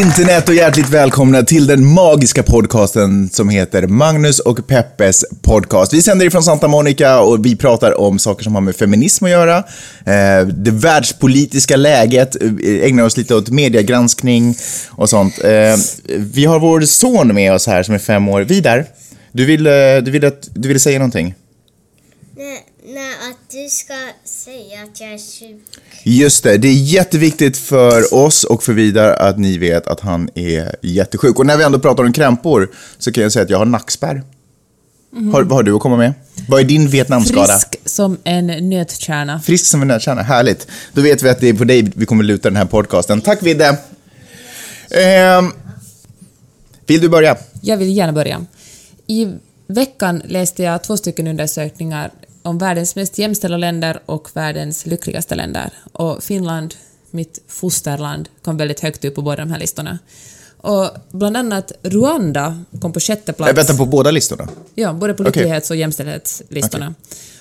internet 0.00 0.48
och 0.48 0.54
hjärtligt 0.54 0.88
välkomna 0.88 1.42
till 1.42 1.66
den 1.66 1.86
magiska 1.86 2.42
podcasten 2.42 3.30
som 3.30 3.48
heter 3.48 3.86
Magnus 3.86 4.38
och 4.38 4.66
Peppes 4.66 5.24
podcast. 5.42 5.92
Vi 5.92 6.02
sänder 6.02 6.26
ifrån 6.26 6.42
Santa 6.42 6.68
Monica 6.68 7.20
och 7.20 7.46
vi 7.46 7.56
pratar 7.56 8.00
om 8.00 8.18
saker 8.18 8.44
som 8.44 8.54
har 8.54 8.62
med 8.62 8.76
feminism 8.76 9.24
att 9.24 9.30
göra, 9.30 9.56
eh, 9.58 10.46
det 10.46 10.70
världspolitiska 10.70 11.76
läget, 11.76 12.42
eh, 12.42 12.50
ägnar 12.82 13.04
oss 13.04 13.16
lite 13.16 13.34
åt 13.34 13.48
mediegranskning 13.48 14.54
och 14.90 15.10
sånt. 15.10 15.44
Eh, 15.44 15.76
vi 16.16 16.44
har 16.44 16.60
vår 16.60 16.80
son 16.80 17.34
med 17.34 17.52
oss 17.52 17.66
här 17.66 17.82
som 17.82 17.94
är 17.94 17.98
fem 17.98 18.28
år. 18.28 18.40
Vidar, 18.40 18.86
du 19.32 19.44
ville, 19.44 20.00
du 20.00 20.10
ville, 20.10 20.32
du 20.54 20.68
ville 20.68 20.80
säga 20.80 20.98
någonting? 20.98 21.34
Nej, 22.36 22.64
nej, 22.86 23.12
att 23.30 23.50
du 23.50 23.68
ska 23.68 23.94
säga 24.24 24.82
att 24.82 25.00
jag 25.00 25.12
är 25.12 25.18
sjuk. 25.18 25.80
Just 26.02 26.44
det, 26.44 26.58
det 26.58 26.68
är 26.68 26.72
jätteviktigt 26.72 27.56
för 27.56 28.14
oss 28.14 28.44
och 28.44 28.62
för 28.62 28.72
Vidar 28.72 29.12
att 29.12 29.38
ni 29.38 29.58
vet 29.58 29.86
att 29.86 30.00
han 30.00 30.30
är 30.34 30.76
jättesjuk. 30.82 31.38
Och 31.38 31.46
när 31.46 31.56
vi 31.56 31.64
ändå 31.64 31.78
pratar 31.78 32.04
om 32.04 32.12
krämpor 32.12 32.70
så 32.98 33.12
kan 33.12 33.22
jag 33.22 33.32
säga 33.32 33.42
att 33.42 33.50
jag 33.50 33.58
har 33.58 33.64
nackspärr. 33.64 34.22
Har, 35.32 35.42
vad 35.42 35.52
har 35.52 35.62
du 35.62 35.74
att 35.74 35.80
komma 35.80 35.96
med? 35.96 36.12
Vad 36.48 36.60
är 36.60 36.64
din 36.64 36.88
Vietnamskada? 36.88 37.46
Frisk 37.46 37.76
som 37.84 38.18
en 38.24 38.46
nötkärna. 38.70 39.40
Frisk 39.40 39.66
som 39.66 39.82
en 39.82 39.88
nötkärna, 39.88 40.22
härligt. 40.22 40.66
Då 40.92 41.02
vet 41.02 41.22
vi 41.22 41.28
att 41.28 41.40
det 41.40 41.48
är 41.48 41.54
på 41.54 41.64
dig 41.64 41.92
vi 41.94 42.06
kommer 42.06 42.24
luta 42.24 42.48
den 42.50 42.56
här 42.56 42.64
podcasten. 42.64 43.20
Tack 43.20 43.42
Vidde! 43.42 43.78
Ehm, 44.90 45.52
vill 46.86 47.00
du 47.00 47.08
börja? 47.08 47.36
Jag 47.60 47.76
vill 47.76 47.96
gärna 47.96 48.12
börja. 48.12 48.46
I 49.06 49.28
veckan 49.66 50.22
läste 50.24 50.62
jag 50.62 50.82
två 50.82 50.96
stycken 50.96 51.26
undersökningar 51.26 52.10
om 52.42 52.58
världens 52.58 52.96
mest 52.96 53.18
jämställda 53.18 53.56
länder 53.56 54.00
och 54.06 54.28
världens 54.34 54.86
lyckligaste 54.86 55.34
länder. 55.34 55.72
Och 55.92 56.22
Finland, 56.22 56.74
mitt 57.10 57.42
fosterland, 57.48 58.28
kom 58.42 58.56
väldigt 58.56 58.80
högt 58.80 59.04
upp 59.04 59.14
på 59.14 59.22
båda 59.22 59.36
de 59.36 59.50
här 59.50 59.58
listorna. 59.58 59.98
Och 60.56 60.90
bland 61.10 61.36
annat 61.36 61.72
Rwanda 61.82 62.64
kom 62.80 62.92
på 62.92 63.00
sjätte 63.00 63.32
plats. 63.32 63.48
Jag 63.48 63.54
väntar 63.54 63.74
på 63.74 63.86
båda 63.86 64.10
listorna. 64.10 64.48
Ja, 64.74 64.92
både 64.92 65.14
på 65.14 65.22
Okej. 65.22 65.32
lycklighets 65.32 65.70
och 65.70 65.76
jämställdhetslistorna. 65.76 66.94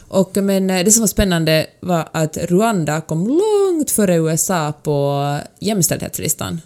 Och, 0.07 0.37
men 0.37 0.69
eh, 0.69 0.85
det 0.85 0.91
som 0.91 1.01
var 1.01 1.07
spännande 1.07 1.67
var 1.79 2.09
att 2.11 2.37
Rwanda 2.37 3.01
kom 3.01 3.27
långt 3.27 3.91
före 3.91 4.15
USA 4.15 4.73
på 4.83 5.37
jämställdhetslistan. 5.59 6.61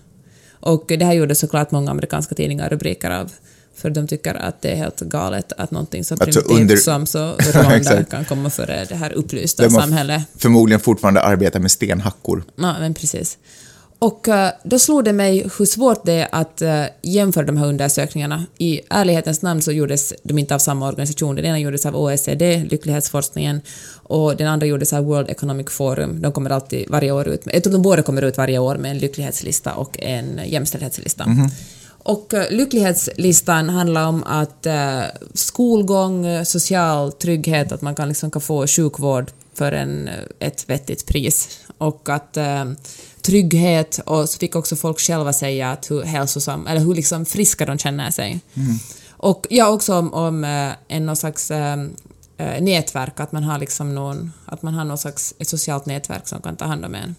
Och 0.52 0.86
det 0.88 1.06
här 1.06 1.14
gjorde 1.14 1.36
såklart 1.36 1.72
många 1.72 1.92
amerikanska 1.92 2.36
tidningar 2.36 2.70
rubriker 2.70 3.12
av. 3.12 3.32
För 3.76 3.90
de 3.90 4.08
tycker 4.08 4.36
att 4.36 4.62
det 4.62 4.72
är 4.72 4.76
helt 4.76 5.00
galet 5.00 5.54
att 5.58 5.72
någonting 5.72 6.04
så 6.04 6.14
Alltså 6.14 6.42
primitivt 6.42 6.62
under- 6.62 6.76
som 6.76 7.06
så 7.06 7.34
Rwanda 7.54 8.04
kan 8.04 8.26
komma 8.26 8.50
före 8.50 8.86
det 8.90 8.96
här 8.96 9.14
upplysta 9.14 9.70
samhället. 9.70 10.22
Förmodligen 10.38 10.80
fortfarande 10.80 11.22
arbetar 11.22 11.60
med 11.60 11.72
stenhackor. 11.72 12.44
Ja, 12.56 12.76
men 12.80 12.94
precis. 12.94 13.38
Och 14.00 14.28
eh, 14.28 14.52
då 14.64 14.80
slog 14.80 15.04
det 15.06 15.14
mig 15.14 15.50
hur 15.58 15.66
svårt 15.66 16.06
det 16.06 16.14
är 16.14 16.28
att 16.32 16.62
eh, 16.62 16.84
jämföra 17.02 17.46
de 17.46 17.58
här 17.58 17.66
undersökningarna. 17.68 18.46
I 18.58 18.82
ärlighetens 18.90 19.42
namn 19.42 19.62
så 19.62 19.72
gjordes 19.72 20.14
de 20.24 20.38
inte 20.40 20.56
av 20.56 20.60
samma 20.60 20.88
organisation. 20.88 21.36
Den 21.36 21.46
ena 21.46 21.60
gjordes 21.60 21.86
av 21.86 21.96
OECD, 21.96 22.64
lycklighetsforskningen, 22.70 23.62
och 23.94 24.38
den 24.38 24.48
andra 24.48 24.68
gjordes 24.68 24.94
av 24.94 25.04
World 25.04 25.30
Economic 25.30 25.70
Forum. 25.70 26.22
De 26.22 26.32
kommer 26.32 26.50
alltid 26.50 26.86
varje 26.90 27.12
år 27.12 27.28
ut 27.28 27.42
jag 27.54 27.64
tror 27.64 27.74
de 27.74 27.82
båda 27.82 28.02
kommer 28.02 28.22
ut 28.22 28.38
varje 28.38 28.58
år 28.60 28.76
med 28.78 28.92
en 28.92 28.98
lycklighetslista 28.98 29.74
och 29.74 30.00
en 30.00 30.40
jämställdhetslista. 30.46 31.26
Och 32.04 32.34
eh, 32.34 32.52
lycklighetslistan 32.52 33.70
handlar 33.70 34.08
om 34.08 34.24
att 34.24 34.66
eh, 34.66 35.04
skolgång, 35.34 36.26
eh, 36.26 36.44
social 36.44 37.12
trygghet, 37.12 37.72
att 37.72 37.82
man 37.82 37.96
kan, 37.96 38.08
liksom, 38.08 38.32
kan 38.32 38.42
få 38.42 38.68
sjukvård 38.68 39.32
för 39.54 39.72
en, 39.72 40.10
ett 40.40 40.70
vettigt 40.70 41.06
pris. 41.06 41.60
Och 41.78 42.10
att 42.10 42.38
eh, 42.38 42.66
trygghet, 43.22 44.00
och 44.06 44.30
så 44.30 44.38
fick 44.38 44.56
också 44.56 44.76
folk 44.76 45.00
själva 45.00 45.34
säga 45.34 45.72
att 45.72 45.92
hur 45.92 46.04
hälsosam, 46.04 46.68
eller 46.68 46.82
hur 46.82 46.96
liksom 46.96 47.26
friska 47.26 47.66
de 47.66 47.78
känner 47.78 48.12
sig. 48.12 48.40
Och 49.10 49.48
ja, 49.50 49.68
också 49.70 49.94
om, 49.96 50.14
om 50.14 50.44
en 50.88 51.06
någon 51.06 51.16
slags 51.16 51.52
eh, 52.44 52.62
nätverk, 52.62 53.20
att 53.20 53.32
man 53.32 53.44
har 53.44 53.60
liksom 53.60 53.96
någon, 53.96 54.32
att 54.46 54.62
man 54.62 54.74
har 54.74 54.86
någon 54.86 54.98
slags 54.98 55.34
ett 55.40 55.48
socialt 55.48 55.86
nätverk 55.86 56.28
som 56.28 56.42
kan 56.42 56.56
ta 56.56 56.66
hand 56.66 56.86
om 56.86 56.96
en. 56.96 57.16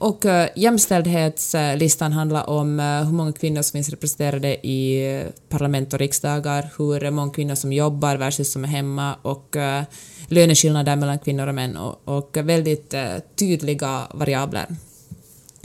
Och 0.00 0.24
uh, 0.24 0.44
jämställdhetslistan 0.56 2.12
handlar 2.12 2.50
om 2.50 2.80
eh, 2.80 3.04
hur 3.04 3.12
många 3.12 3.32
kvinnor 3.32 3.62
som 3.62 3.72
finns 3.72 3.88
representerade 3.88 4.66
i 4.66 5.24
parlament 5.48 5.92
och 5.92 5.98
riksdagar, 5.98 6.70
hur 6.78 7.10
många 7.10 7.32
kvinnor 7.32 7.54
som 7.54 7.72
jobbar 7.72 8.16
versus 8.16 8.52
som 8.52 8.64
är 8.64 8.68
hemma 8.68 9.14
och 9.22 9.56
uh, 9.56 9.82
löneskillnader 10.28 10.96
mellan 10.96 11.18
kvinnor 11.18 11.46
och 11.46 11.54
män 11.54 11.76
och, 11.76 12.00
och 12.04 12.36
väldigt 12.36 12.94
tydliga 13.36 14.02
variabler. 14.14 14.66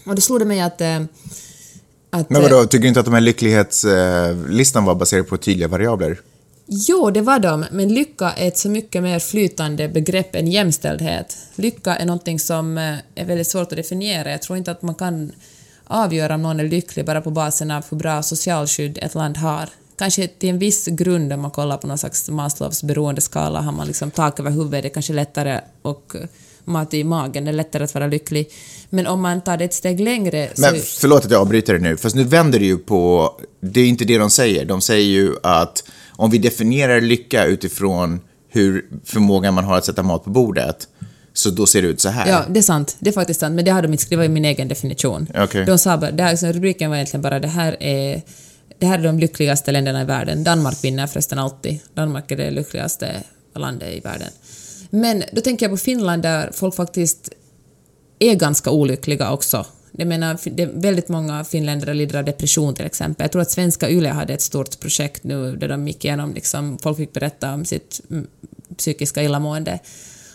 Och 0.06 0.16
då 0.16 0.22
slog 0.22 0.40
det 0.40 0.46
mig 0.46 0.62
att... 0.62 0.82
att 2.10 2.30
Men 2.30 2.42
vadå, 2.42 2.66
tycker 2.66 2.82
du 2.82 2.88
inte 2.88 3.00
att 3.00 3.06
de 3.06 3.14
här 3.14 3.22
lycklighetslistan 3.22 4.86
var 4.86 4.96
baserad 4.96 5.28
på 5.28 5.38
tydliga 5.38 5.68
variabler? 5.68 6.20
Jo, 6.66 7.10
det 7.10 7.22
var 7.22 7.40
de, 7.40 7.66
men 7.72 7.94
lycka 7.94 8.32
är 8.32 8.48
ett 8.48 8.58
så 8.58 8.70
mycket 8.70 9.04
mer 9.04 9.20
flytande 9.20 9.90
begrepp 9.90 10.36
än 10.36 10.48
jämställdhet. 10.48 11.38
Lycka 11.56 11.96
är 11.96 12.06
någonting 12.06 12.40
som 12.40 12.78
eh, 12.78 12.98
är 13.16 13.26
väldigt 13.26 13.48
svårt 13.48 13.72
att 13.72 13.78
definiera. 13.78 14.32
Jag 14.32 14.42
tror 14.42 14.58
inte 14.58 14.72
att 14.72 14.82
man 14.82 14.96
kan 14.96 15.32
avgöra 15.88 16.36
om 16.36 16.42
någon 16.42 16.60
är 16.60 16.68
lycklig 16.68 17.06
bara 17.06 17.22
på 17.22 17.32
basen 17.32 17.72
av 17.72 17.86
hur 17.90 17.98
bra 17.98 18.24
socialskydd 18.24 19.00
ett 19.02 19.16
land 19.16 19.38
har. 19.38 19.70
Kanske 19.98 20.28
till 20.28 20.50
en 20.50 20.60
viss 20.60 20.88
grund 20.88 21.34
om 21.34 21.42
man 21.42 21.52
kollar 21.52 21.78
på 21.78 21.88
någon 21.88 21.98
slags 21.98 22.30
Maslows 22.30 22.84
beroendeskala 22.84 23.62
har 23.62 23.72
man 23.72 23.88
liksom 23.88 24.12
tak 24.12 24.40
över 24.40 24.52
huvudet, 24.52 24.84
det 24.84 24.88
är 24.88 24.94
kanske 24.94 25.14
lättare 25.14 25.62
och 25.82 26.16
eh, 26.16 26.28
mat 26.66 26.94
i 26.94 27.04
magen, 27.04 27.46
det 27.46 27.52
är 27.52 27.54
lättare 27.54 27.84
att 27.84 27.94
vara 27.94 28.08
lycklig. 28.08 28.52
Men 28.90 29.08
om 29.08 29.22
man 29.22 29.42
tar 29.42 29.58
det 29.58 29.66
ett 29.66 29.74
steg 29.74 30.00
längre 30.00 30.50
så... 30.54 30.62
Men 30.62 30.82
förlåt 30.82 31.26
att 31.26 31.32
jag 31.32 31.42
avbryter 31.42 31.74
dig 31.74 31.82
nu, 31.82 31.98
fast 31.98 32.16
nu 32.16 32.24
vänder 32.24 32.60
det 32.60 32.66
ju 32.66 32.78
på... 32.78 33.32
Det 33.60 33.82
är 33.82 33.88
inte 33.88 34.06
det 34.06 34.18
de 34.18 34.30
säger. 34.30 34.66
De 34.66 34.82
säger 34.82 35.08
ju 35.08 35.36
att 35.44 35.84
om 36.16 36.32
vi 36.32 36.38
definierar 36.38 37.02
lycka 37.02 37.46
utifrån 37.46 38.22
hur 38.50 38.86
förmågan 39.04 39.54
man 39.54 39.64
har 39.64 39.78
att 39.78 39.86
sätta 39.86 40.04
mat 40.04 40.24
på 40.24 40.30
bordet, 40.30 40.88
så 41.34 41.50
då 41.50 41.66
ser 41.66 41.82
det 41.82 41.88
ut 41.88 42.02
så 42.02 42.10
här. 42.10 42.30
Ja, 42.30 42.46
det 42.50 42.60
är 42.60 42.64
sant. 42.64 42.96
Det 43.00 43.10
är 43.10 43.14
faktiskt 43.14 43.40
sant. 43.40 43.56
Men 43.56 43.66
det 43.66 43.72
har 43.72 43.82
de 43.82 43.92
inte 43.92 44.04
skrivit 44.04 44.26
i 44.26 44.30
min 44.30 44.46
egen 44.46 44.68
definition. 44.68 45.28
Okej. 45.36 45.66
De 45.66 45.78
sa 45.78 45.98
bara, 45.98 46.12
det 46.12 46.24
här, 46.24 46.36
så 46.36 46.48
rubriken 46.48 46.90
var 46.90 46.98
egentligen 46.98 47.22
bara 47.22 47.40
det 47.40 47.48
här 47.48 47.78
är 47.80 48.22
det 48.80 48.86
här 48.86 49.00
är 49.00 49.04
de 49.04 49.20
lyckligaste 49.20 49.72
länderna 49.72 50.02
i 50.02 50.06
världen. 50.06 50.44
Danmark 50.44 50.84
vinner 50.84 51.08
förresten 51.08 51.40
alltid. 51.40 51.80
Danmark 51.94 52.32
är 52.32 52.38
det 52.38 52.52
lyckligaste 52.52 53.24
landet 53.56 53.94
i 53.94 54.00
världen. 54.00 54.28
Men 54.90 55.24
då 55.32 55.42
tänker 55.42 55.66
jag 55.66 55.72
på 55.72 55.78
Finland 55.78 56.24
där 56.24 56.52
folk 56.54 56.76
faktiskt 56.76 57.30
är 58.20 58.36
ganska 58.36 58.72
olyckliga 58.72 59.32
också. 59.32 59.66
Jag 59.98 60.08
menar, 60.08 60.38
det 60.44 60.64
är 60.64 60.72
väldigt 60.74 61.10
många 61.10 61.44
finländare 61.44 61.94
lider 61.94 62.20
av 62.20 62.26
depression 62.26 62.74
till 62.74 62.86
exempel. 62.86 63.24
Jag 63.24 63.32
tror 63.32 63.42
att 63.42 63.52
svenska 63.52 63.90
YLE 63.90 64.10
hade 64.10 64.34
ett 64.34 64.42
stort 64.42 64.80
projekt 64.80 65.24
nu 65.24 65.56
där 65.56 65.68
de 65.68 65.88
gick 65.88 66.06
igenom, 66.06 66.34
liksom, 66.34 66.78
folk 66.82 66.98
fick 66.98 67.14
berätta 67.14 67.54
om 67.54 67.66
sitt 67.66 68.02
mm, 68.10 68.28
psykiska 68.78 69.24
illamående. 69.24 69.80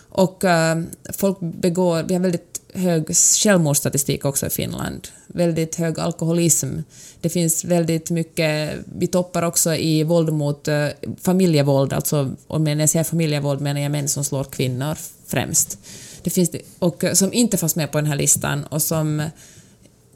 Och 0.09 0.43
eh, 0.43 0.81
folk 1.13 1.37
begår, 1.39 2.03
vi 2.03 2.13
har 2.13 2.21
väldigt 2.21 2.61
hög 2.73 3.15
självmordsstatistik 3.15 4.25
också 4.25 4.47
i 4.47 4.49
Finland. 4.49 5.07
Väldigt 5.27 5.75
hög 5.75 5.99
alkoholism. 5.99 6.77
Det 7.21 7.29
finns 7.29 7.65
väldigt 7.65 8.09
mycket, 8.09 8.73
vi 8.97 9.07
toppar 9.07 9.43
också 9.43 9.75
i 9.75 10.03
våld 10.03 10.33
mot 10.33 10.67
eh, 10.67 10.87
familjevåld, 11.21 11.93
alltså 11.93 12.31
om 12.47 12.67
jag 12.67 12.77
när 12.77 12.83
jag 12.83 12.89
säger 12.89 13.03
familjevåld 13.03 13.61
menar 13.61 13.81
jag 13.81 13.91
män 13.91 14.07
som 14.07 14.23
slår 14.23 14.43
kvinnor 14.43 14.97
främst. 15.27 15.77
Det 16.23 16.29
finns, 16.29 16.49
det- 16.49 16.61
och 16.79 17.03
eh, 17.03 17.13
som 17.13 17.33
inte 17.33 17.57
fanns 17.57 17.75
med 17.75 17.91
på 17.91 17.97
den 17.97 18.07
här 18.07 18.15
listan 18.15 18.63
och 18.65 18.81
som 18.81 19.19
eh, 19.19 19.27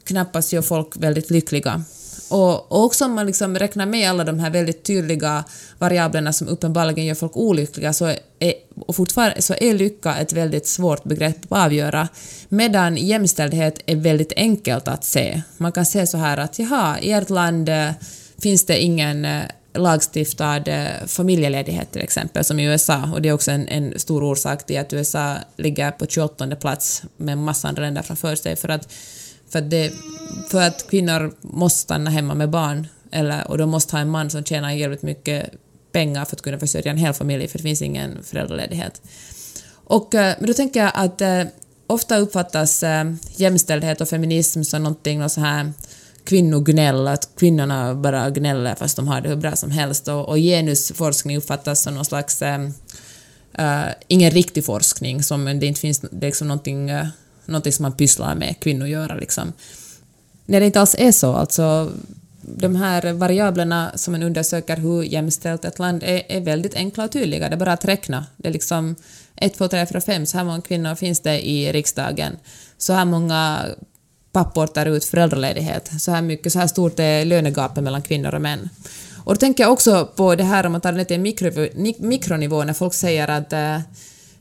knappast 0.04 0.52
gör 0.52 0.62
folk 0.62 0.96
väldigt 0.96 1.30
lyckliga. 1.30 1.84
Och, 2.30 2.72
och 2.72 2.84
också 2.84 3.04
om 3.04 3.12
man 3.12 3.26
liksom 3.26 3.58
räknar 3.58 3.86
med 3.86 4.10
alla 4.10 4.24
de 4.24 4.38
här 4.38 4.50
väldigt 4.50 4.82
tydliga 4.84 5.44
variablerna 5.78 6.32
som 6.32 6.48
uppenbarligen 6.48 7.04
gör 7.06 7.14
folk 7.14 7.36
olyckliga 7.36 7.92
så 7.92 8.06
är, 8.38 8.54
och 8.86 8.96
fortfarande, 8.96 9.42
så 9.42 9.54
är 9.60 9.74
lycka 9.74 10.16
ett 10.16 10.32
väldigt 10.32 10.66
svårt 10.66 11.04
begrepp 11.04 11.36
att 11.52 11.58
avgöra. 11.66 12.08
Medan 12.48 12.96
jämställdhet 12.96 13.78
är 13.86 13.96
väldigt 13.96 14.32
enkelt 14.36 14.88
att 14.88 15.04
se. 15.04 15.42
Man 15.56 15.72
kan 15.72 15.86
se 15.86 16.06
så 16.06 16.16
här 16.18 16.36
att 16.36 16.58
jaha, 16.58 16.98
i 17.00 17.12
ert 17.12 17.30
land 17.30 17.68
eh, 17.68 17.90
finns 18.38 18.66
det 18.66 18.78
ingen 18.78 19.24
lagstiftad 19.74 20.68
eh, 20.68 21.06
familjeledighet 21.06 21.92
till 21.92 22.02
exempel, 22.02 22.44
som 22.44 22.60
i 22.60 22.64
USA. 22.64 23.10
Och 23.12 23.22
det 23.22 23.28
är 23.28 23.32
också 23.32 23.50
en, 23.50 23.68
en 23.68 23.98
stor 23.98 24.22
orsak 24.22 24.66
till 24.66 24.78
att 24.78 24.92
USA 24.92 25.36
ligger 25.56 25.90
på 25.90 26.06
28 26.06 26.56
plats 26.56 27.02
med 27.16 27.38
massa 27.38 27.68
andra 27.68 27.82
länder 27.82 28.02
framför 28.02 28.34
sig. 28.36 28.56
För 28.56 28.68
att, 28.68 28.92
för 29.48 29.58
att, 29.58 29.70
det, 29.70 29.92
för 30.50 30.62
att 30.62 30.86
kvinnor 30.90 31.34
måste 31.40 31.80
stanna 31.80 32.10
hemma 32.10 32.34
med 32.34 32.50
barn, 32.50 32.86
eller, 33.12 33.50
och 33.50 33.58
de 33.58 33.70
måste 33.70 33.96
ha 33.96 34.00
en 34.00 34.10
man 34.10 34.30
som 34.30 34.44
tjänar 34.44 34.72
jävligt 34.72 35.02
mycket 35.02 35.50
pengar 35.92 36.24
för 36.24 36.36
att 36.36 36.42
kunna 36.42 36.58
försörja 36.58 36.90
en 36.90 36.96
hel 36.96 37.12
familj, 37.12 37.48
för 37.48 37.58
det 37.58 37.62
finns 37.62 37.82
ingen 37.82 38.22
föräldraledighet. 38.22 39.02
Och, 39.84 40.14
eh, 40.14 40.34
men 40.38 40.46
då 40.46 40.54
tänker 40.54 40.80
jag 40.80 40.92
att 40.94 41.20
eh, 41.20 41.42
ofta 41.86 42.16
uppfattas 42.16 42.82
eh, 42.82 43.12
jämställdhet 43.36 44.00
och 44.00 44.08
feminism 44.08 44.62
som 44.62 44.82
någonting 44.82 45.18
något 45.18 45.32
så 45.32 45.40
här 45.40 45.72
kvinnognäll, 46.24 47.08
att 47.08 47.28
kvinnorna 47.36 47.94
bara 47.94 48.30
gnäller 48.30 48.74
fast 48.74 48.96
de 48.96 49.08
har 49.08 49.20
det 49.20 49.28
hur 49.28 49.36
bra 49.36 49.56
som 49.56 49.70
helst 49.70 50.08
och, 50.08 50.28
och 50.28 50.36
genusforskning 50.36 51.36
uppfattas 51.36 51.82
som 51.82 51.94
någon 51.94 52.04
slags 52.04 52.42
Äh, 53.58 53.88
ingen 54.08 54.30
riktig 54.30 54.64
forskning, 54.64 55.22
som 55.22 55.44
det 55.44 55.66
inte 55.66 55.80
finns 55.80 56.00
det 56.00 56.26
är 56.26 56.28
liksom 56.28 56.48
någonting, 56.48 56.90
eh, 56.90 57.06
någonting 57.46 57.72
som 57.72 57.82
man 57.82 57.92
pysslar 57.92 58.34
med, 58.34 58.60
kvinnor 58.60 58.86
göra 58.86 59.14
liksom. 59.14 59.52
när 60.46 60.60
det 60.60 60.66
inte 60.66 60.80
alls 60.80 60.96
är 60.98 61.12
så. 61.12 61.32
Alltså, 61.32 61.92
de 62.40 62.76
här 62.76 63.12
variablerna 63.12 63.92
som 63.94 64.12
man 64.12 64.22
undersöker 64.22 64.76
hur 64.76 65.02
jämställt 65.02 65.64
ett 65.64 65.78
land 65.78 66.02
är, 66.02 66.22
är 66.28 66.40
väldigt 66.40 66.74
enkla 66.74 67.04
och 67.04 67.12
tydliga. 67.12 67.48
Det 67.48 67.54
är 67.54 67.58
bara 67.58 67.72
att 67.72 67.84
räkna. 67.84 68.26
Det 68.36 68.48
är 68.48 68.52
liksom 68.52 68.96
1, 69.36 69.54
2, 69.54 69.68
3, 69.68 69.86
4, 69.86 70.00
5, 70.00 70.26
så 70.26 70.36
här 70.36 70.44
många 70.44 70.60
kvinnor 70.60 70.94
finns 70.94 71.20
det 71.20 71.48
i 71.48 71.72
riksdagen. 71.72 72.36
Så 72.78 72.92
här 72.92 73.04
många 73.04 73.64
pappor 74.34 74.66
tar 74.66 74.86
ut 74.86 75.04
föräldraledighet. 75.04 75.90
Så 75.98 76.10
här, 76.10 76.22
mycket, 76.22 76.52
så 76.52 76.58
här 76.58 76.66
stort 76.66 76.98
är 76.98 77.24
lönegapet 77.24 77.84
mellan 77.84 78.02
kvinnor 78.02 78.34
och 78.34 78.42
män. 78.42 78.68
Och 79.24 79.34
då 79.34 79.38
tänker 79.38 79.64
jag 79.64 79.72
också 79.72 80.08
på 80.16 80.34
det 80.34 80.44
här 80.44 80.66
om 80.66 80.72
man 80.72 80.80
tar 80.80 80.92
det 80.92 81.04
till 81.04 81.20
mikro, 81.20 81.50
mikronivå 81.98 82.64
när 82.64 82.72
folk 82.72 82.94
säger 82.94 83.28
att 83.28 83.52
eh, 83.52 83.78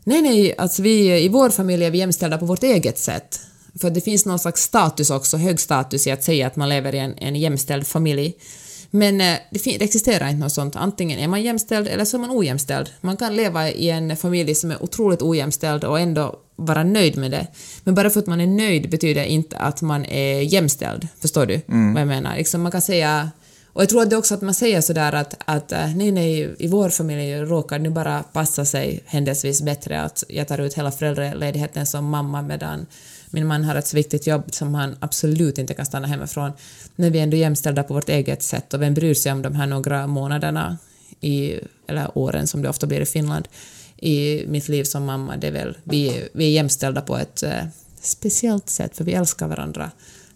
nej, 0.04 0.22
nej, 0.22 0.56
alltså 0.58 0.82
vi, 0.82 1.24
i 1.24 1.30
vår 1.30 1.50
familj 1.50 1.86
är 1.86 1.92
vi 1.92 1.98
jämställda 1.98 2.38
på 2.38 2.46
vårt 2.46 2.64
eget 2.64 2.98
sätt. 2.98 3.40
För 3.82 3.90
det 3.90 4.02
finns 4.02 4.26
någon 4.26 4.40
slags 4.40 4.62
status 4.62 5.10
också, 5.10 5.38
hög 5.38 5.60
status 5.60 6.08
i 6.08 6.12
att 6.12 6.24
säga 6.24 6.48
att 6.48 6.56
man 6.56 6.70
lever 6.70 6.96
i 6.96 7.00
en, 7.00 7.18
en 7.18 7.36
jämställd 7.36 7.88
familj. 7.88 8.34
Men 8.90 9.22
eh, 9.22 9.38
det, 9.52 9.64
det, 9.64 9.82
existerar 9.82 10.28
inte 10.28 10.40
något 10.40 10.54
sånt. 10.54 10.76
Antingen 10.76 11.20
är 11.20 11.28
man 11.28 11.42
jämställd 11.42 11.88
eller 11.88 12.06
så 12.06 12.18
är 12.18 12.22
man 12.22 12.38
ojämställd. 12.38 12.90
Man 13.02 13.18
kan 13.18 13.36
leva 13.36 13.70
i 13.70 13.90
en 13.90 14.18
familj 14.18 14.56
som 14.56 14.72
är 14.72 14.84
otroligt 14.84 15.22
ojämställd 15.22 15.84
och 15.84 16.00
ändå 16.00 16.40
vara 16.56 16.84
nöjd 16.84 17.18
med 17.18 17.32
det. 17.32 17.48
Men 17.84 17.96
bara 17.96 18.10
för 18.10 18.20
att 18.20 18.28
man 18.28 18.42
är 18.42 18.48
nöjd 18.48 18.90
betyder 18.90 19.24
inte 19.24 19.58
att 19.58 19.82
man 19.82 20.06
är 20.06 20.42
jämställd. 20.42 21.08
Förstår 21.20 21.46
du 21.46 21.62
mm. 21.68 21.94
vad 21.94 22.02
jag 22.02 22.08
menar? 22.08 22.38
Liksom 22.38 22.62
man 22.62 22.72
kan 22.72 22.82
säga 22.82 23.32
och 23.74 23.82
jag 23.82 23.90
tror 23.90 24.02
att 24.02 24.10
det 24.10 24.18
också 24.18 24.34
att 24.34 24.42
man 24.42 24.54
säger 24.54 24.82
sådär 24.82 25.14
att, 25.14 25.36
att 25.46 25.72
eh, 25.72 25.96
nej, 25.96 26.12
nej, 26.12 26.56
i 26.60 26.68
vår 26.68 26.90
familj 26.90 27.36
råkar 27.36 27.80
nu 27.80 27.90
bara 27.90 28.24
passa 28.24 28.66
sig 28.66 29.04
händelsevis 29.06 29.62
bättre 29.62 30.02
att 30.02 30.24
jag 30.30 30.48
tar 30.48 30.58
ut 30.58 30.74
hela 30.74 30.92
föräldraledigheten 30.92 31.86
som 31.86 32.06
mamma 32.06 32.42
medan 32.42 32.86
min 33.30 33.48
man 33.48 33.64
har 33.64 33.76
ett 33.76 33.88
så 33.88 33.96
viktigt 33.96 34.28
jobb 34.28 34.44
som 34.52 34.76
han 34.76 34.96
absolut 35.00 35.58
inte 35.58 35.74
kan 35.74 35.86
stanna 35.86 36.08
hemifrån. 36.08 36.52
Men 36.96 37.12
vi 37.12 37.20
är 37.20 37.24
ändå 37.24 37.38
jämställda 37.38 37.84
på 37.84 37.94
vårt 37.94 38.10
eget 38.10 38.44
sätt 38.44 38.74
och 38.74 38.82
vem 38.82 38.94
bryr 38.94 39.14
sig 39.14 39.32
om 39.32 39.42
de 39.42 39.56
här 39.56 39.68
några 39.68 40.08
månaderna 40.08 40.78
i, 41.22 41.60
eller 41.88 42.18
åren 42.18 42.48
som 42.48 42.62
det 42.62 42.70
ofta 42.70 42.88
blir 42.88 43.02
i 43.02 43.06
Finland 43.06 43.48
i 44.04 44.46
mitt 44.48 44.68
liv 44.70 44.84
som 44.84 45.06
mamma. 45.06 45.38
Det 45.38 45.48
är 45.48 45.52
väl, 45.52 45.78
vi, 45.84 46.30
vi 46.34 46.46
är 46.46 46.50
jämställda 46.50 47.02
på 47.02 47.18
ett 47.18 47.44
eh, 47.44 47.64
speciellt 48.02 48.70
sätt 48.70 48.98
för 48.98 49.04
vi 49.04 49.14
älskar 49.14 49.48
varandra. 49.48 49.92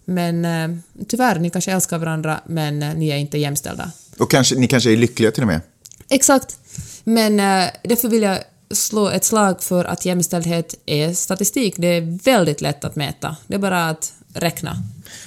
Men 0.06 0.46
eh, 0.46 0.78
tyvärr, 1.08 1.40
ni 1.40 1.50
kanske 1.50 1.72
älskar 1.72 1.98
varandra 1.98 2.40
men 2.46 2.84
eh, 2.84 2.96
ni 2.96 3.10
är 3.10 3.18
inte 3.18 3.38
jämställda. 3.38 3.92
Och 4.20 4.32
kanske, 4.32 4.56
ni 4.56 4.68
kanske 4.68 4.92
är 4.92 4.98
lyckliga 4.98 5.32
till 5.32 5.44
och 5.44 5.48
med? 5.48 5.62
Exakt. 6.10 6.58
Men 7.04 7.40
eh, 7.40 7.70
därför 7.84 8.10
vill 8.10 8.22
jag 8.22 8.40
slå 8.72 9.10
ett 9.10 9.24
slag 9.24 9.64
för 9.64 9.86
att 9.86 10.06
jämställdhet 10.06 10.76
är 10.86 11.14
statistik. 11.14 11.76
Det 11.78 11.88
är 11.88 12.24
väldigt 12.24 12.62
lätt 12.62 12.86
att 12.86 12.96
mäta. 12.96 13.36
Det 13.48 13.56
är 13.56 13.60
bara 13.60 13.90
att 13.90 14.14
räkna. 14.34 14.76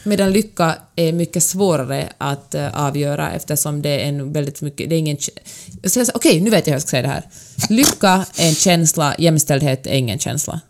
Medan 0.05 0.33
lycka 0.33 0.77
är 0.97 1.13
mycket 1.13 1.43
svårare 1.43 2.13
att 2.19 2.55
eh, 2.55 2.87
avgöra 2.87 3.33
eftersom 3.33 3.83
det 3.83 3.89
är 3.89 4.09
en 4.09 4.33
väldigt 4.33 4.63
mycket... 4.63 4.91
Det 4.91 4.95
är 4.95 4.99
ingen... 4.99 5.17
Okej, 5.85 6.07
okay, 6.15 6.41
nu 6.41 6.51
vet 6.51 6.67
jag 6.67 6.73
hur 6.73 6.75
jag 6.75 6.83
ska 6.83 6.91
säga 6.91 7.03
det 7.03 7.09
här. 7.09 7.25
Lycka 7.69 8.27
är 8.37 8.49
en 8.49 8.55
känsla, 8.55 9.15
jämställdhet 9.19 9.87
är 9.87 9.95
ingen 9.95 10.19
känsla. 10.19 10.61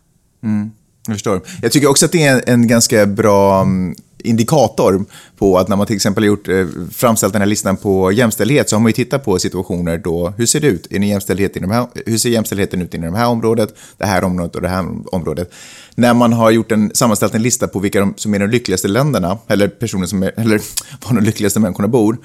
Mm, 0.43 0.71
jag 1.07 1.15
förstår. 1.15 1.41
Jag 1.61 1.71
tycker 1.71 1.87
också 1.87 2.05
att 2.05 2.11
det 2.11 2.23
är 2.23 2.35
en, 2.35 2.41
en 2.45 2.67
ganska 2.67 3.05
bra 3.05 3.61
um, 3.61 3.95
indikator 4.23 5.05
på 5.37 5.57
att 5.57 5.67
när 5.67 5.75
man 5.75 5.87
till 5.87 5.95
exempel 5.95 6.23
har 6.23 6.27
gjort, 6.27 6.47
eh, 6.47 6.65
framställt 6.91 7.33
den 7.33 7.41
här 7.41 7.49
listan 7.49 7.77
på 7.77 8.11
jämställdhet 8.11 8.69
så 8.69 8.75
har 8.75 8.81
man 8.81 8.89
ju 8.89 8.93
tittat 8.93 9.25
på 9.25 9.39
situationer 9.39 9.97
då, 9.97 10.33
hur 10.37 10.45
ser 10.45 10.59
det 10.59 10.67
ut? 10.67 10.87
Är 10.91 10.99
det 10.99 11.05
jämställdhet 11.05 11.55
inom 11.55 11.71
här, 11.71 11.87
hur 12.05 12.17
ser 12.17 12.29
jämställdheten 12.29 12.81
ut 12.81 12.93
inom 12.93 13.13
det 13.13 13.19
här 13.19 13.27
området, 13.27 13.75
det 13.97 14.05
här 14.05 14.23
området 14.23 14.55
och 14.55 14.61
det 14.61 14.69
här 14.69 14.85
området? 15.11 15.53
När 15.95 16.13
man 16.13 16.33
har 16.33 16.51
gjort 16.51 16.71
en, 16.71 16.91
sammanställt 16.93 17.35
en 17.35 17.43
lista 17.43 17.67
på 17.67 17.79
vilka 17.79 17.99
de, 17.99 18.13
som 18.17 18.33
är 18.33 18.39
de 18.39 18.47
lyckligaste 18.47 18.87
länderna, 18.87 19.37
eller 19.47 19.67
personer 19.67 20.07
som 20.07 20.23
är, 20.23 20.31
eller 20.37 20.61
var 21.07 21.15
de 21.15 21.23
lyckligaste 21.23 21.59
människorna 21.59 21.87
bor, 21.87 22.17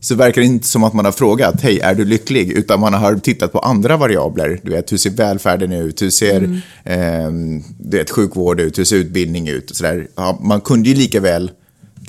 så 0.00 0.14
verkar 0.14 0.40
det 0.40 0.46
inte 0.46 0.68
som 0.68 0.84
att 0.84 0.92
man 0.92 1.04
har 1.04 1.12
frågat, 1.12 1.60
hej, 1.60 1.80
är 1.80 1.94
du 1.94 2.04
lycklig? 2.04 2.50
Utan 2.50 2.80
man 2.80 2.94
har 2.94 3.16
tittat 3.16 3.52
på 3.52 3.58
andra 3.58 3.96
variabler. 3.96 4.60
Du 4.62 4.70
vet, 4.70 4.92
hur 4.92 4.96
ser 4.96 5.10
välfärden 5.10 5.72
ut? 5.72 6.02
Hur 6.02 6.10
ser 6.10 6.36
mm. 6.36 6.60
eh, 6.84 7.62
du 7.78 7.96
vet, 7.96 8.10
sjukvård 8.10 8.60
ut? 8.60 8.78
Hur 8.78 8.84
ser 8.84 8.96
utbildning 8.96 9.48
ut? 9.48 9.70
Och 9.70 9.76
så 9.76 9.82
där. 9.82 10.08
Ja, 10.14 10.38
man 10.42 10.60
kunde 10.60 10.88
ju 10.88 10.94
lika 10.94 11.20
väl, 11.20 11.50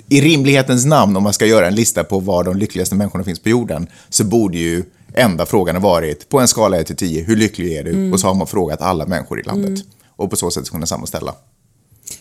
i 0.09 0.21
rimlighetens 0.21 0.85
namn, 0.85 1.17
om 1.17 1.23
man 1.23 1.33
ska 1.33 1.45
göra 1.45 1.67
en 1.67 1.75
lista 1.75 2.03
på 2.03 2.19
var 2.19 2.43
de 2.43 2.57
lyckligaste 2.57 2.95
människorna 2.95 3.23
finns 3.23 3.39
på 3.39 3.49
jorden, 3.49 3.87
så 4.09 4.23
borde 4.23 4.57
ju 4.57 4.83
enda 5.13 5.45
frågan 5.45 5.75
ha 5.75 5.81
varit, 5.81 6.29
på 6.29 6.39
en 6.39 6.47
skala 6.47 6.77
1 6.77 6.87
till 6.87 6.95
10, 6.95 7.23
hur 7.23 7.35
lycklig 7.35 7.73
är 7.73 7.83
du? 7.83 7.91
Mm. 7.91 8.13
Och 8.13 8.19
så 8.19 8.27
har 8.27 8.33
man 8.33 8.47
frågat 8.47 8.81
alla 8.81 9.05
människor 9.05 9.39
i 9.39 9.43
landet. 9.43 9.69
Mm. 9.69 9.81
Och 10.15 10.29
på 10.29 10.35
så 10.35 10.51
sätt 10.51 10.69
kunna 10.69 10.85
sammanställa. 10.85 11.35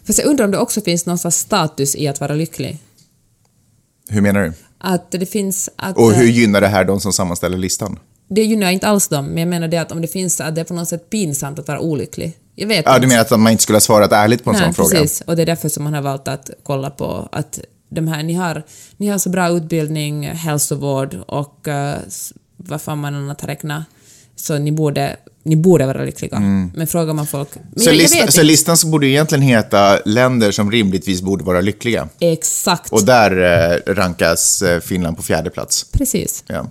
Fast 0.06 0.19
jag 0.19 0.28
undrar 0.28 0.44
om 0.44 0.50
det 0.50 0.58
också 0.58 0.80
finns 0.80 1.06
någon 1.06 1.19
status 1.19 1.96
i 1.96 2.08
att 2.08 2.20
vara 2.20 2.34
lycklig? 2.34 2.78
Hur 4.08 4.20
menar 4.20 4.43
du? 4.44 4.53
Att 4.79 5.11
det 5.11 5.26
finns... 5.26 5.70
Att, 5.76 5.97
och 5.97 6.12
hur 6.12 6.26
gynnar 6.26 6.61
det 6.61 6.69
här 6.69 6.85
de 6.85 7.00
som 7.00 7.12
sammanställer 7.12 7.58
listan? 7.58 7.99
Det 8.29 8.43
gynnar 8.44 8.70
inte 8.70 8.87
alls 8.88 9.08
dem, 9.08 9.26
men 9.26 9.38
jag 9.38 9.49
menar 9.49 9.69
det 9.69 9.76
att 9.79 9.93
om 9.93 10.00
det 10.03 10.08
finns 10.08 10.41
att 10.41 10.55
det 10.55 10.61
är 10.61 10.64
på 10.64 10.75
något 10.75 10.88
sätt 10.88 11.11
pinsamt 11.11 11.58
att 11.58 11.69
vara 11.69 11.81
olycklig. 11.81 12.37
Jag 12.55 12.67
vet 12.67 12.85
Ja, 12.87 12.94
inte. 12.94 13.00
du 13.00 13.08
menar 13.08 13.20
att 13.23 13.41
man 13.41 13.53
inte 13.53 13.62
skulle 13.62 13.76
ha 13.76 13.81
svarat 13.81 14.12
ärligt 14.12 14.44
på 14.44 14.50
en 14.50 14.56
Nej, 14.56 14.64
sån 14.64 14.75
precis. 14.75 14.91
fråga? 14.91 15.03
precis. 15.03 15.20
Och 15.20 15.37
det 15.37 15.43
är 15.43 15.47
därför 15.47 15.69
som 15.69 15.85
man 15.85 15.94
har 15.94 16.03
valt 16.03 16.29
att 16.29 16.50
kolla 16.62 16.91
på 16.91 17.29
att 17.32 17.61
de 17.88 18.08
här, 18.08 18.23
ni 18.23 18.35
har, 18.35 18.62
ni 18.97 19.08
har 19.08 19.19
så 19.19 19.29
bra 19.31 19.49
utbildning, 19.49 20.23
hälsovård 20.25 21.17
och 21.26 21.69
uh, 21.69 21.94
vad 22.56 22.82
fan 22.82 22.99
man 22.99 23.14
annat 23.14 23.41
har 23.41 23.49
räknat, 23.49 23.85
så 24.37 24.58
ni 24.58 24.73
borde 24.73 25.17
ni 25.46 25.56
borde 25.56 25.87
vara 25.87 26.04
lyckliga. 26.04 26.37
Mm. 26.37 26.70
Men 26.75 26.87
frågar 26.87 27.14
man 27.14 27.26
folk... 27.26 27.48
Så, 27.76 27.90
lista, 27.90 28.32
så 28.32 28.43
listan 28.43 28.76
borde 28.84 29.06
egentligen 29.06 29.43
heta 29.43 29.98
länder 30.04 30.50
som 30.50 30.70
rimligtvis 30.70 31.22
borde 31.22 31.44
vara 31.44 31.60
lyckliga? 31.60 32.08
Exakt. 32.20 32.93
Och 32.93 33.04
där 33.04 33.31
eh, 33.31 33.94
rankas 33.94 34.62
eh, 34.62 34.81
Finland 34.81 35.16
på 35.16 35.22
fjärde 35.22 35.50
plats? 35.50 35.87
Precis. 35.93 36.44
Ja. 36.46 36.70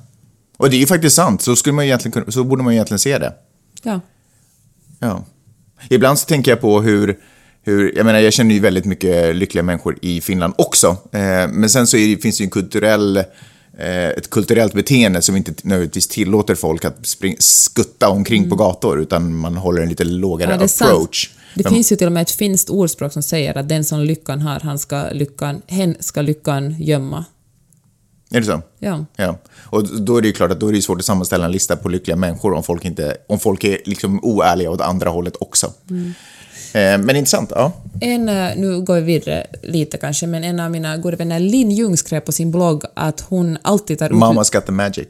Och 0.57 0.69
det 0.69 0.75
är 0.75 0.80
ju 0.80 0.88
faktiskt 0.88 1.16
sant, 1.16 1.42
så, 1.42 1.56
skulle 1.56 1.74
man 1.74 1.86
egentligen, 1.86 2.31
så 2.31 2.44
borde 2.44 2.63
man 2.63 2.74
egentligen 2.74 3.00
se 3.00 3.18
det. 3.18 3.33
Ja. 3.83 4.01
Ja. 5.00 5.25
Ibland 5.89 6.19
så 6.19 6.25
tänker 6.25 6.51
jag 6.51 6.62
på 6.62 6.81
hur, 6.81 7.19
hur 7.63 7.98
jag 7.98 8.06
menar, 8.06 8.19
jag 8.19 8.33
känner 8.33 8.56
ju 8.56 8.62
väldigt 8.62 8.86
mycket 8.86 9.36
lyckliga 9.36 9.63
människor 9.63 9.98
i 10.01 10.22
Finland 10.22 10.54
också. 10.57 10.88
Eh, 11.12 11.48
men 11.48 11.69
sen 11.69 11.88
så 11.88 11.98
det, 11.98 12.18
finns 12.22 12.38
det 12.38 12.42
ju 12.42 12.45
en 12.45 12.51
kulturell 12.51 13.24
ett 13.77 14.30
kulturellt 14.30 14.74
beteende 14.74 15.22
som 15.22 15.36
inte 15.36 15.54
nödvändigtvis 15.63 16.07
tillåter 16.07 16.56
folk 16.56 16.86
att 16.86 17.06
spring, 17.06 17.36
skutta 17.39 18.10
omkring 18.10 18.38
mm. 18.38 18.50
på 18.50 18.55
gator, 18.55 19.01
utan 19.01 19.36
man 19.36 19.58
håller 19.58 19.82
en 19.82 19.89
lite 19.89 20.03
lågare 20.03 20.50
ja, 20.50 20.55
approach. 20.55 21.27
Sant. 21.29 21.41
Det 21.55 21.63
Men, 21.63 21.74
finns 21.74 21.91
ju 21.91 21.96
till 21.96 22.08
och 22.08 22.13
med 22.13 22.22
ett 22.22 22.32
finskt 22.32 22.70
ordspråk 22.70 23.13
som 23.13 23.24
säger 23.24 23.58
att 23.58 23.70
den 23.70 23.84
som 23.84 24.00
lyckan 24.00 24.41
har, 24.41 24.60
han 24.60 24.79
ska 24.79 25.10
lyckan, 25.12 25.62
hen 25.67 25.96
ska 26.00 26.22
lyckan 26.22 26.75
gömma. 26.79 27.25
Är 28.32 28.39
det 28.39 28.46
så? 28.46 28.62
Ja. 28.79 29.05
ja. 29.15 29.38
Och 29.58 30.01
då 30.01 30.17
är 30.17 30.22
det 30.22 30.27
ju 30.27 30.34
klart 30.34 30.51
att 30.51 30.60
då 30.60 30.67
är 30.67 30.74
det 30.74 30.82
svårt 30.82 31.00
att 31.00 31.05
sammanställa 31.05 31.46
en 31.46 31.51
lista 31.51 31.75
på 31.75 31.89
lyckliga 31.89 32.17
människor 32.17 32.53
om 32.53 32.63
folk, 32.63 32.86
inte, 32.86 33.17
om 33.27 33.39
folk 33.39 33.63
är 33.63 33.77
liksom 33.86 34.20
oärliga 34.24 34.70
åt 34.72 34.82
andra 34.82 35.10
hållet 35.10 35.36
också. 35.39 35.74
Mm. 35.89 36.13
Eh, 36.75 36.98
men 36.98 37.15
intressant, 37.15 37.51
ja. 37.55 37.72
En, 38.01 38.29
eh, 38.29 38.58
nu 38.58 38.82
går 38.82 38.96
vi 38.96 39.01
vidare 39.01 39.48
lite 39.63 39.98
kanske, 39.98 40.27
men 40.27 40.44
en 40.44 40.60
av 40.60 40.72
mina 40.72 40.98
goda 40.98 41.17
vänner, 41.17 41.39
Linn 41.39 41.72
Ljung, 41.72 41.98
skrev 41.98 42.20
på 42.20 42.32
sin 42.32 42.51
blogg 42.51 42.84
att 42.94 43.22
hon 43.22 43.58
alltid 43.62 44.00
tar 44.00 44.10
ut... 44.10 44.15
Mammas 44.15 44.50
got 44.50 44.65
the 44.65 44.72
magic. 44.72 45.08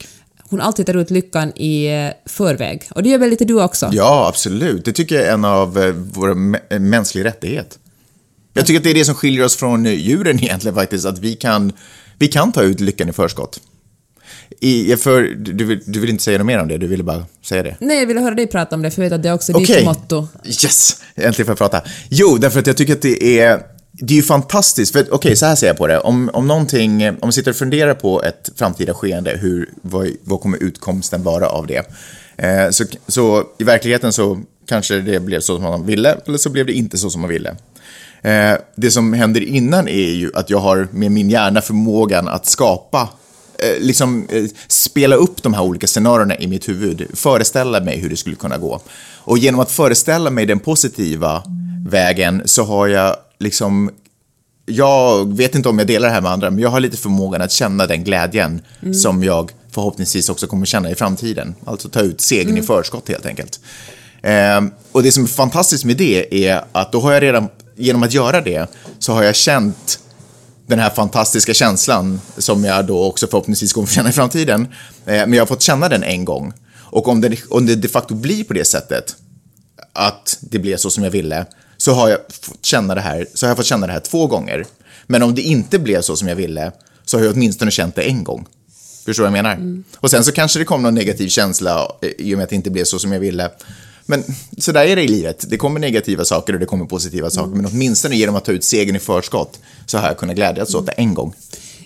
Hon 0.50 0.62
alltid 0.62 0.86
tar 0.86 0.94
ut 0.94 1.12
lyckan 1.12 1.52
i 1.56 1.86
eh, 1.86 2.10
förväg. 2.26 2.84
Och 2.90 3.04
det 3.04 3.10
gör 3.10 3.18
väl 3.18 3.30
lite 3.30 3.46
du 3.46 3.64
också? 3.64 3.90
Ja, 3.92 4.28
absolut. 4.30 4.86
Det 4.86 4.92
tycker 4.92 5.16
jag 5.16 5.26
är 5.26 5.34
en 5.34 5.46
av 5.46 5.74
våra 6.14 6.36
mänskliga 6.80 7.26
rättigheter. 7.26 7.78
Jag 8.54 8.66
tycker 8.66 8.80
att 8.80 8.84
det 8.84 8.90
är 8.90 8.94
det 8.94 9.06
som 9.06 9.16
skiljer 9.16 9.46
oss 9.46 9.56
från 9.56 9.86
djuren 9.86 10.40
egentligen 10.44 10.76
faktiskt, 10.76 11.06
att 11.06 11.20
vi 11.20 11.36
kan, 11.36 11.74
vi 12.18 12.28
kan 12.28 12.52
ta 12.52 12.62
ut 12.62 12.80
lyckan 12.80 13.10
i 13.10 13.14
förskott. 13.14 13.60
I, 14.60 14.96
för, 14.96 15.22
du, 15.22 15.66
vill, 15.66 15.82
du 15.86 16.00
vill 16.00 16.10
inte 16.10 16.24
säga 16.24 16.38
något 16.38 16.48
mer 16.48 16.60
om 16.60 16.68
det, 16.68 16.78
du 16.78 16.88
ville 16.88 17.04
bara 17.04 17.26
säga 17.46 17.64
det? 17.64 17.76
Nej, 17.80 18.00
jag 18.00 18.08
ville 18.08 18.20
höra 18.20 18.36
dig 18.36 18.48
prata 18.48 18.76
om 18.76 18.82
det, 18.82 18.92
för 18.92 19.02
jag 19.02 19.10
vet 19.10 19.16
att 19.16 19.24
det 19.24 19.30
är 19.30 19.34
också 19.34 19.52
okay. 19.52 19.76
ditt 19.76 19.86
motto. 19.86 20.28
Yes! 20.46 21.02
Äntligen 21.16 21.46
får 21.46 21.52
jag 21.52 21.58
prata. 21.58 21.82
Jo, 22.10 22.38
därför 22.38 22.60
att 22.60 22.68
jag 22.68 22.78
tycker 22.78 22.94
att 22.94 23.02
det 23.02 23.40
är 23.40 23.62
det 24.00 24.14
är 24.14 24.16
ju 24.16 24.24
fantastiskt, 24.24 24.92
för 24.92 25.02
okej, 25.02 25.14
okay, 25.14 25.36
så 25.36 25.46
här 25.46 25.56
ser 25.56 25.68
jag 25.68 25.78
på 25.78 25.88
det. 25.88 26.00
Om, 26.00 26.30
om 26.34 26.48
någonting, 26.48 27.10
om 27.10 27.18
man 27.22 27.34
sitter 27.34 27.52
och 27.52 27.58
funderar 27.58 27.94
på 27.94 28.24
ett 28.24 28.50
framtida 28.56 28.94
skeende, 28.94 29.38
hur, 29.42 29.70
vad, 29.82 30.08
vad 30.24 30.42
kommer 30.42 30.64
utkomsten 30.64 31.24
vara 31.24 31.48
av 31.48 31.68
det? 31.68 31.92
Eh, 32.38 32.70
så, 32.70 32.86
så 33.08 33.44
i 33.58 33.64
verkligheten 33.64 34.14
så 34.14 34.40
kanske 34.68 34.96
det 34.96 35.20
blev 35.20 35.40
så 35.40 35.56
som 35.56 35.64
man 35.64 35.86
ville, 35.86 36.18
eller 36.28 36.38
så 36.38 36.50
blev 36.50 36.66
det 36.66 36.74
inte 36.74 36.98
så 36.98 37.10
som 37.10 37.22
man 37.22 37.30
ville. 37.30 37.56
Eh, 38.22 38.54
det 38.76 38.92
som 38.92 39.14
händer 39.14 39.42
innan 39.42 39.88
är 39.88 40.12
ju 40.12 40.32
att 40.36 40.50
jag 40.50 40.60
har 40.60 40.88
med 40.92 41.12
min 41.12 41.30
hjärna 41.30 41.62
förmågan 41.62 42.28
att 42.28 42.46
skapa 42.46 43.10
liksom 43.80 44.28
eh, 44.30 44.46
spela 44.68 45.16
upp 45.16 45.44
de 45.44 45.54
här 45.54 45.64
olika 45.64 45.88
scenarierna 45.88 46.38
i 46.38 46.48
mitt 46.48 46.70
huvud, 46.70 47.08
föreställa 47.14 47.80
mig 47.80 48.00
hur 48.00 48.10
det 48.10 48.18
skulle 48.18 48.36
kunna 48.36 48.58
gå. 48.58 48.82
Och 49.18 49.38
genom 49.38 49.60
att 49.60 49.72
föreställa 49.72 50.30
mig 50.30 50.46
den 50.46 50.60
positiva 50.60 51.44
vägen 51.88 52.42
så 52.46 52.64
har 52.64 52.88
jag 52.88 53.16
liksom 53.40 53.92
jag 54.66 55.38
vet 55.38 55.56
inte 55.56 55.70
om 55.70 55.80
jag 55.80 55.88
delar 55.88 56.08
det 56.08 56.14
här 56.14 56.22
med 56.22 56.32
andra, 56.32 56.50
men 56.52 56.60
jag 56.60 56.70
har 56.70 56.80
lite 56.80 56.98
förmågan 56.98 57.42
att 57.42 57.52
känna 57.52 57.88
den 57.88 58.04
glädjen 58.04 58.62
mm. 58.82 58.94
som 58.94 59.24
jag 59.24 59.52
förhoppningsvis 59.72 60.30
också 60.30 60.48
kommer 60.48 60.66
känna 60.66 60.92
i 60.92 60.96
framtiden. 60.96 61.56
Alltså 61.66 61.90
ta 61.90 62.02
ut 62.02 62.22
segern 62.22 62.50
mm. 62.50 62.64
i 62.64 62.66
förskott 62.66 63.10
helt 63.10 63.26
enkelt. 63.26 63.60
Eh, 64.22 64.62
och 64.92 65.04
det 65.04 65.12
som 65.12 65.24
är 65.24 65.28
fantastiskt 65.28 65.86
med 65.86 65.98
det 65.98 66.48
är 66.48 66.64
att 66.72 66.92
då 66.92 67.00
har 67.00 67.12
jag 67.12 67.24
redan, 67.24 67.48
genom 67.76 68.04
att 68.04 68.14
göra 68.14 68.42
det, 68.42 68.70
så 69.00 69.14
har 69.14 69.24
jag 69.24 69.36
känt 69.36 70.00
den 70.68 70.80
här 70.80 70.90
fantastiska 70.90 71.54
känslan 71.54 72.22
som 72.38 72.64
jag 72.64 72.86
då 72.86 73.04
också 73.04 73.28
förhoppningsvis 73.28 73.74
kommer 73.74 73.88
få 73.88 73.94
känna 73.94 74.10
i 74.10 74.12
framtiden. 74.12 74.62
Eh, 75.06 75.14
men 75.14 75.34
jag 75.34 75.42
har 75.42 75.48
fått 75.48 75.62
känna 75.62 75.90
den 75.90 76.04
en 76.04 76.26
gång. 76.26 76.54
Och 76.78 77.08
om 77.08 77.22
det, 77.22 77.38
om 77.50 77.66
det 77.66 77.76
de 77.76 77.88
facto 77.88 78.16
blir 78.16 78.44
på 78.44 78.54
det 78.54 78.66
sättet, 78.66 79.16
att 79.94 80.38
det 80.42 80.60
blev 80.60 80.78
så 80.78 80.90
som 80.90 81.04
jag 81.04 81.12
ville, 81.12 81.46
så 81.78 81.94
har 81.94 82.10
jag 82.10 82.20
fått 82.42 82.66
känna 82.66 82.96
det 82.96 83.02
här, 83.02 83.28
så 83.34 83.46
har 83.46 83.50
jag 83.50 83.58
fått 83.58 83.66
känna 83.66 83.88
det 83.88 83.94
här 83.94 84.00
två 84.00 84.28
gånger. 84.28 84.66
Men 85.08 85.24
om 85.24 85.36
det 85.36 85.42
inte 85.42 85.80
blev 85.80 86.02
så 86.02 86.16
som 86.16 86.28
jag 86.28 86.36
ville, 86.36 86.72
så 87.06 87.18
har 87.18 87.26
jag 87.26 87.34
åtminstone 87.34 87.72
känt 87.72 87.96
det 87.96 88.04
en 88.04 88.24
gång. 88.24 88.48
Förstår 89.06 89.24
du 89.24 89.30
vad 89.30 89.38
jag 89.38 89.44
menar? 89.44 89.56
Mm. 89.56 89.84
Och 89.98 90.12
sen 90.12 90.24
så 90.24 90.32
kanske 90.32 90.60
det 90.60 90.66
kom 90.66 90.82
någon 90.84 90.96
negativ 90.96 91.30
känsla 91.30 91.92
eh, 92.02 92.10
i 92.18 92.34
och 92.34 92.38
med 92.38 92.44
att 92.44 92.50
det 92.50 92.56
inte 92.56 92.72
blev 92.72 92.84
så 92.84 93.00
som 93.00 93.12
jag 93.12 93.20
ville. 93.20 93.52
Men 94.06 94.24
så 94.58 94.72
där 94.72 94.86
är 94.86 94.96
det 94.96 95.04
i 95.04 95.08
livet. 95.08 95.46
Det 95.50 95.58
kommer 95.58 95.80
negativa 95.80 96.26
saker 96.26 96.54
och 96.54 96.60
det 96.60 96.66
kommer 96.66 96.86
positiva 96.86 97.30
saker. 97.30 97.48
Mm. 97.48 97.62
Men 97.62 97.72
åtminstone 97.72 98.16
genom 98.16 98.36
att 98.36 98.46
ta 98.46 98.52
ut 98.52 98.64
segern 98.64 98.96
i 98.96 99.00
förskott 99.00 99.60
så 99.86 99.98
har 99.98 100.08
jag 100.08 100.18
kunnat 100.18 100.36
glädjas 100.36 100.76
åt 100.76 100.86
det 100.86 100.92
en 100.92 101.14
gång. 101.14 101.34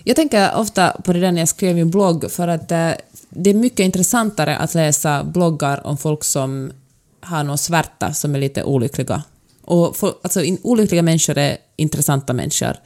Jag 0.04 0.16
tänker 0.16 0.56
ofta 0.56 0.96
på 1.04 1.12
det 1.12 1.20
där 1.20 1.32
när 1.32 1.40
jag 1.40 1.48
skrev 1.48 1.74
min 1.74 1.90
blogg 1.90 2.30
för 2.30 2.48
att 2.48 2.72
eh, 2.72 2.90
det 3.30 3.50
är 3.50 3.54
mycket 3.54 3.80
intressantare 3.80 4.56
att 4.56 4.74
läsa 4.74 5.24
bloggar 5.24 5.86
om 5.86 5.98
folk 5.98 6.24
som 6.24 6.72
har 7.20 7.44
någon 7.44 7.58
svärta 7.58 8.12
som 8.12 8.34
är 8.34 8.38
lite 8.38 8.64
olyckliga. 8.64 9.22
Och 9.62 9.96
folk, 9.96 10.16
alltså, 10.22 10.42
olyckliga 10.62 11.02
människor 11.02 11.38
är 11.38 11.56
intressanta 11.76 12.32
människor. 12.32 12.76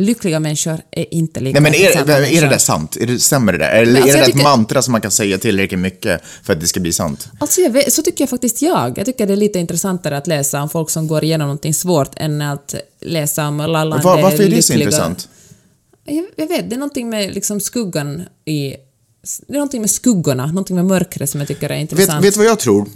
Lyckliga 0.00 0.40
människor 0.40 0.80
är 0.90 1.14
inte 1.14 1.40
lika 1.40 1.60
Nej, 1.60 1.62
men 1.72 1.74
är, 1.80 1.86
intressanta 1.86 2.26
är 2.26 2.40
det 2.40 2.48
där 2.48 2.58
sant? 2.58 2.96
Är 2.96 3.06
det, 3.06 3.18
stämmer 3.18 3.52
det 3.52 3.58
där? 3.58 3.70
Eller 3.70 4.00
alltså, 4.00 4.08
är 4.08 4.12
det 4.12 4.18
där 4.18 4.20
ett 4.20 4.26
tycker- 4.26 4.42
mantra 4.42 4.82
som 4.82 4.92
man 4.92 5.00
kan 5.00 5.10
säga 5.10 5.38
tillräckligt 5.38 5.80
mycket 5.80 6.22
för 6.42 6.52
att 6.52 6.60
det 6.60 6.66
ska 6.66 6.80
bli 6.80 6.92
sant? 6.92 7.28
Alltså 7.40 7.68
vet, 7.68 7.92
så 7.92 8.02
tycker 8.02 8.22
jag 8.22 8.30
faktiskt 8.30 8.62
jag. 8.62 8.98
Jag 8.98 9.06
tycker 9.06 9.26
det 9.26 9.32
är 9.32 9.36
lite 9.36 9.58
intressantare 9.58 10.16
att 10.16 10.26
läsa 10.26 10.62
om 10.62 10.68
folk 10.68 10.90
som 10.90 11.06
går 11.08 11.24
igenom 11.24 11.46
någonting 11.46 11.74
svårt 11.74 12.12
än 12.16 12.42
att 12.42 12.74
läsa 13.00 13.48
om 13.48 13.56
lalande 13.56 14.04
Var, 14.04 14.22
varför 14.22 14.42
är 14.44 14.48
det 14.48 14.62
så 14.62 14.72
lyckliga- 14.72 14.78
intressant? 14.86 15.28
Jag, 16.04 16.24
jag 16.36 16.46
vet, 16.48 16.70
det 16.70 16.76
är 16.76 16.78
någonting 16.78 17.08
med 17.10 17.34
liksom 17.34 17.60
skuggan 17.60 18.22
i... 18.44 18.74
Det 19.46 19.52
är 19.52 19.58
någonting 19.58 19.80
med 19.80 19.90
skuggorna, 19.90 20.46
någonting 20.46 20.76
med 20.76 20.84
mörkret 20.84 21.30
som 21.30 21.40
jag 21.40 21.48
tycker 21.48 21.70
är 21.70 21.76
intressant. 21.76 22.24
vet 22.24 22.34
du 22.34 22.38
vad 22.38 22.46
jag 22.46 22.58
tror? 22.58 22.86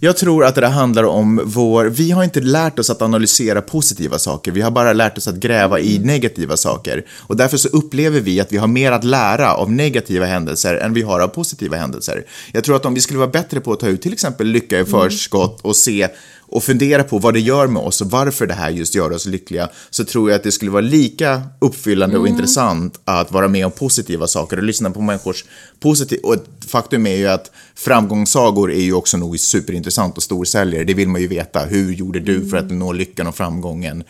Jag 0.00 0.16
tror 0.16 0.44
att 0.44 0.54
det 0.54 0.60
där 0.60 0.68
handlar 0.68 1.04
om 1.04 1.40
vår... 1.44 1.84
Vi 1.84 2.10
har 2.10 2.24
inte 2.24 2.40
lärt 2.40 2.78
oss 2.78 2.90
att 2.90 3.02
analysera 3.02 3.62
positiva 3.62 4.18
saker. 4.18 4.52
Vi 4.52 4.60
har 4.60 4.70
bara 4.70 4.92
lärt 4.92 5.18
oss 5.18 5.28
att 5.28 5.34
gräva 5.34 5.80
i 5.80 5.98
negativa 5.98 6.56
saker. 6.56 7.04
Och 7.18 7.36
därför 7.36 7.56
så 7.56 7.68
upplever 7.68 8.20
vi 8.20 8.40
att 8.40 8.52
vi 8.52 8.56
har 8.56 8.66
mer 8.66 8.92
att 8.92 9.04
lära 9.04 9.54
av 9.54 9.72
negativa 9.72 10.26
händelser 10.26 10.74
än 10.74 10.94
vi 10.94 11.02
har 11.02 11.20
av 11.20 11.28
positiva 11.28 11.76
händelser. 11.76 12.24
Jag 12.52 12.64
tror 12.64 12.76
att 12.76 12.84
om 12.84 12.94
vi 12.94 13.00
skulle 13.00 13.18
vara 13.18 13.30
bättre 13.30 13.60
på 13.60 13.72
att 13.72 13.80
ta 13.80 13.86
ut 13.86 14.02
till 14.02 14.12
exempel 14.12 14.46
lycka 14.46 14.80
i 14.80 14.84
förskott 14.84 15.60
och 15.60 15.76
se 15.76 16.08
och 16.52 16.64
fundera 16.64 17.04
på 17.04 17.18
vad 17.18 17.34
det 17.34 17.40
gör 17.40 17.66
med 17.66 17.82
oss 17.82 18.00
och 18.00 18.10
varför 18.10 18.46
det 18.46 18.54
här 18.54 18.70
just 18.70 18.94
gör 18.94 19.12
oss 19.12 19.26
lyckliga 19.26 19.68
så 19.90 20.04
tror 20.04 20.30
jag 20.30 20.36
att 20.36 20.42
det 20.42 20.52
skulle 20.52 20.70
vara 20.70 20.80
lika 20.80 21.42
uppfyllande 21.58 22.18
och 22.18 22.28
intressant 22.28 23.00
att 23.04 23.32
vara 23.32 23.48
med 23.48 23.66
om 23.66 23.72
positiva 23.72 24.26
saker 24.26 24.56
och 24.56 24.62
lyssna 24.62 24.90
på 24.90 25.00
människors 25.00 25.44
positiva... 25.80 26.28
Och 26.28 26.36
faktum 26.66 27.06
är 27.06 27.16
ju 27.16 27.28
att 27.28 27.50
framgångssagor 27.74 28.72
är 28.72 28.82
ju 28.82 28.92
också 28.92 29.16
nog 29.16 29.40
superintressant 29.40 30.16
och 30.16 30.22
storsäljare. 30.22 30.84
Det 30.84 30.94
vill 30.94 31.08
man 31.08 31.20
ju 31.20 31.28
veta. 31.28 31.60
Hur 31.60 31.92
gjorde 31.92 32.20
du 32.20 32.48
för 32.48 32.56
att 32.56 32.70
nå 32.70 32.92
lyckan 32.92 33.26
och 33.26 33.36
framgången? 33.36 34.04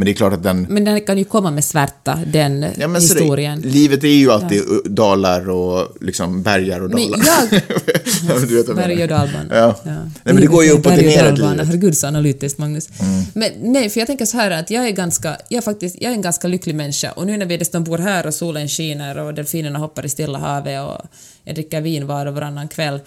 Men 0.00 0.04
det 0.04 0.10
är 0.10 0.14
klart 0.14 0.32
att 0.32 0.42
den... 0.42 0.66
Men 0.70 0.84
den 0.84 1.00
kan 1.00 1.18
ju 1.18 1.24
komma 1.24 1.50
med 1.50 1.64
svärta, 1.64 2.18
den 2.26 2.66
Ja, 2.76 2.88
men 2.88 3.02
så 3.02 3.14
det- 3.14 3.20
historien. 3.20 3.60
livet 3.60 4.04
är 4.04 4.08
ju 4.08 4.30
alltid 4.30 4.62
dalar 4.84 5.50
och 5.50 5.96
liksom 6.00 6.42
bergar 6.42 6.80
och 6.80 6.90
Men 6.90 7.10
dalar. 7.10 7.26
jag... 7.50 8.40
du 8.48 8.56
vet 8.56 8.68
vad 8.68 8.78
jag 8.78 8.88
Berg 8.88 9.02
och 9.02 9.08
dalbana. 9.08 9.46
Ja. 9.50 9.76
Nej, 9.84 9.94
men 10.22 10.36
det 10.36 10.46
går 10.46 10.64
ju 10.64 10.70
upp 10.70 10.86
och 10.86 10.92
ner 10.92 10.98
i 10.98 11.02
livet. 11.02 11.66
Herregud 11.66 11.96
så 11.96 12.06
analytiskt, 12.06 12.58
Magnus. 12.58 12.88
Men 13.32 13.50
nej, 13.62 13.90
för 13.90 14.00
jag 14.00 14.06
tänker 14.06 14.24
så 14.24 14.36
här 14.36 14.50
att 14.50 14.70
jag 14.70 14.86
är 14.86 14.90
ganska, 14.90 15.36
jag 15.48 15.58
är 15.58 15.62
faktiskt, 15.62 15.96
jag 16.00 16.10
är 16.10 16.14
en 16.14 16.22
ganska 16.22 16.48
lycklig 16.48 16.74
människa 16.74 17.12
och 17.12 17.26
nu 17.26 17.36
när 17.36 17.46
vi 17.46 17.56
dessutom 17.56 17.84
bor 17.84 17.98
här 17.98 18.26
och 18.26 18.34
solen 18.34 18.68
skiner 18.68 19.18
och 19.18 19.34
delfinerna 19.34 19.78
hoppar 19.78 20.06
i 20.06 20.08
Stilla 20.08 20.38
havet 20.38 20.82
och 20.82 21.06
jag 21.44 21.54
dricker 21.54 21.80
vin 21.80 22.06
var 22.06 22.26
och 22.26 22.34
varannan 22.34 22.68
kväll, 22.68 23.00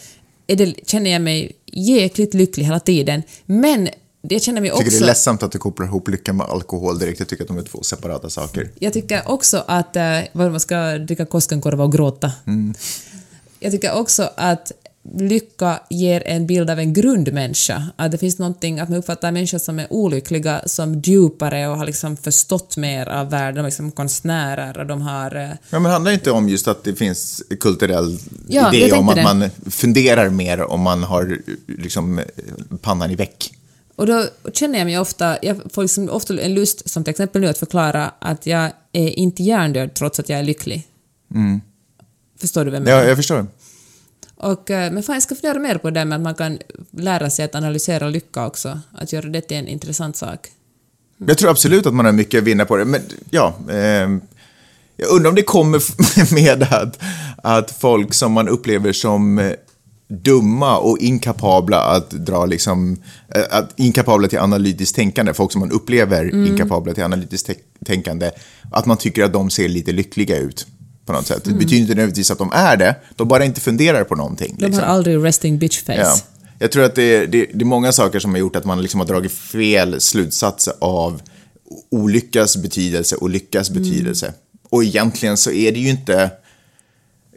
det, 0.46 0.74
känner 0.88 1.12
jag 1.12 1.22
mig 1.22 1.52
jäkligt 1.66 2.34
lycklig 2.34 2.66
hela 2.66 2.80
tiden. 2.80 3.24
Men 3.46 3.90
jag 4.22 4.42
känner 4.42 4.62
mig 4.62 4.68
Jag 4.68 4.78
tycker 4.78 4.90
också... 4.90 5.00
det 5.00 5.06
är 5.06 5.08
ledsamt 5.08 5.44
att 5.44 5.52
du 5.52 5.58
kopplar 5.58 5.86
ihop 5.86 6.08
lycka 6.08 6.34
med 6.34 6.48
alkohol 6.48 7.00
direkt. 7.00 7.20
Jag 7.20 7.28
tycker 7.28 7.44
att 7.44 7.48
de 7.48 7.58
är 7.58 7.62
två 7.62 7.84
separata 7.84 8.30
saker. 8.30 8.70
Jag 8.80 8.94
tycker 8.94 9.22
också 9.32 9.64
att 9.68 9.96
eh, 9.96 10.20
vad 10.32 10.52
man 10.52 10.60
ska 10.60 10.98
dricka 10.98 11.26
Koskenkorva 11.26 11.84
och 11.84 11.92
gråta. 11.92 12.32
Jag 13.60 13.72
tycker 13.72 13.94
också 13.94 14.30
att 14.36 14.72
lycka 15.18 15.80
ger 15.90 16.24
en 16.28 16.48
bild 16.48 16.70
av 16.70 16.80
en 16.80 16.94
grundmänniska. 16.94 17.88
Att 17.96 18.12
det 18.12 18.18
finns 18.18 18.40
någonting, 18.40 18.80
att 18.80 18.90
man 18.90 18.98
uppfattar 18.98 19.32
människor 19.32 19.58
som 19.58 19.80
är 19.80 19.94
olyckliga 19.94 20.62
som 20.66 21.00
djupare 21.00 21.68
och 21.68 21.78
har 21.78 21.86
liksom 21.86 22.18
förstått 22.18 22.78
mer 22.78 23.10
av 23.10 23.30
världen. 23.30 23.56
De 23.56 23.60
är 23.60 23.66
liksom 23.66 23.92
konstnärer 23.92 24.78
och 24.80 24.86
de 24.86 25.02
har... 25.02 25.36
eh, 25.36 25.50
Ja, 25.70 25.80
men 25.80 25.92
handlar 25.92 26.12
det 26.12 26.16
inte 26.16 26.32
om 26.32 26.50
just 26.50 26.68
att 26.68 26.84
det 26.84 26.96
finns 26.96 27.44
kulturell 27.60 28.20
Ja, 28.48 28.74
idé 28.74 28.92
om 28.94 29.10
att 29.10 29.16
det. 29.16 29.24
man 29.24 29.50
funderar 29.70 30.30
mer 30.30 30.62
om 30.62 30.82
man 30.82 31.04
har 31.04 31.38
liksom 31.68 32.22
pannan 32.82 33.12
i 33.12 33.16
väck? 33.16 33.54
Och 33.96 34.06
då 34.08 34.26
känner 34.54 34.80
jag 34.80 34.86
mig 34.86 35.00
ofta, 35.00 35.38
jag 35.42 35.58
får 35.74 35.82
liksom 35.82 36.10
ofta 36.10 36.42
en 36.42 36.54
lust, 36.54 36.90
som 36.90 37.04
till 37.04 37.12
exempel 37.12 37.42
nu, 37.42 37.48
att 37.48 37.58
förklara 37.58 38.12
att 38.20 38.46
jag 38.46 38.72
är 38.92 39.20
inte 39.20 39.44
hjärndöd 39.44 39.94
trots 39.94 40.20
att 40.20 40.30
jag 40.30 40.40
är 40.40 40.44
lycklig. 40.44 40.88
Förstår 42.40 42.66
du 42.66 42.72
vem 42.72 42.84
jag 42.84 42.92
Ja, 42.92 42.96
menar? 42.96 43.08
jag 43.10 43.18
förstår. 43.18 43.48
Och, 44.36 44.70
eh, 44.70 44.92
men 44.92 45.04
fan, 45.04 45.16
jag 45.16 45.24
ska 45.24 45.36
fundera 45.36 45.60
mer 45.60 45.78
på 45.78 45.90
det 45.90 46.06
med 46.06 46.16
att 46.16 46.22
man 46.22 46.36
kan 46.36 46.60
lära 46.92 47.30
sig 47.30 47.46
att 47.46 47.56
analysera 47.56 48.10
lycka 48.10 48.46
också. 48.46 48.80
Att 48.94 49.14
göra 49.14 49.30
det 49.30 49.42
till 49.42 49.58
en 49.58 49.68
intressant 49.68 50.18
sak. 50.18 50.48
Jag 51.18 51.38
tror 51.38 51.50
absolut 51.50 51.86
att 51.86 51.94
man 51.94 52.06
har 52.06 52.12
mycket 52.12 52.38
att 52.38 52.44
vinna 52.44 52.66
på 52.66 52.78
det. 52.78 52.86
Men 52.86 53.02
ja, 53.30 53.54
ehm, 53.72 54.22
jag 54.96 55.10
undrar 55.10 55.30
om 55.30 55.36
det 55.36 55.44
kommer 55.44 55.82
med 56.34 56.64
att, 56.64 57.00
att 57.44 57.72
folk 57.72 58.14
som 58.14 58.32
man 58.32 58.48
upplever 58.50 58.94
som 58.94 59.40
eh, 59.40 59.52
dumma 60.12 60.78
och 60.78 60.98
inkapabla 61.00 61.80
att 61.84 62.10
dra 62.12 62.46
liksom, 62.46 62.98
eh, 63.36 63.44
att, 63.58 63.80
inkapabla 63.80 64.28
till 64.28 64.40
analytiskt 64.40 64.96
tänkande, 64.96 65.34
folk 65.34 65.52
som 65.52 65.60
man 65.60 65.72
upplever 65.72 66.24
Mm. 66.24 66.46
inkapabla 66.46 66.94
till 66.94 67.04
analytiskt 67.04 67.50
tä- 67.50 67.56
tänkande, 67.86 68.32
att 68.72 68.86
man 68.86 68.98
tycker 68.98 69.24
att 69.24 69.34
de 69.34 69.50
ser 69.50 69.70
lite 69.70 69.92
lyckliga 69.92 70.38
ut 70.38 70.68
på 71.06 71.14
något 71.14 71.28
sätt. 71.28 71.44
Det 71.44 71.54
betyder 71.54 71.78
inte 71.78 71.90
nödvändigtvis 71.96 72.32
att 72.32 72.38
de 72.38 72.52
är 72.54 72.78
det, 72.78 72.96
de 73.16 73.28
bara 73.28 73.46
inte 73.46 73.62
funderar 73.62 74.04
på 74.04 74.16
någonting. 74.16 74.48
Mm. 74.50 74.58
De 74.60 74.66
liksom. 74.66 74.84
har 74.84 74.94
aldrig 74.94 75.24
resting 75.26 75.60
bitch 75.60 75.84
face. 75.84 75.94
Ja. 75.96 76.18
Jag 76.60 76.72
tror 76.72 76.84
att 76.84 76.96
det 76.96 77.16
är, 77.16 77.28
det, 77.28 77.46
det 77.54 77.62
är 77.62 77.66
många 77.66 77.92
saker 77.92 78.20
som 78.20 78.32
har 78.32 78.38
gjort 78.38 78.56
att 78.56 78.66
man 78.66 78.82
liksom 78.82 79.00
har 79.00 79.08
dragit 79.08 79.32
fel 79.32 80.02
slutsatser 80.02 80.74
av 80.80 81.22
olyckas 81.92 82.58
betydelse 82.58 83.16
och 83.16 83.30
lyckas 83.30 83.70
betydelse. 83.70 84.34
Och 84.70 84.84
egentligen 84.84 85.38
så 85.38 85.52
är 85.52 85.72
det 85.72 85.80
ju 85.80 85.90
inte... 85.90 86.32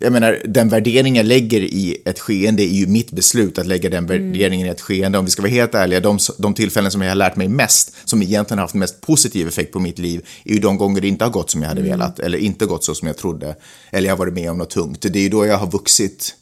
Jag 0.01 0.13
menar, 0.13 0.43
den 0.45 0.69
värdering 0.69 1.17
jag 1.17 1.27
lägger 1.27 1.61
i 1.61 1.97
ett 2.05 2.19
skeende 2.19 2.63
är 2.63 2.75
ju 2.75 2.87
mitt 2.87 3.11
beslut 3.11 3.59
att 3.59 3.67
lägga 3.67 3.91
den 3.91 4.07
värderingen 4.07 4.67
i 4.67 4.71
ett 4.71 4.81
skeende. 4.81 5.19
Om 5.19 5.25
vi 5.25 5.31
ska 5.31 5.43
vara 5.43 5.53
helt 5.53 5.75
ärliga, 5.75 6.01
de, 6.01 6.19
de 6.39 6.55
tillfällen 6.55 6.91
som 6.91 7.03
jag 7.03 7.11
har 7.11 7.17
lärt 7.17 7.37
mig 7.37 7.49
mest, 7.49 7.97
som 8.05 8.23
egentligen 8.23 8.59
har 8.59 8.65
haft 8.65 8.75
mest 8.75 9.01
positiv 9.01 9.49
effekt 9.49 9.73
på 9.73 9.81
mitt 9.81 9.99
liv, 9.99 10.27
är 10.45 10.55
ju 10.55 10.61
de 10.61 10.79
gånger 10.79 11.01
det 11.01 11.09
inte 11.09 11.25
har 11.25 11.31
gått 11.31 11.51
som 11.51 11.63
jag 11.63 11.69
hade 11.69 11.83
velat, 11.83 12.19
eller 12.19 12.39
inte 12.39 12.67
gått 12.67 12.85
så 12.85 12.95
som 12.95 13.09
jag 13.09 13.17
trodde, 13.17 13.57
eller 13.91 14.09
jag 14.09 14.13
har 14.13 14.19
varit 14.19 14.35
med 14.35 14.51
om 14.51 14.59
något 14.59 14.71
tungt. 14.71 15.01
Det 15.01 15.19
är 15.19 15.23
ju 15.23 15.29
då 15.29 15.47
jag 15.47 15.59
har 15.59 15.71
vuxit 15.71 16.35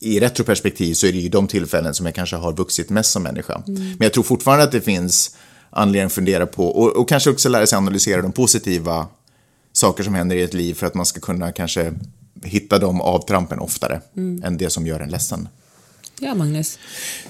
i 0.00 0.20
retroperspektiv 0.20 0.94
så 0.94 1.06
är 1.06 1.12
det 1.12 1.18
ju 1.18 1.28
de 1.28 1.48
tillfällen 1.48 1.94
som 1.94 2.06
jag 2.06 2.14
kanske 2.14 2.36
har 2.36 2.52
vuxit 2.52 2.90
mest 2.90 3.10
som 3.10 3.22
människa. 3.22 3.62
Men 3.66 3.98
jag 4.00 4.12
tror 4.12 4.24
fortfarande 4.24 4.64
att 4.64 4.72
det 4.72 4.80
finns 4.80 5.36
anledning 5.70 6.06
att 6.06 6.12
fundera 6.12 6.46
på 6.46 6.66
och, 6.68 6.96
och 6.96 7.08
kanske 7.08 7.30
också 7.30 7.48
lära 7.48 7.66
sig 7.66 7.76
analysera 7.76 8.22
de 8.22 8.32
positiva 8.32 9.06
saker 9.72 10.04
som 10.04 10.14
händer 10.14 10.36
i 10.36 10.42
ett 10.42 10.54
liv 10.54 10.74
för 10.74 10.86
att 10.86 10.94
man 10.94 11.06
ska 11.06 11.20
kunna 11.20 11.52
kanske 11.52 11.92
hitta 12.44 12.78
de 12.78 13.00
avtrampen 13.00 13.58
oftare 13.58 14.00
än 14.44 14.56
det 14.58 14.70
som 14.70 14.86
gör 14.86 15.00
en 15.00 15.10
ledsen. 15.10 15.48
Ja, 16.20 16.34
Magnus. 16.34 16.78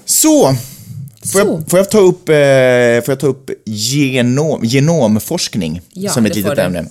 Så! 0.05 0.55
Får. 1.25 1.41
Jag, 1.41 1.69
får 1.69 1.79
jag 1.79 1.89
ta 1.91 1.99
upp, 1.99 2.29
eh, 2.29 2.35
får 3.05 3.11
jag 3.11 3.19
ta 3.19 3.27
upp 3.27 3.49
genom, 3.65 4.63
genomforskning 4.63 5.81
Ja, 5.93 6.11
som 6.11 6.25
ett 6.25 6.33
det 6.33 6.39
litet 6.39 6.55
du. 6.55 6.61
ämne? 6.61 6.85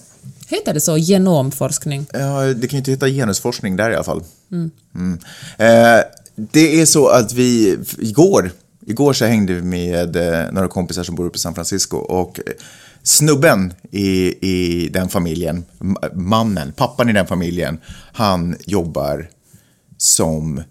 Heter 0.49 0.75
det 0.75 0.81
så? 0.81 0.97
Genomforskning? 0.99 2.07
Ja, 2.13 2.41
det 2.43 2.69
kan 2.69 2.77
ju 2.77 2.79
inte 2.79 2.91
heta 2.91 3.09
genusforskning 3.09 3.77
där 3.77 3.91
i 3.91 3.95
alla 3.95 4.05
fall. 4.05 4.23
Mm. 4.53 5.19
Eh, 5.59 6.01
det 6.37 6.81
är 6.81 6.87
så 6.87 7.09
att 7.09 7.33
vi, 7.33 7.79
igår, 7.99 8.51
igår 8.87 9.13
så 9.13 9.25
hängde 9.25 9.53
vi 9.55 9.63
med 9.63 10.17
eh, 10.17 10.53
några 10.53 10.69
kompisar 10.69 11.03
som 11.03 11.15
bor 11.15 11.27
uppe 11.27 11.37
i 11.37 11.41
San 11.41 11.55
Francisco 11.55 11.97
och 11.97 12.41
eh, 12.47 12.53
snubben 13.09 13.75
i, 13.91 14.09
i 14.49 14.89
den 14.89 15.09
familjen, 15.09 15.65
ma- 15.79 16.15
mannen, 16.15 16.73
pappan 16.73 17.09
i 17.09 17.13
den 17.13 17.27
familjen, 17.27 17.79
han 18.13 18.57
jobbar 18.67 19.29
som 19.97 20.63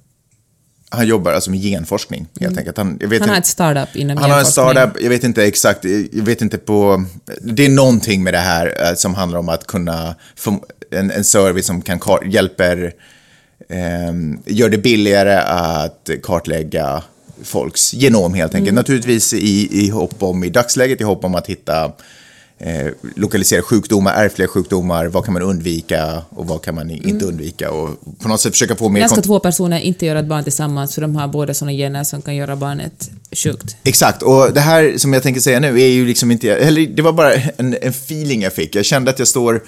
han 0.90 1.08
jobbar 1.08 1.32
alltså 1.32 1.52
med 1.52 1.60
genforskning 1.62 2.28
helt 2.40 2.58
enkelt. 2.58 2.78
Han, 2.78 2.98
jag 3.02 3.08
vet 3.08 3.20
Han 3.20 3.30
har 3.30 3.36
inte- 3.36 3.44
ett 3.46 3.48
startup 3.52 3.96
inom 3.96 4.18
han 4.18 4.32
har 4.32 4.40
en 4.40 4.46
startup, 4.46 5.02
jag 5.02 5.10
vet 5.10 5.24
inte 5.24 5.44
exakt, 5.46 5.84
jag 6.12 6.24
vet 6.24 6.42
inte 6.42 6.58
på... 6.58 7.06
Det 7.42 7.66
är 7.66 7.70
någonting 7.70 8.24
med 8.24 8.34
det 8.34 8.38
här 8.40 8.88
eh, 8.90 8.96
som 8.96 9.16
handlar 9.16 9.40
om 9.40 9.50
att 9.50 9.68
kunna 9.68 10.16
en, 10.92 11.12
en 11.12 11.24
service 11.24 11.66
som 11.66 11.82
kan 11.82 12.00
hjälper, 12.26 12.94
eh, 13.70 14.14
gör 14.46 14.70
det 14.70 14.78
billigare 14.78 15.36
att 15.46 16.10
kartlägga 16.24 17.04
folks 17.44 17.94
genom 17.94 18.34
helt 18.34 18.56
enkelt. 18.56 18.76
Naturligtvis 18.76 19.34
i, 19.34 19.70
i 19.86 19.90
hopp 19.90 20.24
om, 20.24 20.44
i 20.44 20.50
dagsläget 20.50 21.02
i 21.02 21.04
hopp 21.04 21.24
om 21.24 21.36
att 21.36 21.48
hitta 21.48 21.92
eh, 22.60 22.88
lokalisera 23.16 23.62
sjukdomar, 23.62 24.14
ärftliga 24.14 24.48
sjukdomar, 24.48 25.06
vad 25.06 25.26
kan 25.26 25.34
man 25.34 25.44
undvika 25.44 26.22
och 26.30 26.48
vad 26.48 26.62
kan 26.62 26.76
man 26.76 26.92
inte 26.92 27.10
Mm. 27.10 27.28
undvika 27.28 27.72
och 27.72 27.90
på 28.20 28.28
något 28.28 28.42
sätt 28.42 28.54
försöka 28.54 28.76
få 28.76 28.90
mer 28.90 29.02
Där 29.02 29.08
ska 29.08 29.22
två 29.22 29.40
personer 29.40 29.80
inte 29.80 30.06
göra 30.06 30.20
ett 30.20 30.26
barn 30.26 30.44
tillsammans 30.44 30.96
för 30.96 31.02
de 31.02 31.16
har 31.16 31.28
båda 31.28 31.54
såna 31.54 31.72
gener 31.72 32.04
som 32.04 32.22
kan 32.22 32.36
göra 32.36 32.56
barnet 32.56 33.10
sjukt. 33.32 33.76
Exakt, 33.84 34.22
och 34.24 34.54
det 34.54 34.60
här 34.62 34.98
som 34.98 35.14
jag 35.14 35.24
tänker 35.24 35.42
säga 35.42 35.60
nu 35.60 35.82
är 35.82 35.88
ju 35.88 36.06
liksom 36.06 36.32
inte, 36.32 36.56
eller 36.56 36.88
det 36.88 37.02
var 37.02 37.14
bara 37.14 37.34
en, 37.34 37.78
en 37.82 37.90
feeling 37.90 38.42
jag 38.42 38.54
fick. 38.54 38.76
Jag 38.76 38.86
kände 38.86 39.12
att 39.12 39.20
jag 39.20 39.28
står, 39.28 39.64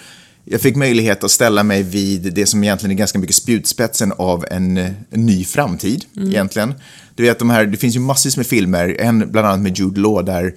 jag 0.46 0.62
fick 0.62 0.76
möjlighet 0.76 1.24
att 1.24 1.32
ställa 1.32 1.64
mig 1.64 1.84
vid 1.84 2.34
det 2.34 2.46
som 2.46 2.64
egentligen 2.64 2.92
är 2.92 2.98
ganska 2.98 3.20
mycket 3.20 3.36
spjutspetsen 3.36 4.12
av 4.18 4.46
en, 4.52 4.78
en 4.78 4.96
ny 5.26 5.46
framtid, 5.46 6.06
egentligen. 6.18 6.74
Du 7.16 7.24
vet, 7.24 7.40
de 7.40 7.50
här, 7.50 7.66
det 7.66 7.78
finns 7.78 7.96
ju 7.96 8.00
massvis 8.00 8.38
med 8.38 8.48
filmer, 8.48 8.96
en 9.00 9.32
bland 9.32 9.48
annat 9.48 9.60
med 9.60 9.78
Jude 9.78 10.02
Law 10.02 10.26
där 10.26 10.54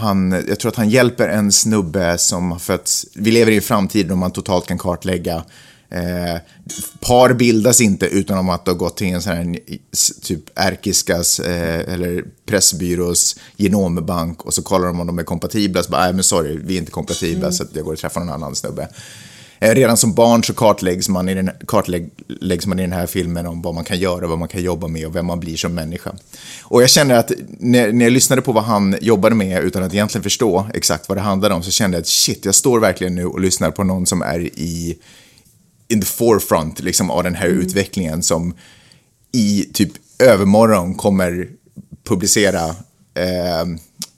han, 0.00 0.44
jag 0.48 0.58
tror 0.58 0.68
att 0.68 0.76
han 0.76 0.90
hjälper 0.90 1.28
en 1.28 1.52
snubbe 1.52 2.18
som 2.18 2.52
har 2.52 2.58
fötts, 2.58 3.06
vi 3.14 3.30
lever 3.30 3.52
i 3.52 3.56
en 3.56 3.62
framtid 3.62 4.08
då 4.08 4.16
man 4.16 4.30
totalt 4.30 4.66
kan 4.66 4.78
kartlägga 4.78 5.44
Eh, 5.92 6.40
par 7.00 7.32
bildas 7.32 7.80
inte 7.80 8.06
utan 8.06 8.50
att 8.50 8.66
ha 8.66 8.74
gått 8.74 8.96
till 8.96 9.06
en 9.06 9.22
sån 9.22 9.32
här 9.32 9.56
typ 10.22 10.40
ärkiskas 10.54 11.40
eh, 11.40 11.92
eller 11.94 12.24
Pressbyrås 12.46 13.36
genombank 13.56 14.42
och 14.42 14.54
så 14.54 14.62
kollar 14.62 14.86
de 14.86 15.00
om 15.00 15.06
de 15.06 15.18
är 15.18 15.22
kompatibla. 15.22 15.82
Så 15.82 15.90
bara, 15.90 16.04
nej 16.04 16.12
men 16.12 16.24
sorry, 16.24 16.60
vi 16.64 16.74
är 16.74 16.78
inte 16.78 16.90
kompatibla 16.90 17.52
så 17.52 17.62
att 17.62 17.76
jag 17.76 17.84
går 17.84 17.92
och 17.92 17.98
träffar 17.98 18.20
någon 18.20 18.34
annan 18.34 18.56
snubbe. 18.56 18.88
Eh, 19.60 19.74
redan 19.74 19.96
som 19.96 20.14
barn 20.14 20.44
så 20.44 20.54
kartläggs 20.54 21.08
man, 21.08 21.28
i 21.28 21.34
den, 21.34 21.50
kartläggs 21.66 22.66
man 22.66 22.78
i 22.78 22.82
den 22.82 22.92
här 22.92 23.06
filmen 23.06 23.46
om 23.46 23.62
vad 23.62 23.74
man 23.74 23.84
kan 23.84 23.98
göra, 23.98 24.26
vad 24.26 24.38
man 24.38 24.48
kan 24.48 24.62
jobba 24.62 24.88
med 24.88 25.06
och 25.06 25.16
vem 25.16 25.26
man 25.26 25.40
blir 25.40 25.56
som 25.56 25.74
människa. 25.74 26.12
Och 26.62 26.82
jag 26.82 26.90
känner 26.90 27.14
att 27.14 27.32
när, 27.58 27.92
när 27.92 28.04
jag 28.04 28.12
lyssnade 28.12 28.42
på 28.42 28.52
vad 28.52 28.64
han 28.64 28.96
jobbade 29.00 29.34
med 29.34 29.64
utan 29.64 29.82
att 29.82 29.94
egentligen 29.94 30.22
förstå 30.22 30.66
exakt 30.74 31.08
vad 31.08 31.18
det 31.18 31.22
handlade 31.22 31.54
om 31.54 31.62
så 31.62 31.70
kände 31.70 31.96
jag 31.96 32.02
att 32.02 32.08
shit, 32.08 32.44
jag 32.44 32.54
står 32.54 32.80
verkligen 32.80 33.14
nu 33.14 33.26
och 33.26 33.40
lyssnar 33.40 33.70
på 33.70 33.84
någon 33.84 34.06
som 34.06 34.22
är 34.22 34.40
i 34.40 34.98
in 35.88 36.00
the 36.00 36.06
forefront 36.06 36.80
liksom, 36.80 37.10
av 37.10 37.22
den 37.22 37.34
här 37.34 37.46
utvecklingen 37.46 38.22
som 38.22 38.54
i 39.32 39.64
typ 39.72 39.92
övermorgon 40.18 40.94
kommer 40.94 41.48
publicera 42.04 42.64
eh, 43.14 43.66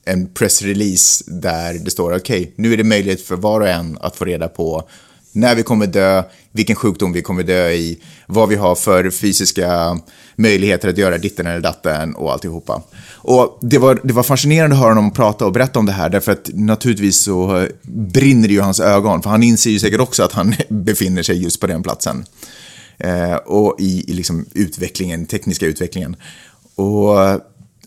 en 0.04 0.34
pressrelease 0.34 1.24
där 1.26 1.74
det 1.74 1.90
står 1.90 2.16
okej, 2.16 2.52
nu 2.56 2.72
är 2.72 2.76
det 2.76 2.84
möjligt 2.84 3.26
för 3.26 3.36
var 3.36 3.60
och 3.60 3.68
en 3.68 3.98
att 4.00 4.16
få 4.16 4.24
reda 4.24 4.48
på 4.48 4.88
när 5.32 5.54
vi 5.54 5.62
kommer 5.62 5.86
dö, 5.86 6.22
vilken 6.52 6.76
sjukdom 6.76 7.12
vi 7.12 7.22
kommer 7.22 7.42
dö 7.42 7.70
i, 7.70 7.98
vad 8.26 8.48
vi 8.48 8.56
har 8.56 8.74
för 8.74 9.10
fysiska 9.10 9.98
möjligheter 10.36 10.88
att 10.88 10.98
göra 10.98 11.18
ditten 11.18 11.46
eller 11.46 11.60
datten 11.60 12.14
och 12.14 12.32
alltihopa. 12.32 12.82
Och 13.14 13.58
det 13.60 13.78
var, 13.78 14.00
det 14.02 14.12
var 14.12 14.22
fascinerande 14.22 14.76
att 14.76 14.82
höra 14.82 14.94
honom 14.94 15.10
prata 15.10 15.46
och 15.46 15.52
berätta 15.52 15.78
om 15.78 15.86
det 15.86 15.92
här 15.92 16.08
därför 16.08 16.32
att 16.32 16.50
naturligtvis 16.52 17.22
så 17.22 17.56
eh, 17.56 17.68
brinner 17.82 18.48
det 18.48 18.54
ju 18.54 18.60
i 18.60 18.62
hans 18.62 18.80
ögon 18.80 19.22
för 19.22 19.30
han 19.30 19.42
inser 19.42 19.70
ju 19.70 19.78
säkert 19.78 20.00
också 20.00 20.22
att 20.22 20.32
han 20.32 20.54
befinner 20.68 21.22
sig 21.22 21.42
just 21.42 21.60
på 21.60 21.66
den 21.66 21.82
platsen. 21.82 22.24
Eh, 22.98 23.34
och 23.34 23.76
i, 23.78 24.10
i 24.10 24.12
liksom 24.12 24.46
utvecklingen, 24.54 25.26
tekniska 25.26 25.66
utvecklingen. 25.66 26.16
Och, 26.74 27.08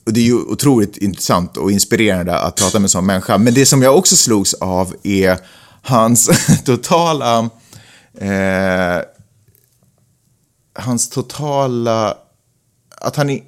och 0.05 0.13
det 0.13 0.19
är 0.19 0.25
ju 0.25 0.35
otroligt 0.35 0.97
intressant 0.97 1.57
och 1.57 1.71
inspirerande 1.71 2.37
att 2.37 2.55
prata 2.55 2.79
med 2.79 2.85
en 2.85 2.89
sån 2.89 3.05
människa. 3.05 3.37
Men 3.37 3.53
det 3.53 3.65
som 3.65 3.81
jag 3.81 3.97
också 3.97 4.15
slogs 4.15 4.53
av 4.53 4.95
är 5.03 5.37
hans 5.85 6.29
totala... 6.65 7.49
Eh, 8.17 9.01
hans 10.73 11.09
totala... 11.09 12.17
Att 13.01 13.15
han 13.15 13.29
i, 13.29 13.43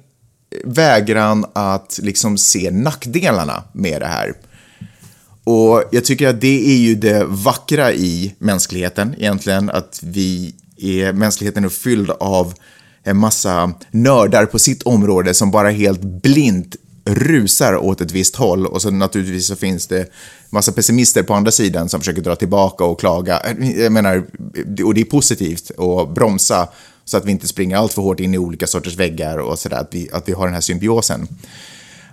vägran 0.64 1.46
att 1.52 2.00
liksom 2.02 2.38
se 2.38 2.70
nackdelarna 2.70 3.62
med 3.72 4.00
det 4.00 4.06
här. 4.06 4.34
Och 5.44 5.84
jag 5.90 6.04
tycker 6.04 6.28
att 6.28 6.40
det 6.40 6.72
är 6.72 6.76
ju 6.76 6.94
det 6.94 7.24
vackra 7.24 7.92
i 7.92 8.34
mänskligheten 8.38 9.14
egentligen, 9.18 9.70
att 9.70 10.00
vi 10.02 10.54
är, 10.76 11.12
mänskligheten 11.12 11.64
är 11.64 11.68
fylld 11.68 12.10
av 12.10 12.54
en 13.02 13.16
massa 13.16 13.72
nördar 13.90 14.46
på 14.46 14.58
sitt 14.58 14.82
område 14.82 15.34
som 15.34 15.50
bara 15.50 15.70
helt 15.70 16.00
blint 16.00 16.76
rusar 17.08 17.76
åt 17.76 18.00
ett 18.00 18.12
visst 18.12 18.36
håll 18.36 18.66
och 18.66 18.82
så 18.82 18.90
naturligtvis 18.90 19.46
så 19.46 19.56
finns 19.56 19.86
det 19.86 20.12
massa 20.50 20.72
pessimister 20.72 21.22
på 21.22 21.34
andra 21.34 21.50
sidan 21.50 21.88
som 21.88 22.00
försöker 22.00 22.22
dra 22.22 22.36
tillbaka 22.36 22.84
och 22.84 23.00
klaga. 23.00 23.42
Jag 23.76 23.92
menar, 23.92 24.26
och 24.84 24.94
det 24.94 25.00
är 25.00 25.04
positivt 25.04 25.70
att 25.78 26.14
bromsa 26.14 26.68
så 27.04 27.16
att 27.16 27.24
vi 27.24 27.30
inte 27.30 27.48
springer 27.48 27.76
allt 27.76 27.92
för 27.92 28.02
hårt 28.02 28.20
in 28.20 28.34
i 28.34 28.38
olika 28.38 28.66
sorters 28.66 28.96
väggar 28.96 29.38
och 29.38 29.58
sådär, 29.58 29.76
att 29.76 29.94
vi, 29.94 30.08
att 30.12 30.28
vi 30.28 30.32
har 30.32 30.44
den 30.44 30.54
här 30.54 30.60
symbiosen. 30.60 31.28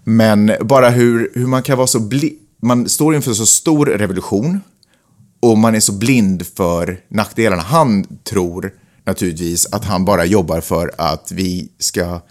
Men 0.03 0.51
bara 0.61 0.89
hur, 0.89 1.31
hur 1.33 1.47
man 1.47 1.63
kan 1.63 1.77
vara 1.77 1.87
så 1.87 1.99
blind, 1.99 2.37
man 2.61 2.89
står 2.89 3.15
inför 3.15 3.33
så 3.33 3.45
stor 3.45 3.85
revolution 3.85 4.61
och 5.39 5.57
man 5.57 5.75
är 5.75 5.79
så 5.79 5.91
blind 5.91 6.47
för 6.47 6.99
nackdelarna. 7.07 7.61
Han 7.61 8.07
tror 8.23 8.71
naturligtvis 9.05 9.65
att 9.71 9.85
han 9.85 10.05
bara 10.05 10.25
jobbar 10.25 10.61
för 10.61 10.91
att 10.97 11.31
vi 11.31 11.69
ska 11.79 12.21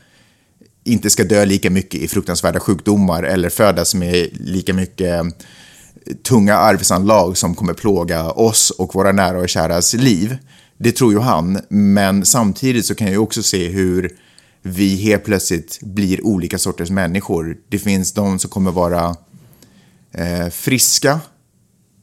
inte 0.84 1.10
ska 1.10 1.24
dö 1.24 1.44
lika 1.44 1.70
mycket 1.70 2.00
i 2.00 2.08
fruktansvärda 2.08 2.60
sjukdomar 2.60 3.22
eller 3.22 3.48
födas 3.48 3.94
med 3.94 4.28
lika 4.32 4.74
mycket 4.74 5.20
eh, 5.20 5.24
tunga 6.22 6.54
arvsanlag 6.54 7.36
som 7.36 7.54
kommer 7.54 7.74
plåga 7.74 8.30
oss 8.30 8.70
och 8.70 8.94
våra 8.94 9.12
nära 9.12 9.38
och 9.38 9.48
käras 9.48 9.94
liv. 9.94 10.36
Det 10.78 10.92
tror 10.92 11.12
ju 11.12 11.18
han, 11.18 11.60
men 11.68 12.24
samtidigt 12.24 12.86
så 12.86 12.94
kan 12.94 13.06
jag 13.06 13.12
ju 13.12 13.18
också 13.18 13.42
se 13.42 13.68
hur 13.68 14.16
vi 14.62 14.96
helt 14.96 15.24
plötsligt 15.24 15.78
blir 15.82 16.24
olika 16.26 16.58
sorters 16.58 16.90
människor. 16.90 17.56
Det 17.68 17.78
finns 17.78 18.12
de 18.12 18.38
som 18.38 18.50
kommer 18.50 18.70
vara 18.70 19.16
eh, 20.12 20.48
friska 20.50 21.20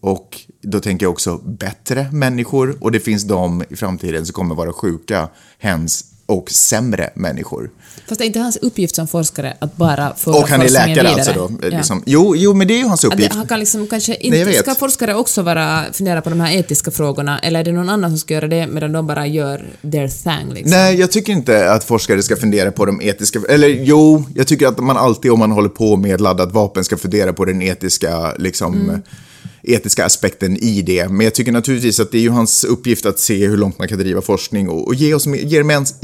och 0.01 0.39
då 0.61 0.79
tänker 0.79 1.05
jag 1.05 1.11
också 1.11 1.37
bättre 1.37 2.09
människor 2.11 2.77
och 2.81 2.91
det 2.91 2.99
finns 2.99 3.23
de 3.23 3.63
i 3.69 3.75
framtiden 3.75 4.25
som 4.25 4.33
kommer 4.33 4.55
vara 4.55 4.73
sjuka, 4.73 5.29
hens 5.59 6.10
och 6.31 6.51
sämre 6.51 7.09
människor. 7.15 7.69
Fast 8.07 8.19
det 8.19 8.25
är 8.25 8.27
inte 8.27 8.39
hans 8.39 8.57
uppgift 8.57 8.95
som 8.95 9.07
forskare 9.07 9.57
att 9.59 9.77
bara 9.77 10.15
föra 10.15 10.35
Och 10.35 10.49
han 10.49 10.61
är 10.61 10.69
läkare 10.69 10.93
vidare. 10.93 11.09
alltså 11.09 11.33
då? 11.33 11.51
Ja. 11.61 11.67
Liksom. 11.77 12.03
Jo, 12.05 12.35
jo, 12.35 12.53
men 12.53 12.67
det 12.67 12.73
är 12.73 12.77
ju 12.77 12.85
hans 12.85 13.01
det, 13.01 13.07
uppgift. 13.07 13.33
han 13.35 13.47
kan 13.47 13.59
liksom 13.59 13.87
kanske 13.87 14.11
Nej, 14.11 14.19
jag 14.29 14.37
inte... 14.39 14.51
vet. 14.51 14.59
Ska 14.59 14.75
forskare 14.75 15.15
också 15.15 15.41
vara, 15.41 15.83
fundera 15.93 16.21
på 16.21 16.29
de 16.29 16.39
här 16.39 16.55
etiska 16.57 16.91
frågorna, 16.91 17.39
eller 17.39 17.59
är 17.59 17.63
det 17.63 17.71
någon 17.71 17.89
annan 17.89 18.11
som 18.11 18.17
ska 18.19 18.33
göra 18.33 18.47
det 18.47 18.67
medan 18.67 18.91
de 18.91 19.07
bara 19.07 19.27
gör 19.27 19.65
their 19.91 20.07
thing? 20.07 20.53
Liksom? 20.53 20.71
Nej, 20.71 20.95
jag 20.95 21.11
tycker 21.11 21.33
inte 21.33 21.71
att 21.71 21.83
forskare 21.83 22.23
ska 22.23 22.35
fundera 22.35 22.71
på 22.71 22.85
de 22.85 23.01
etiska... 23.01 23.39
Eller 23.49 23.67
jo, 23.67 24.25
jag 24.35 24.47
tycker 24.47 24.67
att 24.67 24.79
man 24.79 24.97
alltid 24.97 25.31
om 25.31 25.39
man 25.39 25.51
håller 25.51 25.69
på 25.69 25.95
med 25.97 26.21
laddat 26.21 26.51
vapen 26.51 26.83
ska 26.83 26.97
fundera 26.97 27.33
på 27.33 27.45
den 27.45 27.61
etiska, 27.61 28.33
liksom, 28.37 29.01
etiska 29.63 30.05
aspekten 30.05 30.57
i 30.57 30.81
det. 30.81 31.09
Men 31.09 31.23
jag 31.23 31.33
tycker 31.33 31.51
naturligtvis 31.51 31.99
att 31.99 32.11
det 32.11 32.17
är 32.17 32.21
ju 32.21 32.29
hans 32.29 32.63
uppgift 32.63 33.05
att 33.05 33.19
se 33.19 33.47
hur 33.47 33.57
långt 33.57 33.79
man 33.79 33.87
kan 33.87 33.99
driva 33.99 34.21
forskning 34.21 34.69
och, 34.69 34.87
och 34.87 34.95
ge, 34.95 35.13
oss, 35.13 35.27
ge, 35.27 35.63
mäns, 35.63 35.95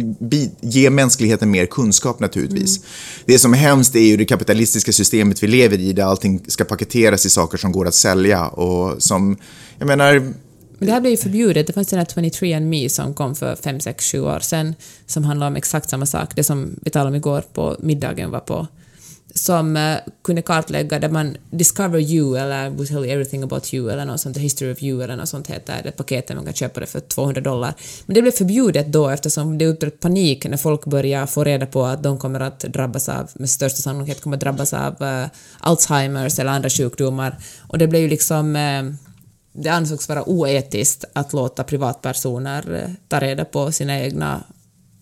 ge 0.62 0.90
mänskligheten 0.90 1.52
mer 1.52 1.66
kunskap 1.66 2.20
naturligtvis. 2.20 2.80
Det 3.26 3.40
som 3.40 3.54
är 3.54 3.58
hemskt 3.58 3.96
är 3.96 4.00
ju 4.00 4.18
det 4.18 4.26
kapitalistiska 4.26 4.92
systemet 4.92 5.44
vi 5.44 5.48
lever 5.48 5.80
i 5.80 5.94
där 5.94 6.04
allting 6.04 6.42
ska 6.48 6.64
paketeras 6.64 7.26
i 7.26 7.30
saker 7.30 7.58
som 7.58 7.72
går 7.72 7.88
att 7.88 7.96
sälja 7.96 8.48
och 8.48 9.04
som, 9.04 9.38
jag 9.78 9.88
menar, 9.88 10.20
Men 10.80 10.88
det 10.88 10.92
här 10.92 11.02
blev 11.02 11.12
ju 11.12 11.18
förbjudet. 11.18 11.68
Det 11.68 11.74
fanns 11.74 11.88
den 11.88 12.00
här 12.00 12.06
23andMe 12.06 12.88
som 12.88 13.14
kom 13.14 13.36
för 13.36 13.56
5, 13.56 13.80
6, 13.80 14.12
7 14.12 14.20
år 14.20 14.40
sedan 14.40 14.76
som 15.06 15.24
handlar 15.24 15.48
om 15.48 15.56
exakt 15.56 15.90
samma 15.90 16.06
sak, 16.06 16.36
det 16.36 16.44
som 16.44 16.80
vi 16.82 16.90
talade 16.90 17.10
om 17.10 17.16
igår 17.16 17.44
på 17.54 17.76
middagen 17.80 18.32
var 18.32 18.40
på 18.40 18.68
som 19.38 19.78
eh, 19.78 19.98
kunde 20.24 20.42
kartlägga 20.42 21.00
där 21.00 21.10
man 21.10 21.38
discover 21.50 22.00
you 22.00 22.38
eller 22.38 22.70
we 22.70 22.86
tell 22.86 23.06
everything 23.06 23.44
about 23.44 23.74
you 23.74 23.92
eller 23.92 24.06
något 24.06 24.22
sånt, 24.22 24.36
the 24.36 24.42
history 24.42 24.72
of 24.72 24.84
you 24.84 25.04
eller 25.04 25.16
något 25.16 25.30
sånt 25.30 25.48
heter 25.48 25.84
det 25.84 25.92
paketet, 25.92 26.36
man 26.36 26.46
kan 26.46 26.54
köpa 26.54 26.80
det 26.80 26.86
för 26.86 27.00
200 27.00 27.42
dollar. 27.42 27.74
Men 28.06 28.14
det 28.14 28.22
blev 28.22 28.32
förbjudet 28.32 28.88
då 28.88 29.10
eftersom 29.10 29.58
det 29.58 29.66
uppstod 29.68 30.00
panik 30.00 30.46
när 30.46 30.58
folk 30.58 30.86
började 30.86 31.28
få 31.28 31.44
reda 31.44 31.66
på 31.66 31.86
att 31.86 32.04
de 32.04 32.18
kommer 32.18 32.40
att 32.40 32.60
drabbas 32.60 33.10
av, 33.10 33.30
med 33.34 33.50
största 33.50 33.82
sannolikhet 33.82 34.22
kommer 34.22 34.38
att 34.38 34.42
drabbas 34.42 34.74
av 34.74 35.02
uh, 35.02 35.28
Alzheimers 35.60 36.40
eller 36.40 36.52
andra 36.52 36.70
sjukdomar 36.70 37.38
och 37.68 37.78
det 37.78 37.88
blev 37.88 38.02
ju 38.02 38.08
liksom 38.08 38.56
uh, 38.56 38.94
det 39.54 39.70
ansågs 39.70 40.10
vara 40.10 40.30
oetiskt 40.30 41.06
att 41.14 41.34
låta 41.34 41.64
privatpersoner 41.64 42.96
ta 43.08 43.20
reda 43.20 43.46
på 43.46 43.72
sina 43.72 44.00
egna 44.00 44.44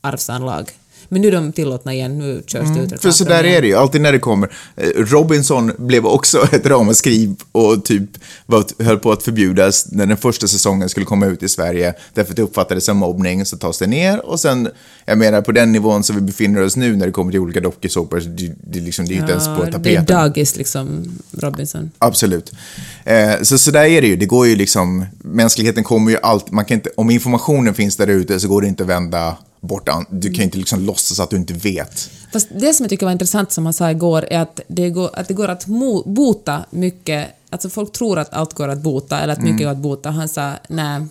arvsanlag. 0.01 0.71
Men 1.09 1.21
nu 1.21 1.27
är 1.27 1.31
de 1.31 1.51
tillåtna 1.51 1.93
igen, 1.93 2.19
nu 2.19 2.43
körs 2.47 2.61
det 2.75 2.79
ut 2.79 2.85
Mm. 2.85 2.99
För 2.99 3.11
så 3.11 3.23
där 3.23 3.43
är 3.43 3.61
det 3.61 3.67
ju, 3.67 3.75
alltid 3.75 4.01
när 4.01 4.11
det 4.11 4.19
kommer. 4.19 4.49
Eh, 4.75 4.87
Robinson 4.95 5.71
blev 5.77 6.05
också 6.05 6.47
ett 6.51 6.65
ramaskri 6.65 7.35
och 7.51 7.85
typ 7.85 8.09
var, 8.45 8.83
höll 8.83 8.99
på 8.99 9.11
att 9.11 9.23
förbjudas 9.23 9.91
när 9.91 10.05
den 10.05 10.17
första 10.17 10.47
säsongen 10.47 10.89
skulle 10.89 11.05
komma 11.05 11.25
ut 11.25 11.43
i 11.43 11.49
Sverige. 11.49 11.93
Därför 12.13 12.31
att 12.31 12.35
det 12.35 12.41
uppfattades 12.41 12.85
som 12.85 12.97
mobbning, 12.97 13.45
så 13.45 13.57
tas 13.57 13.77
det 13.79 13.87
ner. 13.87 14.25
Och 14.25 14.39
sen, 14.39 14.69
jag 15.05 15.17
menar 15.17 15.41
på 15.41 15.51
den 15.51 15.71
nivån 15.71 16.03
som 16.03 16.15
vi 16.15 16.21
befinner 16.21 16.61
oss 16.63 16.75
nu 16.75 16.95
när 16.95 17.05
det 17.05 17.11
kommer 17.11 17.31
till 17.31 17.39
olika 17.39 17.59
dokusåpor, 17.61 18.19
så 18.19 18.29
det, 18.29 18.53
det, 18.63 18.79
liksom, 18.79 19.05
det 19.05 19.11
är 19.11 19.15
ju 19.15 19.21
inte 19.21 19.31
ens 19.31 19.45
på 19.45 19.51
Ja, 19.51 19.63
det 19.63 19.67
är 19.67 19.71
tapeten. 19.71 20.05
dagis 20.05 20.55
liksom, 20.55 21.17
Robinson. 21.31 21.91
Absolut. 21.97 22.51
Eh, 23.03 23.41
så, 23.41 23.57
så 23.57 23.71
där 23.71 23.83
är 23.85 24.01
det 24.01 24.07
ju. 24.07 24.15
Det 24.15 24.25
går 24.25 24.47
ju 24.47 24.55
liksom, 24.55 25.05
mänskligheten 25.17 25.83
kommer 25.83 26.11
ju 26.11 26.17
allt, 26.21 26.51
man 26.51 26.65
kan 26.65 26.75
inte, 26.75 26.89
om 26.97 27.09
informationen 27.09 27.73
finns 27.73 27.97
där 27.97 28.07
ute 28.07 28.39
så 28.39 28.47
går 28.47 28.61
det 28.61 28.67
inte 28.67 28.83
att 28.83 28.89
vända 28.89 29.37
bort, 29.61 29.89
an, 29.89 30.05
du 30.09 30.27
kan 30.29 30.37
ju 30.37 30.43
inte 30.43 30.57
liksom 30.57 30.85
låtsas 30.85 31.19
att 31.19 31.29
du 31.29 31.35
inte 31.35 31.53
vet. 31.53 32.09
Fast 32.33 32.47
det 32.59 32.73
som 32.73 32.83
jag 32.83 32.89
tycker 32.89 33.05
var 33.05 33.13
intressant 33.13 33.51
som 33.51 33.65
han 33.65 33.73
sa 33.73 33.91
igår 33.91 34.25
är 34.29 34.39
att 34.39 34.59
det 34.67 34.89
går 34.89 35.09
att, 35.13 35.27
det 35.27 35.33
går 35.33 35.47
att 35.47 35.67
mo, 35.67 36.03
bota 36.09 36.65
mycket 36.69 37.27
alltså 37.49 37.69
folk 37.69 37.91
tror 37.91 38.19
att 38.19 38.33
allt 38.33 38.53
går 38.53 38.67
att 38.67 38.81
bota, 38.81 39.19
eller 39.19 39.33
att 39.33 39.39
mycket 39.41 39.51
Mm. 39.61 39.63
går 39.63 39.71
att 39.71 39.77
bota. 39.77 40.09
Han 40.11 40.29
sa 40.29 40.51
nej, 40.69 41.05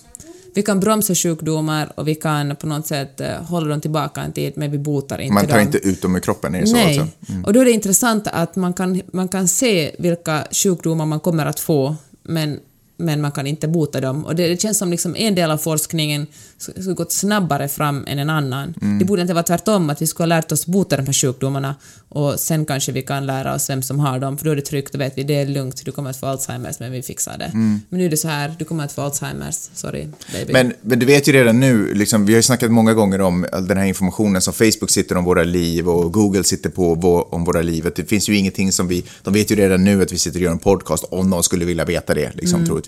vi 0.55 0.63
kan 0.63 0.81
bromsa 0.81 1.15
sjukdomar 1.15 1.93
och 1.95 2.09
vi 2.09 2.15
kan 2.15 2.57
på 2.57 2.67
något 2.67 2.87
sätt 2.87 3.21
eh, 3.21 3.29
hålla 3.43 3.67
dem 3.69 3.81
tillbaka 3.81 4.21
en 4.21 4.33
tid, 4.33 4.53
men 4.57 4.71
vi 4.71 4.79
botar 4.79 5.19
inte 5.19 5.35
Man 5.35 5.47
tar 5.47 5.53
dem. 5.57 5.61
inte 5.67 5.79
ut 5.79 6.03
dem 6.03 6.17
ur 6.17 6.21
kroppen, 6.21 6.55
är 6.55 6.61
det 6.61 6.67
så 6.67 6.73
Nej, 6.77 7.01
också? 7.01 7.13
Mm. 7.33 7.45
och 7.45 7.53
då 7.53 7.61
är 7.61 7.65
det 7.65 7.71
intressant 7.73 8.27
att 8.33 8.57
man 8.57 8.73
kan, 8.73 9.03
man 9.13 9.29
kan 9.29 9.49
se 9.49 9.95
vilka 9.99 10.45
sjukdomar 10.51 11.07
man 11.07 11.21
kommer 11.21 11.47
att 11.47 11.61
få, 11.61 11.97
men, 12.23 12.61
men 12.97 13.21
man 13.21 13.33
kan 13.33 13.47
inte 13.47 13.69
bota 13.69 14.01
dem. 14.01 14.25
Och 14.25 14.37
det, 14.37 14.49
det 14.49 14.61
känns 14.63 14.79
som 14.79 14.91
liksom 14.91 15.17
en 15.17 15.35
del 15.35 15.51
av 15.51 15.59
forskningen 15.59 16.27
sk- 16.59 16.81
skulle 16.81 16.95
gått 16.95 17.13
snabbare 17.13 17.69
fram 17.69 18.05
än 18.07 18.19
en 18.19 18.31
annan. 18.31 18.75
Mm. 18.83 18.99
Det 18.99 19.05
borde 19.05 19.23
inte 19.23 19.35
vara 19.35 19.45
tvärtom, 19.45 19.91
att 19.91 20.03
vi 20.03 20.07
skulle 20.07 20.35
ha 20.35 20.41
lärt 20.41 20.53
oss 20.53 20.67
bota 20.67 20.97
de 20.97 21.07
här 21.07 21.13
sjukdomarna 21.13 21.75
och 22.09 22.41
sen 22.41 22.67
kanske 22.67 22.93
vi 22.93 23.03
kan 23.03 23.27
lära 23.27 23.55
oss 23.55 23.71
vem 23.71 23.83
som 23.83 24.01
har 24.01 24.19
dem, 24.19 24.39
för 24.39 24.45
då 24.45 24.51
är 24.51 24.57
det 24.57 24.63
tryggt, 24.63 24.93
då 24.93 24.99
vet 24.99 25.19
vi 25.19 25.23
det 25.23 25.35
är 25.35 25.47
lugnt, 25.47 25.85
du 25.85 25.93
kommer 25.93 26.11
att 26.11 26.17
få 26.17 26.27
Alzheimers, 26.27 26.81
men 26.81 26.93
vi 26.93 27.03
fixar 27.03 27.39
det. 27.39 27.51
Men 27.55 27.83
nu 27.89 28.05
är 28.05 28.11
det 28.11 28.17
så 28.17 28.29
här, 28.29 28.55
du 28.59 28.65
kommer 28.65 28.85
att 28.85 28.93
få 28.93 29.03
Alzheimers, 29.03 29.69
sorry 29.75 30.07
baby. 30.33 30.53
Men, 30.53 30.73
men 30.81 30.99
du 30.99 31.07
vet 31.07 31.29
ju 31.29 31.33
redan 31.33 31.61
nu, 31.61 31.95
liksom, 31.95 32.27
vi 32.27 32.33
har 32.33 32.39
ju 32.39 32.43
snackat 32.43 32.71
många 32.71 32.95
gånger 32.95 33.21
om 33.21 33.47
all 33.53 33.67
den 33.69 33.79
här 33.79 33.85
informationen 33.85 34.43
som 34.43 34.55
Facebook 34.55 34.91
sitter 34.91 35.17
om 35.17 35.25
våra 35.25 35.45
liv 35.45 35.89
och 35.89 36.13
Google 36.13 36.45
sitter 36.45 36.71
på 36.71 36.95
vår, 36.95 37.35
om 37.35 37.45
våra 37.45 37.63
liv. 37.63 37.91
Det 37.97 38.05
finns 38.05 38.29
ju 38.29 38.37
ingenting 38.37 38.73
som 38.73 38.89
vi, 38.89 39.05
de 39.23 39.35
vet 39.35 39.51
ju 39.51 39.57
redan 39.57 39.85
nu 39.85 40.03
att 40.03 40.13
vi 40.13 40.19
sitter 40.19 40.39
och 40.39 40.45
gör 40.45 40.53
en 40.53 40.59
podcast 40.59 41.05
om 41.11 41.31
någon 41.31 41.43
skulle 41.43 41.65
vilja 41.65 41.85
veta 41.85 42.15
det, 42.15 42.33
liksom, 42.35 42.67
troligtvis. 42.67 42.84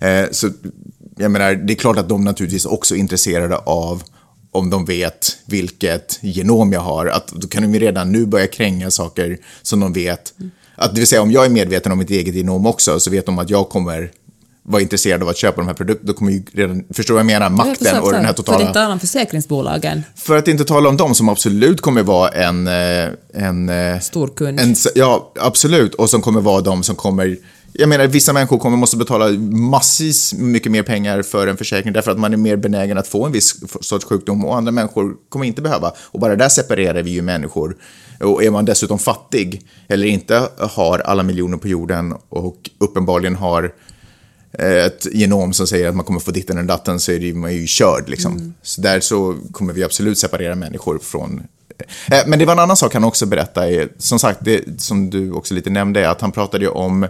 Eh, 0.00 0.24
så 0.30 0.50
jag 1.16 1.30
menar, 1.30 1.54
det 1.54 1.72
är 1.72 1.74
klart 1.74 1.98
att 1.98 2.08
de 2.08 2.24
naturligtvis 2.24 2.66
också 2.66 2.94
är 2.94 2.98
intresserade 2.98 3.56
av 3.56 4.02
om 4.52 4.70
de 4.70 4.84
vet 4.84 5.36
vilket 5.46 6.18
genom 6.20 6.72
jag 6.72 6.80
har, 6.80 7.06
att 7.06 7.28
då 7.28 7.48
kan 7.48 7.62
de 7.62 7.74
ju 7.74 7.80
redan 7.80 8.12
nu 8.12 8.26
börja 8.26 8.46
kränga 8.46 8.90
saker 8.90 9.38
som 9.62 9.80
de 9.80 9.92
vet. 9.92 10.34
Att, 10.74 10.94
det 10.94 11.00
vill 11.00 11.06
säga 11.06 11.22
om 11.22 11.32
jag 11.32 11.44
är 11.44 11.50
medveten 11.50 11.92
om 11.92 11.98
mitt 11.98 12.10
eget 12.10 12.34
genom 12.34 12.66
också 12.66 13.00
så 13.00 13.10
vet 13.10 13.26
de 13.26 13.38
att 13.38 13.50
jag 13.50 13.68
kommer 13.68 14.10
vara 14.62 14.82
intresserad 14.82 15.22
av 15.22 15.28
att 15.28 15.36
köpa 15.36 15.60
de 15.60 15.66
här 15.66 15.74
produkterna, 15.74 16.12
då 16.12 16.18
kommer 16.18 16.32
ju 16.32 16.42
redan, 16.52 16.84
förstår 16.94 17.14
vad 17.14 17.20
jag 17.20 17.26
menar, 17.26 17.46
Jag 17.46 17.52
makten 17.52 17.74
förstår, 17.76 18.00
och 18.00 18.12
den 18.12 18.24
här 18.24 18.32
För 18.32 18.36
totala... 18.36 18.60
inte 18.60 18.72
tala 18.72 18.92
om 18.92 19.00
försäkringsbolagen, 19.00 20.02
För 20.14 20.36
att 20.36 20.48
inte 20.48 20.64
tala 20.64 20.88
om 20.88 20.96
dem 20.96 21.14
som 21.14 21.28
absolut 21.28 21.80
kommer 21.80 22.02
vara 22.02 22.28
en... 22.28 22.66
eh, 22.66 23.08
en 23.34 23.68
eh, 23.68 24.00
stor 24.00 24.28
kund. 24.28 24.60
en, 24.60 24.74
ja, 24.94 25.32
absolut. 25.40 25.94
Och 25.94 26.10
som 26.10 26.22
kommer 26.22 26.40
vara 26.40 26.60
de 26.60 26.82
som 26.82 26.96
kommer... 26.96 27.36
Jag 27.72 27.88
menar, 27.88 28.06
vissa 28.06 28.32
människor 28.32 28.58
kommer 28.58 28.76
måste 28.76 28.96
betala 28.96 29.28
massvis 29.50 30.34
mycket 30.34 30.72
mer 30.72 30.82
pengar 30.82 31.22
för 31.22 31.46
en 31.46 31.56
försäkring 31.56 31.92
därför 31.92 32.10
att 32.10 32.18
man 32.18 32.32
är 32.32 32.36
mer 32.36 32.56
benägen 32.56 32.98
att 32.98 33.08
få 33.08 33.26
en 33.26 33.32
viss 33.32 33.54
sorts 33.80 34.04
sjukdom 34.04 34.44
och 34.44 34.56
andra 34.56 34.72
människor 34.72 35.16
kommer 35.28 35.44
inte 35.44 35.62
behöva. 35.62 35.92
Och 35.98 36.20
bara 36.20 36.36
där 36.36 36.48
separerar 36.48 37.02
vi 37.02 37.10
ju 37.10 37.22
människor. 37.22 37.76
Och 38.20 38.44
är 38.44 38.50
man 38.50 38.64
dessutom 38.64 38.98
fattig 38.98 39.62
eller 39.88 40.06
inte 40.06 40.48
har 40.58 40.98
alla 40.98 41.22
miljoner 41.22 41.56
på 41.56 41.68
jorden 41.68 42.14
och 42.28 42.70
uppenbarligen 42.78 43.36
har 43.36 43.72
eh, 44.52 44.84
ett 44.84 45.06
genom 45.12 45.52
som 45.52 45.66
säger 45.66 45.88
att 45.88 45.96
man 45.96 46.04
kommer 46.04 46.20
få 46.20 46.30
ditten 46.30 46.58
eller 46.58 46.68
datten 46.68 47.00
så 47.00 47.12
är 47.12 47.18
det 47.18 47.34
man 47.34 47.50
är 47.50 47.54
ju 47.54 47.66
körd. 47.66 48.08
Liksom. 48.08 48.54
Så 48.62 48.80
där 48.80 49.00
så 49.00 49.36
kommer 49.52 49.72
vi 49.72 49.84
absolut 49.84 50.18
separera 50.18 50.54
människor 50.54 50.98
från... 50.98 51.42
Eh, 52.10 52.18
Men 52.26 52.38
det 52.38 52.44
var 52.44 52.52
en 52.52 52.58
annan 52.58 52.76
sak 52.76 52.94
han 52.94 53.04
också 53.04 53.26
berättade, 53.26 53.88
som 53.98 54.18
sagt, 54.18 54.40
det 54.42 54.80
som 54.80 55.10
du 55.10 55.32
också 55.32 55.54
lite 55.54 55.70
nämnde, 55.70 56.10
att 56.10 56.20
han 56.20 56.32
pratade 56.32 56.64
ju 56.64 56.70
om 56.70 57.06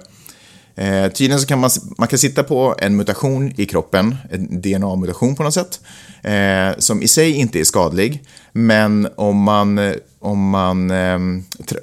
Eh, 0.74 1.08
tydligen 1.12 1.40
så 1.40 1.46
kan 1.46 1.58
man, 1.58 1.70
man 1.98 2.08
kan 2.08 2.18
sitta 2.18 2.42
på 2.42 2.74
en 2.78 2.96
mutation 2.96 3.52
i 3.56 3.66
kroppen, 3.66 4.16
en 4.30 4.60
DNA-mutation 4.60 5.36
på 5.36 5.42
något 5.42 5.54
sätt, 5.54 5.80
eh, 6.22 6.78
som 6.78 7.02
i 7.02 7.08
sig 7.08 7.32
inte 7.32 7.60
är 7.60 7.64
skadlig, 7.64 8.24
men 8.52 9.08
om 9.16 9.42
man, 9.42 9.78
eh, 9.78 9.94
om 10.18 10.50
man 10.50 10.90
eh, 10.90 11.18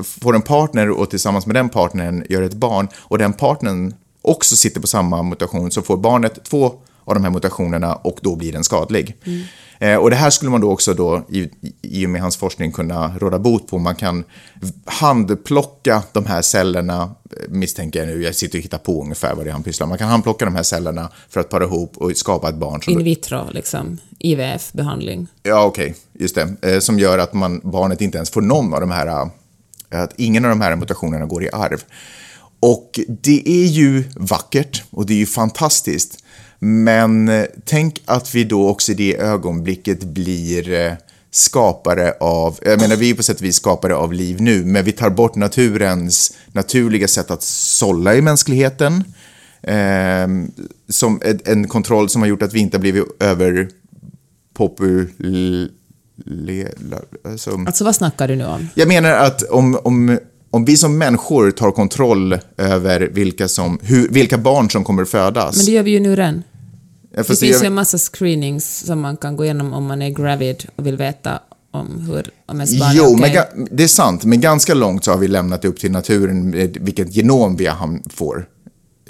får 0.04 0.36
en 0.36 0.42
partner 0.42 0.90
och 0.90 1.10
tillsammans 1.10 1.46
med 1.46 1.56
den 1.56 1.70
partnern 1.70 2.24
gör 2.30 2.42
ett 2.42 2.54
barn 2.54 2.88
och 2.98 3.18
den 3.18 3.34
partnern 3.34 3.94
också 4.22 4.56
sitter 4.56 4.82
på 4.82 4.88
samma 4.88 5.24
mutation 5.24 5.72
så 5.72 5.82
får 5.82 5.98
barnet 5.98 6.44
två 6.44 6.74
av 7.08 7.14
de 7.14 7.24
här 7.24 7.32
mutationerna 7.32 7.96
och 7.96 8.20
då 8.22 8.36
blir 8.36 8.52
den 8.54 8.64
skadlig. 8.64 9.18
Eh, 9.80 9.96
och 9.96 10.10
det 10.10 10.16
här 10.16 10.30
skulle 10.30 10.52
man 10.52 10.62
då 10.62 10.72
också 10.72 10.94
då, 10.94 11.26
i, 11.30 11.50
i 11.82 12.06
och 12.06 12.10
med 12.10 12.22
hans 12.22 12.38
forskning, 12.38 12.72
kunna 12.72 13.18
råda 13.18 13.40
bot 13.40 13.68
på. 13.68 13.78
Man 13.78 13.96
kan 13.96 14.24
handplocka 14.86 16.04
de 16.14 16.26
här 16.26 16.42
cellerna, 16.42 17.02
eh, 17.04 17.50
misstänker 17.50 18.00
jag 18.00 18.08
nu, 18.08 18.24
jag 18.24 18.36
sitter 18.36 18.58
och 18.58 18.64
hittar 18.64 18.78
på 18.78 19.02
ungefär 19.02 19.36
vad 19.36 19.46
det 19.46 19.50
är 19.50 19.54
han 19.54 19.64
pysslar. 19.64 19.88
Man 19.88 19.98
kan 19.98 20.10
handplocka 20.10 20.46
de 20.46 20.56
här 20.56 20.64
cellerna 20.64 21.10
för 21.30 21.40
att 21.40 21.50
para 21.50 21.64
ihop 21.64 21.98
och 21.98 22.18
skapa 22.18 22.50
ett 22.50 22.56
barn. 22.56 22.82
Som 22.82 22.94
in 22.94 23.00
då, 23.00 23.06
vitro, 23.06 23.50
liksom, 23.52 23.98
IVF-behandling. 24.20 25.28
ja, 25.44 25.64
okej, 25.64 25.96
just 26.14 26.36
det. 26.36 26.56
Eh, 26.62 26.80
som 26.80 27.00
gör 27.00 27.18
att 27.18 27.34
man, 27.34 27.62
barnet 27.64 28.02
inte 28.02 28.18
ens 28.18 28.30
får 28.30 28.42
någon 28.42 28.74
av 28.74 28.80
de 28.80 28.92
här, 28.92 29.08
eh, 29.90 30.02
att 30.02 30.14
ingen 30.18 30.46
av 30.46 30.50
de 30.50 30.62
här 30.62 30.76
mutationerna 30.76 31.26
går 31.26 31.44
i 31.44 31.50
arv. 31.54 31.84
Och 32.60 33.00
det 33.08 33.50
är 33.50 33.66
ju 33.66 34.04
vackert 34.16 34.84
och 34.90 35.06
det 35.06 35.14
är 35.14 35.18
ju 35.18 35.26
fantastiskt. 35.26 36.24
Men 36.60 37.30
eh, 37.30 37.46
tänk 37.66 38.02
att 38.06 38.36
vi 38.36 38.44
då 38.44 38.70
också 38.70 38.92
i 38.92 38.96
det 38.96 39.18
ögonblicket 39.18 40.04
blir 40.04 40.74
eh, 40.74 40.94
skapare 41.32 42.12
av, 42.20 42.60
jag 42.66 42.82
menar 42.82 42.96
vi 42.96 43.10
är 43.10 43.16
på 43.16 43.24
sätt 43.24 43.38
och 43.38 43.44
vis 43.44 43.56
skapare 43.56 43.96
av 43.96 44.14
liv 44.14 44.42
nu, 44.42 44.66
men 44.66 44.86
vi 44.86 44.92
tar 44.92 45.10
bort 45.10 45.36
naturens 45.36 46.38
naturliga 46.52 47.08
sätt 47.08 47.32
att 47.32 47.44
sålla 47.44 48.16
i 48.16 48.22
mänskligheten. 48.22 49.04
Eh, 49.62 50.28
som 50.90 51.22
en, 51.46 51.68
kontroll 51.68 52.10
som 52.10 52.22
har 52.22 52.30
gjort 52.30 52.42
att 52.42 52.54
vi 52.54 52.60
inte 52.60 52.78
har 52.78 52.82
blivit 52.82 53.04
över 53.20 53.70
Alltså, 57.24 57.52
Alltså 57.52 57.84
vad 57.84 57.96
snackar 57.96 58.28
du 58.28 58.36
nu 58.36 58.46
om? 58.46 58.70
jag 58.74 58.88
menar 58.88 59.12
att 59.12 59.44
om, 59.44 59.80
om, 59.84 60.20
om 60.52 60.66
vi 60.66 60.78
som 60.78 60.98
människor 60.98 61.52
tar 61.52 61.72
kontroll 61.72 62.38
över 62.58 63.00
vilka, 63.14 63.48
som, 63.48 63.80
hur, 63.82 64.08
vilka 64.10 64.38
barn 64.38 64.70
som 64.70 64.84
kommer 64.84 65.06
födas. 65.06 65.58
Men 65.58 65.66
det 65.66 65.72
gör 65.72 65.84
vi 65.84 65.92
ju 65.92 66.00
nu 66.00 66.16
redan. 66.16 66.44
Ja, 67.12 67.18
Det 67.18 67.24
finns 67.24 67.64
ju 67.64 67.66
en 67.68 67.74
massa 67.74 67.98
screenings 67.98 68.86
som 68.86 69.00
man 69.02 69.18
kan 69.18 69.36
gå 69.38 69.44
igenom 69.44 69.74
om 69.74 69.86
man 69.86 70.02
är 70.02 70.10
gravid 70.10 70.66
och 70.76 70.88
vill 70.88 70.98
veta 70.98 71.40
om 71.72 72.02
hur, 72.08 72.30
om 72.46 72.56
ens 72.56 72.80
barn 72.80 72.90
är 72.92 72.96
Jo, 72.96 73.18
men 73.20 73.30
ga- 73.30 73.68
det 73.72 73.84
är 73.84 73.88
sant. 73.88 74.24
Men 74.24 74.42
ganska 74.42 74.74
långt 74.74 75.04
så 75.04 75.12
har 75.12 75.18
vi 75.18 75.28
lämnat 75.28 75.62
det 75.62 75.68
upp 75.68 75.80
till 75.80 75.92
naturen 75.92 76.52
vilket 76.82 77.16
genom 77.16 77.56
vi 77.56 77.70
får. 78.14 78.46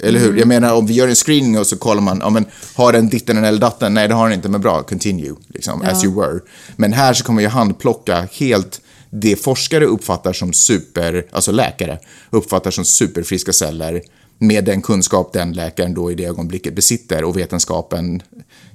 Eller 0.02 0.20
hur? 0.20 0.36
Jag 0.36 0.48
menar, 0.48 0.74
om 0.74 0.86
vi 0.86 0.94
gör 0.94 1.08
en 1.08 1.14
screening 1.14 1.58
och 1.58 1.66
så 1.66 1.76
kollar 1.76 2.00
man, 2.02 2.18
ja 2.22 2.30
men, 2.30 2.44
har 2.74 2.92
den 2.92 3.08
ditten 3.08 3.44
eller 3.44 3.60
datten? 3.60 3.94
Nej, 3.94 4.08
det 4.08 4.14
har 4.14 4.28
den 4.28 4.36
inte, 4.36 4.48
men 4.48 4.60
bra, 4.60 4.82
continue, 4.82 5.34
liksom, 5.54 5.82
as 5.82 6.04
you 6.04 6.20
were. 6.20 6.40
Men 6.76 6.92
här 6.92 7.14
så 7.14 7.24
kommer 7.24 7.42
ju 7.42 7.48
handplocka 7.48 8.28
helt 8.32 8.80
det 9.10 9.36
forskare 9.36 9.84
uppfattar 9.84 10.32
som 10.32 10.52
super, 10.52 11.26
alltså 11.30 11.52
läkare, 11.52 11.98
uppfattar 12.30 12.70
som 12.70 12.84
superfriska 12.84 13.52
celler 13.52 14.02
med 14.38 14.64
den 14.64 14.82
kunskap 14.82 15.32
den 15.32 15.52
läkaren 15.52 15.94
då 15.94 16.10
i 16.10 16.14
det 16.14 16.24
ögonblicket 16.24 16.74
besitter 16.74 17.24
och 17.24 17.36
vetenskapen. 17.36 18.22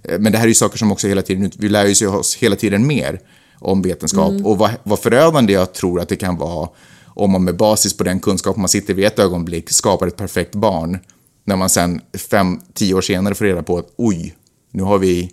Eh, 0.04 0.20
Men 0.20 0.32
det 0.32 0.38
här 0.38 0.46
är 0.46 0.50
ju 0.50 0.54
saker 0.54 0.78
som 0.78 0.92
också 0.92 1.08
hela 1.08 1.22
tiden, 1.22 1.52
vi 1.58 1.70
lär 1.70 1.86
ju 1.86 2.08
oss 2.08 2.36
hela 2.36 2.56
tiden 2.56 2.88
mer 2.88 3.20
om 3.60 3.82
vetenskap 3.82 4.34
och 4.44 4.58
vad, 4.58 4.72
vad 4.84 5.00
förödande 5.00 5.54
jag 5.54 5.74
tror 5.74 6.02
att 6.02 6.10
det 6.10 6.16
kan 6.16 6.38
vara 6.38 6.70
om 7.16 7.32
man 7.32 7.44
med 7.44 7.58
basis 7.58 7.98
på 7.98 8.04
den 8.04 8.20
kunskap 8.20 8.58
man 8.58 8.70
sitter 8.70 8.94
vid 8.94 9.06
ett 9.06 9.20
ögonblick 9.20 9.70
skapar 9.70 10.08
ett 10.08 10.18
perfekt 10.18 10.56
barn 10.56 11.00
när 11.46 11.56
man 11.56 11.70
sen 11.70 12.02
fem, 12.30 12.62
tio 12.74 12.94
år 12.94 13.02
senare 13.02 13.36
får 13.36 13.46
reda 13.46 13.64
på 13.64 13.78
att 13.78 13.94
oj, 13.96 14.36
nu 14.72 14.84
har 14.84 14.98
vi 14.98 15.32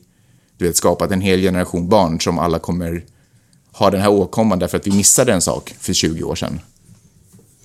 du 0.58 0.66
vet, 0.66 0.76
skapat 0.76 1.10
en 1.10 1.20
hel 1.20 1.40
generation 1.40 1.88
barn 1.88 2.20
som 2.20 2.38
alla 2.38 2.58
kommer 2.58 3.04
har 3.72 3.90
den 3.90 4.00
här 4.00 4.10
åkomman 4.10 4.58
därför 4.58 4.76
att 4.76 4.86
vi 4.86 4.90
missade 4.90 5.32
en 5.32 5.42
sak 5.42 5.74
för 5.80 5.92
20 5.92 6.22
år 6.22 6.34
sedan. 6.34 6.60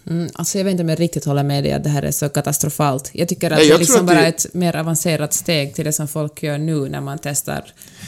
Mm, 0.10 0.30
alltså 0.34 0.58
jag 0.58 0.66
vet 0.66 0.72
inte 0.72 0.84
om 0.84 0.90
jag 0.90 1.00
riktigt 1.00 1.26
håller 1.26 1.44
med 1.44 1.64
dig 1.64 1.74
att 1.74 1.84
det 1.84 1.90
här 1.90 2.04
är 2.04 2.12
så 2.12 2.30
katastrofalt. 2.30 3.10
Jag 3.14 3.28
tycker 3.28 3.52
att 3.52 3.58
Nej, 3.58 3.66
det 3.66 3.70
jag 3.70 3.76
är 3.76 3.80
liksom 3.80 4.00
att 4.00 4.06
bara 4.06 4.22
det- 4.22 4.28
ett 4.28 4.54
mer 4.54 4.76
avancerat 4.76 5.34
steg 5.34 5.76
till 5.76 5.86
det 5.86 5.94
som 5.94 6.08
folk 6.08 6.44
gör 6.44 6.58
nu 6.58 6.90
när 6.90 7.02
man 7.02 7.18
testar 7.24 7.64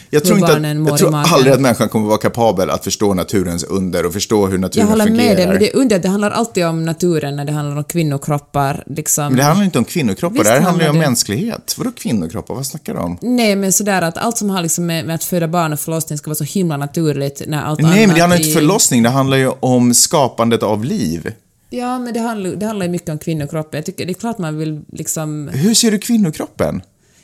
Jag 0.10 0.24
tror, 0.24 0.36
hur 0.36 0.42
inte 0.42 0.54
barnen 0.54 0.78
att, 0.78 0.82
mår 0.84 0.90
jag 0.92 1.00
tror 1.00 1.16
aldrig 1.36 1.54
att 1.54 1.62
människan 1.62 1.90
kommer 1.90 2.08
vara 2.08 2.18
kapabel 2.18 2.70
att 2.70 2.84
förstå 2.84 3.14
naturens 3.14 3.64
under 3.64 4.06
och 4.06 4.14
förstå 4.14 4.48
hur 4.48 4.58
naturen 4.58 4.86
Jag 4.86 4.92
håller 4.92 5.06
fungerar. 5.06 5.28
med 5.28 5.38
dig, 5.38 5.48
men 5.48 5.60
det 5.60 5.70
är 5.74 5.76
under, 5.76 6.00
det 6.00 6.08
handlar 6.08 6.32
alltid 6.32 6.66
om 6.66 6.86
naturen 6.86 7.36
när 7.36 7.46
det 7.46 7.52
handlar 7.52 7.78
om 7.78 7.84
kvinnokroppar. 7.84 8.84
Liksom. 8.88 9.26
Men 9.28 9.36
det 9.38 9.44
handlar 9.44 9.66
inte 9.66 9.78
om 9.80 9.86
kvinnokroppar, 9.86 10.34
Visst 10.34 10.46
det 10.46 10.52
här 10.52 10.62
handlar 10.62 10.84
ju 10.86 10.90
om 10.90 10.96
det. 11.00 11.02
mänsklighet. 11.06 11.76
Vadå 11.78 11.92
kvinnokroppar? 11.92 12.56
Vad 12.56 12.66
snackar 12.66 12.94
du 12.94 13.00
om? 13.00 13.18
Nej, 13.22 13.56
men 13.56 13.74
sådär 13.74 14.02
att 14.02 14.18
allt 14.18 14.38
som 14.38 14.50
har 14.50 14.62
liksom 14.62 14.86
med, 14.86 15.06
med 15.06 15.16
att 15.16 15.24
föda 15.24 15.48
barn 15.48 15.74
och 15.74 15.80
förlossning 15.80 16.18
ska 16.18 16.30
vara 16.30 16.36
så 16.36 16.44
himla 16.44 16.78
naturligt 16.78 17.42
när 17.48 17.64
allt 17.64 17.80
Nej, 17.82 17.88
annat 17.92 18.08
men 18.08 18.16
det 18.16 18.22
handlar 18.22 18.38
inte 18.38 18.50
i- 18.50 18.52
om 18.54 18.60
förlossning, 18.60 19.04
det 19.04 19.10
handlar 19.10 19.38
ju 19.38 19.52
om 19.60 19.94
skapandet 19.94 20.64
av 20.64 20.86
liv. 20.86 21.32
Ja, 21.70 22.00
men 22.00 22.14
det 22.14 22.20
handlar, 22.20 22.50
det 22.50 22.66
handlar 22.66 22.86
ju 22.86 22.92
mycket 22.92 23.10
om 23.10 23.18
kvinnokroppen. 23.18 23.78
Jag 23.78 23.86
tycker 23.86 24.06
det 24.06 24.12
är 24.12 24.14
klart 24.14 24.38
man 24.38 24.58
vill 24.58 24.82
liksom... 24.92 25.48
Hur 25.54 25.74
ser 25.74 25.92
du 25.92 26.00
kvinnokroppen? 26.00 26.82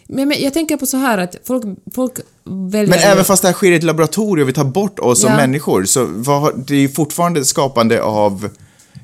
Men, 0.08 0.28
men 0.28 0.42
jag 0.42 0.54
tänker 0.54 0.78
på 0.78 0.86
så 0.86 0.98
här 0.98 1.18
att 1.18 1.36
folk, 1.44 1.64
folk 1.94 2.20
väljer... 2.44 2.90
Men 2.90 3.00
även 3.00 3.26
fast 3.26 3.42
det 3.42 3.48
här 3.48 3.54
sker 3.54 3.72
i 3.72 3.76
ett 3.76 3.84
laboratorium 3.84 4.46
och 4.46 4.50
vi 4.50 4.54
tar 4.54 4.64
bort 4.64 5.00
oss 5.00 5.22
som 5.22 5.30
Ja. 5.32 5.38
människor, 5.38 5.86
så 5.86 6.06
vad, 6.10 6.68
det 6.68 6.76
är 6.76 6.80
ju 6.80 6.90
fortfarande 6.90 7.46
skapande 7.46 8.04
av 8.04 8.50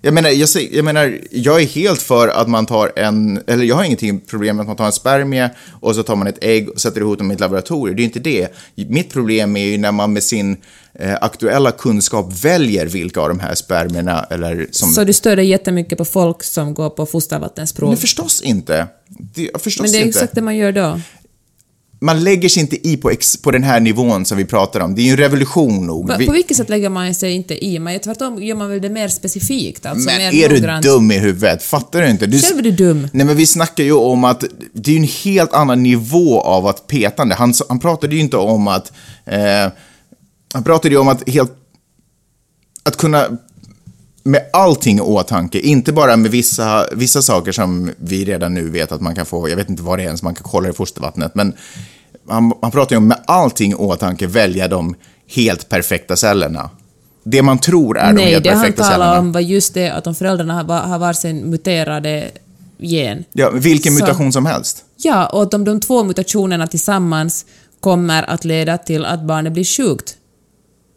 Jag 0.02 0.14
menar, 0.14 0.30
jag, 0.30 0.50
jag 0.72 0.86
menar, 0.86 1.20
jag 1.32 1.62
är 1.62 1.66
helt 1.66 2.02
för 2.02 2.28
att 2.28 2.50
man 2.50 2.66
tar 2.66 2.92
en, 2.96 3.42
eller 3.48 3.64
jag 3.64 3.76
har 3.76 3.84
ingenting 3.84 4.20
problem 4.20 4.56
med 4.56 4.64
att 4.64 4.68
man 4.68 4.76
tar 4.76 4.86
en 4.86 4.92
spermie 4.92 5.50
och 5.80 5.96
så 5.96 6.04
tar 6.04 6.16
man 6.16 6.28
ett 6.28 6.44
ägg 6.44 6.70
och 6.70 6.82
sätter 6.82 7.02
ihop 7.02 7.18
dem 7.18 7.32
i 7.32 7.34
ett 7.34 7.40
laboratorium. 7.40 7.96
Det 7.96 8.02
är 8.02 8.06
inte 8.06 8.20
det. 8.20 8.48
Mitt 8.76 9.14
problem 9.14 9.58
är 9.58 9.66
ju 9.66 9.78
när 9.78 9.92
man 9.92 10.14
med 10.14 10.24
sin 10.24 10.58
eh, 10.94 11.16
aktuella 11.22 11.72
kunskap 11.72 12.44
väljer 12.44 12.86
vilka 12.86 13.22
av 13.22 13.30
de 13.30 13.40
här 13.40 13.56
spermierna 13.56 14.26
eller 14.30 14.68
som... 14.72 14.90
Så 14.90 15.04
du 15.04 15.14
stör 15.14 15.36
dig 15.36 15.46
jättemycket 15.46 15.98
på 15.98 16.06
folk 16.06 16.44
som 16.44 16.74
går 16.74 16.90
på 16.90 17.06
fostervattensprov? 17.06 17.90
Men 17.90 17.98
förstås 17.98 18.42
inte. 18.42 18.88
Det, 19.08 19.62
förstås 19.62 19.82
Men 19.84 19.92
det 19.92 19.98
är 19.98 20.00
inte. 20.00 20.10
exakt 20.10 20.36
det 20.36 20.42
man 20.42 20.58
gör 20.58 20.72
då. 20.72 21.00
Man 22.02 22.24
lägger 22.24 22.50
sig 22.50 22.62
inte 22.62 22.88
i 22.88 22.98
på, 22.98 23.10
ex, 23.12 23.38
på 23.38 23.52
den 23.52 23.64
här 23.64 23.80
nivån 23.80 24.26
som 24.26 24.38
vi 24.38 24.46
pratar 24.46 24.80
om. 24.80 24.96
Det 24.96 25.02
är 25.02 25.04
ju 25.04 25.12
en 25.12 25.18
revolution 25.18 25.88
nog. 25.88 26.18
Vi- 26.18 26.26
På 26.26 26.32
vilket 26.32 26.58
sätt 26.58 26.70
lägger 26.70 26.90
man 26.90 27.16
sig 27.16 27.32
inte 27.32 27.66
i? 27.66 27.80
Men 27.80 28.00
tvärtom 28.00 28.44
gör 28.44 28.56
man 28.56 28.70
väl 28.70 28.82
det 28.82 28.90
mer 28.90 29.08
specifikt? 29.08 29.86
Alltså 29.86 30.06
Men 30.06 30.18
mer 30.18 30.46
är 30.46 30.50
du 30.50 30.56
noggrant. 30.56 30.86
dum 30.86 31.12
i 31.12 31.18
huvudet? 31.18 31.64
Fattar 31.64 32.02
du 32.02 32.10
inte? 32.10 32.26
Du, 32.28 32.40
Själv 32.42 32.58
är 32.60 32.64
du 32.64 32.72
dum. 32.72 33.08
Nej, 33.14 33.26
men 33.26 33.38
vi 33.38 33.46
snackar 33.46 33.84
ju 33.84 33.92
om 33.94 34.24
att 34.24 34.44
det 34.74 34.92
är 34.92 34.98
en 34.98 35.08
helt 35.24 35.54
annan 35.54 35.84
nivå 35.84 36.42
av 36.42 36.68
att 36.68 36.88
petande. 36.88 37.36
Han, 37.36 37.54
han 37.70 37.80
pratade 37.80 38.16
ju 38.16 38.22
inte 38.22 38.38
om 38.38 38.68
att... 38.68 38.92
Eh, 39.26 39.72
han 40.54 40.64
pratade 40.64 40.90
ju 40.96 40.98
om 41.00 41.08
att 41.08 41.30
helt... 41.30 41.52
Att 42.84 42.98
kunna 42.98 43.28
med 44.30 44.42
allting 44.54 44.98
i 44.98 45.02
åtanke, 45.02 45.60
inte 45.60 45.94
bara 45.94 46.18
med 46.18 46.32
vissa, 46.32 46.86
vissa 46.96 47.22
saker 47.22 47.52
som 47.52 47.92
vi 47.98 48.26
redan 48.26 48.54
nu 48.54 48.70
vet 48.70 48.92
att 48.92 49.02
man 49.02 49.16
kan 49.16 49.26
få, 49.26 49.50
jag 49.50 49.56
vet 49.56 49.70
inte 49.70 49.84
vad 49.84 50.00
det 50.00 50.04
är 50.04 50.06
ens 50.06 50.24
man 50.24 50.36
kan 50.36 50.44
kolla 50.44 50.70
i 50.70 50.74
fostervattnet, 50.74 51.36
men 51.36 51.54
han, 52.30 52.54
han 52.62 52.72
pratar 52.72 52.94
ju 52.96 52.98
om 52.98 53.08
med 53.08 53.18
allting 53.28 53.72
i 53.72 53.76
åtanke 53.76 54.28
välja 54.28 54.68
de 54.68 54.96
helt 55.36 55.70
perfekta 55.70 56.16
cellerna. 56.16 56.70
Det 57.24 57.42
man 57.42 57.58
tror 57.60 57.98
är 57.98 58.08
de 58.08 58.14
Nej, 58.14 58.32
helt 58.32 58.44
det 58.44 58.50
han 58.50 58.60
perfekta 58.62 58.84
cellerna. 58.84 59.04
talade 59.06 59.20
om 59.20 59.32
var 59.32 59.40
just 59.42 59.74
det 59.74 59.90
att 59.90 60.08
om 60.08 60.16
föräldrarna 60.16 60.54
har, 60.54 60.64
har 60.80 61.00
varsin 61.00 61.50
muterade 61.50 62.30
gen. 62.78 63.24
Ja, 63.34 63.50
vilken 63.50 63.94
Så- 63.94 64.04
mutation 64.04 64.34
som 64.34 64.46
helst. 64.46 64.84
Ja, 64.98 65.28
och 65.28 65.42
att 65.44 65.54
om 65.54 65.66
de 65.66 65.80
två 65.80 66.04
mutationerna 66.04 66.68
tillsammans 66.68 67.46
kommer 67.80 68.24
att 68.30 68.46
leda 68.46 68.78
till 68.78 69.06
att 69.06 69.22
barnet 69.24 69.54
blir 69.54 69.64
sjukt. 69.64 70.16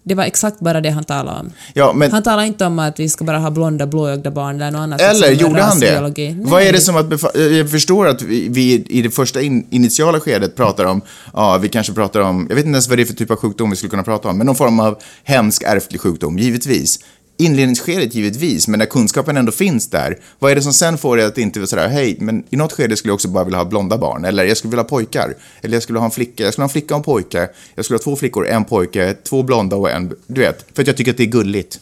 Det 0.04 0.14
var 0.14 0.24
exakt 0.24 0.60
bara 0.60 0.80
det 0.80 0.90
han 0.90 1.04
talade 1.04 1.40
om. 1.40 1.50
Ja, 1.74 1.92
men, 1.92 2.12
Han 2.12 2.22
talade 2.22 2.46
inte 2.46 2.66
om 2.66 2.78
att 2.78 3.00
vi 3.00 3.08
ska 3.08 3.24
bara 3.24 3.38
ha 3.38 3.50
blonda, 3.50 3.86
blåögda 3.86 4.30
barn 4.30 4.56
eller 4.60 4.70
något 4.70 4.80
annat. 4.80 5.00
eller 5.00 5.30
gjorde 5.30 5.62
han 5.62 5.80
det? 5.80 5.86
rasbiologi. 5.86 6.36
Vad 6.40 6.60
är 6.60 6.64
Nej. 6.64 6.72
det 6.72 6.80
som 6.80 6.96
att 6.96 7.34
Jag 7.34 7.70
förstår 7.70 8.06
att 8.08 8.22
vi, 8.22 8.48
vi 8.48 8.84
i 8.88 9.02
det 9.02 9.10
första 9.10 9.42
in, 9.42 9.66
initiala 9.70 10.20
skedet 10.20 10.56
pratar 10.56 10.84
om, 10.84 11.00
ja, 11.32 11.58
vi 11.58 11.68
kanske 11.68 11.92
pratar 11.92 12.20
om, 12.20 12.46
jag 12.48 12.56
vet 12.56 12.64
inte 12.64 12.74
ens 12.74 12.88
vad 12.88 12.98
det 12.98 13.02
är 13.02 13.04
för 13.04 13.14
typ 13.14 13.30
av 13.30 13.36
sjukdom 13.36 13.70
vi 13.70 13.76
skulle 13.76 13.90
kunna 13.90 14.02
prata 14.02 14.28
om, 14.28 14.38
men 14.38 14.46
någon 14.46 14.56
form 14.56 14.80
av 14.80 14.98
hemsk 15.24 15.62
ärftlig 15.62 16.00
sjukdom, 16.00 16.38
givetvis. 16.38 16.98
Inledningsskedet 17.42 18.14
givetvis, 18.14 18.68
men 18.68 18.78
när 18.78 18.86
kunskapen 18.86 19.36
ändå 19.36 19.52
finns 19.52 19.90
där, 19.90 20.18
vad 20.38 20.50
är 20.50 20.54
det 20.54 20.62
som 20.62 20.72
sen 20.72 20.98
får 20.98 21.16
dig 21.16 21.26
att 21.26 21.38
inte 21.38 21.58
vara 21.58 21.66
sådär, 21.66 21.88
hej, 21.88 22.16
men 22.20 22.44
i 22.50 22.56
något 22.56 22.72
skede 22.72 22.96
skulle 22.96 23.10
jag 23.10 23.14
också 23.14 23.28
bara 23.28 23.44
vilja 23.44 23.58
ha 23.58 23.64
blonda 23.64 23.98
barn, 23.98 24.24
eller 24.24 24.44
jag 24.44 24.56
skulle 24.56 24.70
vilja 24.70 24.82
ha 24.82 24.88
pojkar, 24.88 25.34
eller 25.62 25.76
jag 25.76 25.82
skulle 25.82 25.98
ha 25.98 26.06
en 26.06 26.10
flicka, 26.10 26.44
jag 26.44 26.52
skulle 26.52 26.62
ha 26.62 26.68
en 26.68 26.72
flicka 26.72 26.94
och 26.94 26.98
en 26.98 27.04
pojke, 27.04 27.48
jag 27.74 27.84
skulle 27.84 27.98
ha 27.98 28.02
två 28.02 28.16
flickor, 28.16 28.46
en 28.46 28.64
pojke, 28.64 29.14
två 29.14 29.42
blonda 29.42 29.76
och 29.76 29.90
en, 29.90 30.14
du 30.26 30.40
vet, 30.40 30.64
för 30.74 30.82
att 30.82 30.86
jag 30.86 30.96
tycker 30.96 31.10
att 31.10 31.16
det 31.16 31.22
är 31.22 31.26
gulligt. 31.26 31.80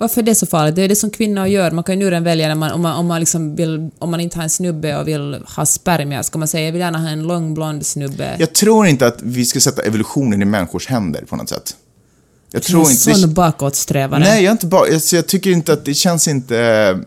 Varför 0.00 0.20
är 0.20 0.24
det 0.24 0.34
så 0.34 0.46
farligt? 0.46 0.76
Det 0.76 0.82
är 0.82 0.88
det 0.88 0.96
som 0.96 1.10
kvinnor 1.10 1.46
gör. 1.46 1.70
Man 1.70 1.84
kan 1.84 1.94
ju 1.94 1.98
nu 1.98 2.10
redan 2.10 2.24
välja 2.24 2.48
när 2.48 2.54
man, 2.54 2.72
om, 2.72 2.80
man, 2.80 2.96
om, 2.96 3.06
man 3.06 3.20
liksom 3.20 3.56
vill, 3.56 3.90
om 3.98 4.10
man 4.10 4.20
inte 4.20 4.36
har 4.36 4.42
en 4.42 4.50
snubbe 4.50 4.96
och 4.96 5.08
vill 5.08 5.44
ha 5.56 5.66
spermier, 5.66 6.22
ska 6.22 6.38
man 6.38 6.48
säga 6.48 6.64
jag 6.64 6.72
vill 6.72 6.80
gärna 6.80 6.98
ha 6.98 7.08
en 7.08 7.22
lång 7.22 7.54
blond 7.54 7.86
snubbe. 7.86 8.36
Jag 8.38 8.52
tror 8.52 8.86
inte 8.86 9.06
att 9.06 9.22
vi 9.22 9.44
ska 9.44 9.60
sätta 9.60 9.82
evolutionen 9.82 10.42
i 10.42 10.44
människors 10.44 10.86
händer 10.86 11.24
på 11.24 11.36
något 11.36 11.48
sätt. 11.48 11.76
Jag 12.52 12.62
tror 12.62 12.84
en 12.84 12.90
inte... 12.90 13.14
sån 13.14 13.34
bakåtsträvare. 13.34 14.20
Nej, 14.20 14.42
jag, 14.42 14.48
är 14.48 14.52
inte 14.52 14.66
bara, 14.66 14.94
alltså, 14.94 15.16
jag 15.16 15.26
tycker 15.26 15.50
inte 15.50 15.72
att 15.72 15.84
det 15.84 15.94
känns 15.94 16.28
inte... 16.28 16.98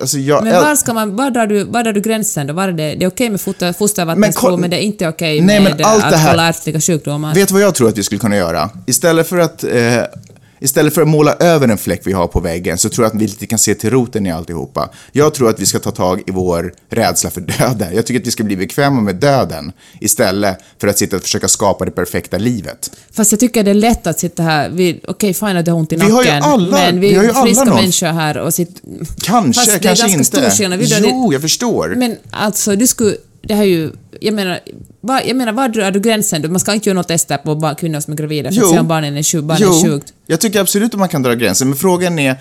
Alltså, 0.00 0.18
jag, 0.18 0.44
Men 0.44 0.54
var 0.54 0.76
ska 0.76 0.92
man, 0.94 1.16
var 1.16 1.30
drar 1.30 1.46
du, 1.46 1.64
var 1.64 1.84
drar 1.84 1.92
du 1.92 2.00
gränsen 2.00 2.46
då? 2.46 2.52
Var 2.54 2.68
är 2.68 2.72
det, 2.72 2.94
det 2.94 3.04
är 3.04 3.08
okej 3.08 3.30
med 3.30 3.40
foster, 3.40 3.66
Men 3.66 3.74
fostervattensprov, 3.74 4.50
kolla- 4.50 4.56
men, 4.60 4.70
det 4.70 4.76
är 4.76 4.80
inte 4.80 5.08
okej 5.08 5.40
Nej, 5.40 5.60
med 5.60 5.76
men 5.76 5.84
allt 5.86 6.10
det 6.10 6.16
här- 6.16 6.48
ärftliga 6.48 6.80
sjukdomar? 6.80 7.34
Vet 7.34 7.48
du 7.48 7.54
vad 7.54 7.62
jag 7.62 7.74
tror 7.74 7.88
att 7.88 7.98
vi 7.98 8.02
skulle 8.02 8.18
kunna 8.18 8.36
göra? 8.36 8.70
Istället 8.86 9.28
för 9.28 9.38
att... 9.38 9.64
Eh, 9.64 9.70
Istället 10.60 10.94
för 10.94 11.02
att 11.02 11.08
måla 11.08 11.34
över 11.34 11.68
en 11.68 11.78
fläck 11.78 12.00
vi 12.04 12.12
har 12.12 12.26
på 12.26 12.40
väggen 12.40 12.78
så 12.78 12.88
tror 12.88 13.04
jag 13.04 13.14
att 13.14 13.22
vi 13.22 13.26
lite 13.26 13.46
kan 13.46 13.58
se 13.58 13.74
till 13.74 13.90
roten 13.90 14.26
i 14.26 14.30
alltihopa. 14.32 14.90
Jag 15.12 15.34
tror 15.34 15.50
att 15.50 15.60
vi 15.60 15.66
ska 15.66 15.78
ta 15.78 15.90
tag 15.90 16.22
i 16.26 16.30
vår 16.30 16.72
rädsla 16.90 17.30
för 17.30 17.40
döden. 17.40 17.94
Jag 17.94 18.06
tycker 18.06 18.20
att 18.20 18.26
vi 18.26 18.30
ska 18.30 18.44
bli 18.44 18.56
bekväma 18.56 19.00
med 19.00 19.16
döden 19.16 19.72
istället 20.00 20.58
för 20.80 20.88
att 20.88 20.98
sitta 20.98 21.16
och 21.16 21.22
försöka 21.22 21.48
skapa 21.48 21.84
det 21.84 21.90
perfekta 21.90 22.38
livet. 22.38 22.90
Fast 23.12 23.32
jag 23.32 23.40
tycker 23.40 23.62
det 23.64 23.70
är 23.70 23.74
lätt 23.74 24.06
att 24.06 24.18
sitta 24.18 24.42
här, 24.42 24.68
vi- 24.70 25.00
okej 25.08 25.34
fine 25.34 25.56
att 25.56 25.64
det 25.64 25.70
har 25.70 25.78
ont 25.78 25.92
i 25.92 25.96
Vi 25.96 26.00
nacken, 26.02 26.14
har 26.14 26.24
ju 26.24 26.30
alla- 26.30 26.76
men 26.76 27.00
vi, 27.00 27.08
vi 27.08 27.14
har 27.14 27.22
ju 27.24 27.30
är 27.30 27.42
friska 27.42 27.60
alla 27.62 27.70
någon- 27.70 27.80
människor 27.80 28.06
här 28.06 28.38
och 28.38 28.54
sitt... 28.54 28.82
Kanske, 29.22 29.60
Fast 29.60 29.66
det 29.66 29.74
är 29.74 29.78
kanske 29.78 30.02
ganska 30.04 30.18
inte. 30.18 30.24
stor 30.24 30.50
skillnad. 30.50 30.78
Vi 30.78 30.98
Jo, 31.00 31.32
jag 31.32 31.42
förstår. 31.42 31.94
Men 31.96 32.16
alltså, 32.30 32.76
du 32.76 32.86
skulle... 32.86 33.16
Det 33.42 33.54
här 33.54 33.62
är 33.62 33.66
ju... 33.66 33.90
Jag 34.20 34.34
menar, 34.34 34.60
var, 35.00 35.22
jag 35.26 35.36
menar, 35.36 35.52
var 35.52 35.68
drar 35.68 35.90
du 35.90 36.00
gränsen? 36.00 36.42
då? 36.42 36.48
Man 36.48 36.60
ska 36.60 36.74
inte 36.74 36.88
göra 36.88 36.96
något 36.96 37.08
tester 37.08 37.36
på 37.36 37.74
kvinnor 37.78 38.00
som 38.00 38.12
är 38.12 38.16
gravida 38.16 38.52
för 38.52 38.62
att 38.62 38.70
se 38.70 38.78
om 38.78 38.88
barnen 38.88 39.16
är, 39.16 39.22
sjuk, 39.22 39.44
barnen 39.44 39.68
är 39.68 39.84
sjukt. 39.84 40.12
jag 40.26 40.40
tycker 40.40 40.60
absolut 40.60 40.94
att 40.94 41.00
man 41.00 41.08
kan 41.08 41.22
dra 41.22 41.34
gränsen, 41.34 41.68
men 41.68 41.76
frågan 41.76 42.18
är, 42.18 42.36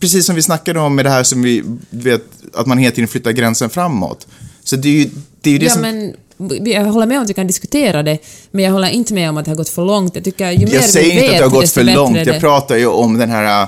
precis 0.00 0.26
som 0.26 0.34
vi 0.34 0.42
snackade 0.42 0.80
om 0.80 0.94
med 0.94 1.04
det 1.04 1.10
här 1.10 1.22
som 1.22 1.42
vi 1.42 1.62
vet, 1.90 2.22
att 2.54 2.66
man 2.66 2.78
hela 2.78 2.94
tiden 2.94 3.08
flyttar 3.08 3.30
gränsen 3.30 3.70
framåt. 3.70 4.26
Så 4.64 4.76
det 4.76 4.88
är 4.88 4.92
ju 4.92 5.10
det, 5.40 5.50
är 5.50 5.52
ju 5.52 5.58
det 5.58 5.64
Ja, 5.64 5.72
som... 5.72 5.82
men 5.82 6.14
jag 6.66 6.84
håller 6.84 7.06
med 7.06 7.16
om 7.16 7.22
att 7.22 7.30
vi 7.30 7.34
kan 7.34 7.46
diskutera 7.46 8.02
det, 8.02 8.18
men 8.50 8.64
jag 8.64 8.72
håller 8.72 8.88
inte 8.88 9.14
med 9.14 9.30
om 9.30 9.36
att 9.36 9.44
det 9.44 9.50
har 9.50 9.56
gått 9.56 9.68
för 9.68 9.84
långt. 9.84 10.14
Jag 10.14 10.24
tycker 10.24 10.50
ju 10.50 10.66
mer 10.66 10.74
jag 10.74 10.84
säger 10.84 11.06
vi 11.06 11.12
inte 11.12 11.22
vet, 11.22 11.32
att 11.32 11.38
det 11.38 11.44
har 11.44 11.60
gått 11.60 11.70
för 11.70 11.84
långt, 11.84 12.26
jag 12.26 12.40
pratar 12.40 12.76
ju 12.76 12.86
om 12.86 13.18
den 13.18 13.30
här, 13.30 13.66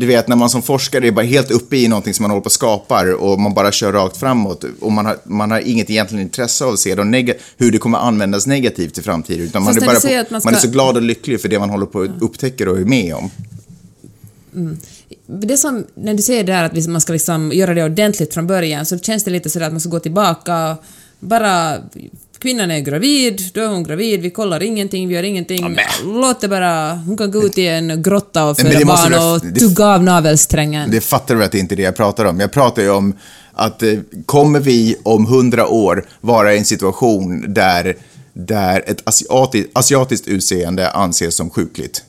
du 0.00 0.06
vet 0.06 0.28
när 0.28 0.36
man 0.36 0.50
som 0.50 0.62
forskare 0.62 1.06
är 1.06 1.12
bara 1.12 1.26
helt 1.26 1.50
uppe 1.50 1.76
i 1.76 1.88
någonting 1.88 2.14
som 2.14 2.22
man 2.22 2.30
håller 2.30 2.40
på 2.40 2.46
och 2.46 2.52
skapar 2.52 3.12
och 3.14 3.40
man 3.40 3.54
bara 3.54 3.72
kör 3.72 3.92
rakt 3.92 4.16
framåt 4.16 4.64
och 4.80 4.92
man 4.92 5.06
har, 5.06 5.18
man 5.24 5.50
har 5.50 5.60
inget 5.60 5.90
egentligen 5.90 6.22
intresse 6.24 6.64
av 6.64 6.72
att 6.72 6.78
se 6.78 6.94
de 6.94 7.34
hur 7.56 7.72
det 7.72 7.78
kommer 7.78 7.98
användas 7.98 8.46
negativt 8.46 8.98
i 8.98 9.02
framtiden, 9.02 9.46
utan 9.46 9.62
man 9.62 9.76
är, 9.76 9.80
bara 9.80 10.00
på, 10.00 10.32
man 10.32 10.40
man 10.44 10.54
är 10.54 10.58
ska- 10.58 10.66
så 10.66 10.72
glad 10.72 10.96
och 10.96 11.02
lycklig 11.02 11.40
för 11.40 11.48
det 11.48 11.58
man 11.58 11.70
håller 11.70 11.86
på 11.86 12.02
att 12.02 12.22
upptäcka 12.22 12.70
och 12.70 12.78
är 12.78 12.84
med 12.84 13.14
om. 13.14 13.30
Det 15.26 15.56
som, 15.56 15.86
när 15.94 16.14
du 16.14 16.22
säger 16.22 16.44
det 16.44 16.52
här 16.52 16.64
att 16.64 16.88
man 16.88 17.00
ska 17.00 17.12
liksom 17.12 17.52
göra 17.52 17.74
det 17.74 17.84
ordentligt 17.84 18.34
från 18.34 18.46
början, 18.46 18.86
så 18.86 18.98
känns 18.98 19.24
det 19.24 19.30
lite 19.30 19.50
sådär 19.50 19.66
att 19.66 19.72
man 19.72 19.80
ska 19.80 19.90
gå 19.90 20.00
tillbaka 20.00 20.70
och 20.70 20.84
bara... 21.20 21.76
Kvinnan 22.40 22.70
är 22.70 22.80
gravid, 22.80 23.40
då 23.54 23.60
är 23.60 23.68
hon 23.68 23.82
gravid, 23.84 24.20
vi 24.20 24.30
kollar 24.30 24.62
ingenting, 24.62 25.08
vi 25.08 25.14
gör 25.14 25.22
ingenting. 25.22 25.76
Låt 26.04 26.40
det 26.40 26.48
bara... 26.48 26.94
Hon 26.94 27.16
kan 27.16 27.30
gå 27.30 27.42
ut 27.42 27.58
i 27.58 27.66
en 27.66 28.02
grotta 28.02 28.44
och 28.44 28.56
föda 28.56 28.84
barn 28.84 29.14
och 29.34 29.46
det- 29.46 29.60
tugga 29.60 29.86
av 29.86 30.02
navelsträngen. 30.04 30.90
Det 30.90 31.00
fattar 31.00 31.34
du 31.34 31.44
att 31.44 31.52
det 31.52 31.58
inte 31.58 31.74
är 31.74 31.76
det 31.76 31.82
jag 31.82 31.96
pratar 31.96 32.24
om. 32.24 32.40
Jag 32.40 32.52
pratar 32.52 32.82
ju 32.82 32.90
om 32.90 33.14
att 33.52 33.82
eh, 33.82 33.98
kommer 34.26 34.60
vi 34.60 34.96
om 35.02 35.26
hundra 35.26 35.66
år 35.68 36.06
vara 36.20 36.54
i 36.54 36.58
en 36.58 36.64
situation 36.64 37.54
där, 37.54 37.96
där 38.32 38.84
ett 38.86 39.08
asiati, 39.08 39.66
asiatiskt 39.72 40.28
utseende 40.28 40.90
anses 40.90 41.34
som 41.36 41.50
sjukligt? 41.50 42.04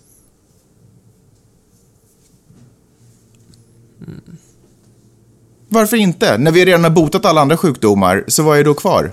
Varför 5.69 5.97
inte? 5.97 6.37
När 6.37 6.51
vi 6.51 6.65
redan 6.65 6.83
har 6.83 6.91
botat 6.91 7.25
alla 7.25 7.41
andra 7.41 7.57
sjukdomar, 7.57 8.23
så 8.27 8.43
vad 8.43 8.59
är 8.59 8.63
då 8.63 8.73
kvar? 8.73 9.11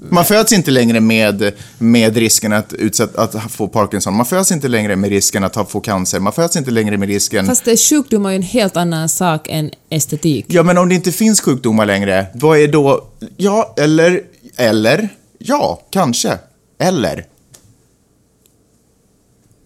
Man 0.00 0.24
föds 0.24 0.52
inte 0.52 0.70
längre 0.70 1.00
med, 1.00 1.52
med 1.78 2.16
risken 2.16 2.52
att, 2.52 2.72
utsätt, 2.72 3.16
att 3.16 3.52
få 3.52 3.68
Parkinson. 3.68 4.14
Man 4.14 4.26
föds 4.26 4.52
inte 4.52 4.68
längre 4.68 4.96
med 4.96 5.10
risken 5.10 5.44
att 5.44 5.70
få 5.70 5.80
cancer. 5.80 6.20
Man 6.20 6.32
föds 6.32 6.56
inte 6.56 6.70
längre 6.70 6.96
med 6.96 7.08
risken... 7.08 7.46
Fast 7.46 7.64
det, 7.64 7.76
sjukdom 7.76 8.26
är 8.26 8.30
ju 8.30 8.36
en 8.36 8.42
helt 8.42 8.76
annan 8.76 9.08
sak 9.08 9.48
än 9.50 9.70
estetik. 9.90 10.46
Ja, 10.48 10.62
men 10.62 10.78
om 10.78 10.88
det 10.88 10.94
inte 10.94 11.12
finns 11.12 11.40
sjukdomar 11.40 11.86
längre, 11.86 12.26
vad 12.34 12.58
är 12.58 12.68
då... 12.68 13.08
Ja, 13.36 13.74
eller... 13.78 14.22
Eller? 14.56 15.08
Ja, 15.38 15.82
kanske. 15.90 16.38
Eller? 16.78 17.24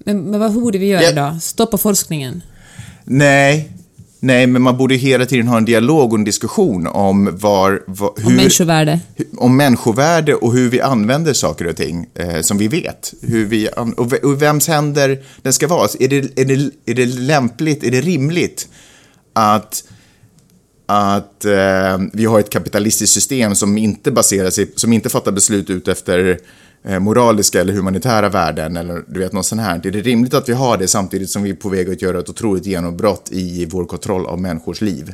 Men, 0.05 0.23
men 0.23 0.41
vad 0.41 0.53
borde 0.53 0.79
vi 0.79 0.87
göra 0.87 1.03
Ja. 1.03 1.31
då? 1.33 1.41
Stoppa 1.41 1.79
forskningen? 1.79 2.43
Nej. 3.05 3.73
Nej, 4.25 4.47
men 4.47 4.63
man 4.63 4.77
borde 4.77 4.95
hela 4.95 5.27
tiden 5.27 5.49
ha 5.49 5.57
en 5.57 5.65
dialog 5.65 6.13
och 6.13 6.19
en 6.19 6.25
diskussion 6.25 6.87
om 6.87 7.31
var... 7.39 7.83
var 7.87 8.13
hur, 8.17 8.27
Om 8.27 8.35
människovärde? 8.37 9.01
om 9.37 9.57
människovärde 9.57 10.35
och 10.35 10.53
hur 10.53 10.69
vi 10.71 10.81
använder 10.81 11.33
saker 11.33 11.67
och 11.67 11.77
ting 11.77 12.07
eh, 12.15 12.41
som 12.41 12.59
vi 12.59 12.69
vet. 12.69 13.15
Hur 13.23 13.47
vi, 13.47 13.69
och, 13.97 14.13
ve- 14.13 14.19
och 14.19 14.43
vems 14.43 14.69
händer 14.69 15.23
den 15.43 15.53
ska 15.53 15.67
vara. 15.69 15.89
Är 16.01 16.09
det, 16.09 16.41
är, 16.41 16.45
det, 16.45 16.71
är 16.87 16.95
det 16.95 17.07
lämpligt, 17.07 17.85
är 17.85 17.91
det 17.91 18.01
rimligt 18.01 18.69
att, 19.33 19.85
att 20.87 21.45
eh, 21.45 21.99
vi 22.13 22.25
har 22.25 22.41
ett 22.41 22.51
kapitalistiskt 22.51 23.15
system 23.15 23.55
som 23.55 23.79
inte 23.79 24.11
baserar 24.11 24.51
sig, 24.51 24.71
som 24.77 24.93
inte 24.93 25.09
fattar 25.09 25.33
beslut 25.33 25.71
ut 25.71 25.89
efter 25.89 26.39
moraliska 27.01 27.61
eller 27.61 27.73
humanitära 27.73 28.29
värden 28.29 28.77
eller 28.77 29.05
du 29.09 29.21
vet 29.21 29.33
något 29.33 29.47
sånt 29.47 29.61
här. 29.61 29.87
Är 29.87 29.91
det 29.91 30.01
rimligt 30.01 30.35
att 30.35 30.49
vi 30.49 30.53
har 30.53 30.77
det 30.77 30.89
samtidigt 30.89 31.31
som 31.31 31.43
vi 31.43 31.51
är 31.51 31.55
på 31.55 31.69
väg 31.69 31.91
att 31.91 32.03
göra 32.03 32.19
ett 32.19 32.29
otroligt 32.29 32.67
genombrott 32.67 33.29
i 33.31 33.67
vår 33.67 33.85
kontroll 33.85 34.27
av 34.27 34.41
människors 34.41 34.81
liv? 34.81 35.13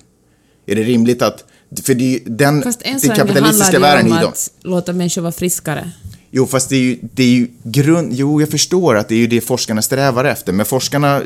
Är 0.66 0.76
det 0.76 0.82
rimligt 0.82 1.22
att, 1.22 1.44
för 1.82 1.94
det 1.94 2.04
är 2.04 2.10
ju 2.10 2.20
den, 2.24 2.62
Fast 2.62 2.82
än 2.82 2.98
den 2.98 3.16
kapitalistiska 3.16 3.78
världen 3.78 4.06
ju 4.06 4.12
är 4.12 4.16
om 4.16 4.20
ju 4.20 4.24
de, 4.24 4.28
att 4.28 4.50
låta 4.62 4.92
människor 4.92 5.22
vara 5.22 5.32
friskare. 5.32 5.90
Jo, 6.30 6.46
fast 6.46 6.68
det 6.68 6.76
är 6.76 6.80
ju, 6.80 6.98
det 7.02 7.22
är 7.22 7.28
ju 7.28 7.48
grund... 7.62 8.12
Jo, 8.12 8.40
jag 8.40 8.50
förstår 8.50 8.96
att 8.96 9.08
det 9.08 9.14
är 9.14 9.18
ju 9.18 9.26
det 9.26 9.40
forskarna 9.40 9.82
strävar 9.82 10.24
efter, 10.24 10.52
men 10.52 10.66
forskarna 10.66 11.22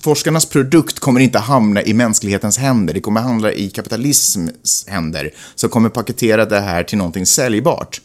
forskarnas 0.00 0.46
produkt 0.46 0.98
kommer 0.98 1.20
inte 1.20 1.38
hamna 1.38 1.82
i 1.82 1.94
mänsklighetens 1.94 2.58
händer. 2.58 2.94
Det 2.94 3.00
kommer 3.00 3.20
hamna 3.20 3.52
i 3.52 3.70
kapitalismens 3.70 4.84
händer 4.88 5.30
som 5.54 5.70
kommer 5.70 5.88
paketera 5.88 6.44
det 6.44 6.60
här 6.60 6.84
till 6.84 6.98
någonting 6.98 7.26
säljbart. 7.26 8.00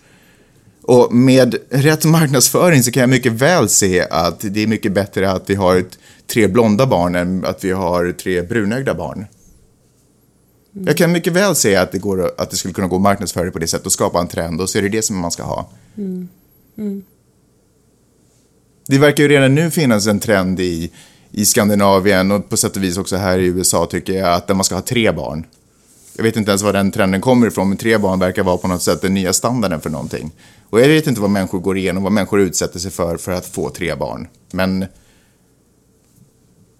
Och 0.87 1.13
med 1.13 1.55
rätt 1.69 2.05
marknadsföring 2.05 2.83
så 2.83 2.91
kan 2.91 3.01
jag 3.01 3.09
mycket 3.09 3.31
väl 3.31 3.69
se 3.69 4.01
att 4.01 4.39
det 4.39 4.63
är 4.63 4.67
mycket 4.67 4.91
bättre 4.91 5.31
att 5.31 5.49
vi 5.49 5.55
har 5.55 5.85
tre 6.27 6.47
blonda 6.47 6.85
barn 6.85 7.15
än 7.15 7.45
att 7.45 7.63
vi 7.63 7.71
har 7.71 8.11
tre 8.11 8.41
brunögda 8.41 8.93
barn. 8.93 9.25
Jag 10.71 10.97
kan 10.97 11.11
mycket 11.11 11.33
väl 11.33 11.55
se 11.55 11.75
att 11.75 11.91
det, 11.91 11.97
går, 11.97 12.31
att 12.37 12.49
det 12.49 12.55
skulle 12.55 12.73
kunna 12.73 12.87
gå 12.87 12.95
att 12.95 13.01
marknadsföra 13.01 13.51
på 13.51 13.59
det 13.59 13.67
sättet 13.67 13.85
och 13.85 13.91
skapa 13.91 14.19
en 14.19 14.27
trend 14.27 14.61
och 14.61 14.69
så 14.69 14.77
är 14.77 14.81
det 14.81 14.89
det 14.89 15.01
som 15.01 15.17
man 15.17 15.31
ska 15.31 15.43
ha. 15.43 15.69
Det 18.87 18.97
verkar 18.97 19.23
ju 19.23 19.29
redan 19.29 19.55
nu 19.55 19.71
finnas 19.71 20.07
en 20.07 20.19
trend 20.19 20.59
i, 20.59 20.91
i 21.31 21.45
Skandinavien 21.45 22.31
och 22.31 22.49
på 22.49 22.57
sätt 22.57 22.75
och 22.75 22.83
vis 22.83 22.97
också 22.97 23.15
här 23.15 23.39
i 23.39 23.45
USA 23.45 23.85
tycker 23.85 24.13
jag 24.13 24.33
att 24.33 24.49
man 24.49 24.63
ska 24.63 24.75
ha 24.75 24.81
tre 24.81 25.11
barn. 25.11 25.45
Jag 26.17 26.23
vet 26.23 26.35
inte 26.35 26.51
ens 26.51 26.61
var 26.61 26.73
den 26.73 26.91
trenden 26.91 27.21
kommer 27.21 27.47
ifrån, 27.47 27.69
men 27.69 27.77
tre 27.77 27.97
barn 27.97 28.19
verkar 28.19 28.43
vara 28.43 28.57
på 28.57 28.67
något 28.67 28.81
sätt 28.81 29.01
den 29.01 29.13
nya 29.13 29.33
standarden 29.33 29.81
för 29.81 29.89
någonting. 29.89 30.31
Och 30.69 30.81
jag 30.81 30.87
vet 30.87 31.07
inte 31.07 31.21
vad 31.21 31.29
människor 31.29 31.59
går 31.59 31.77
igenom, 31.77 32.03
vad 32.03 32.11
människor 32.11 32.39
utsätter 32.39 32.79
sig 32.79 32.91
för 32.91 33.17
för 33.17 33.31
att 33.31 33.45
få 33.45 33.69
tre 33.69 33.95
barn. 33.95 34.27
Men, 34.51 34.85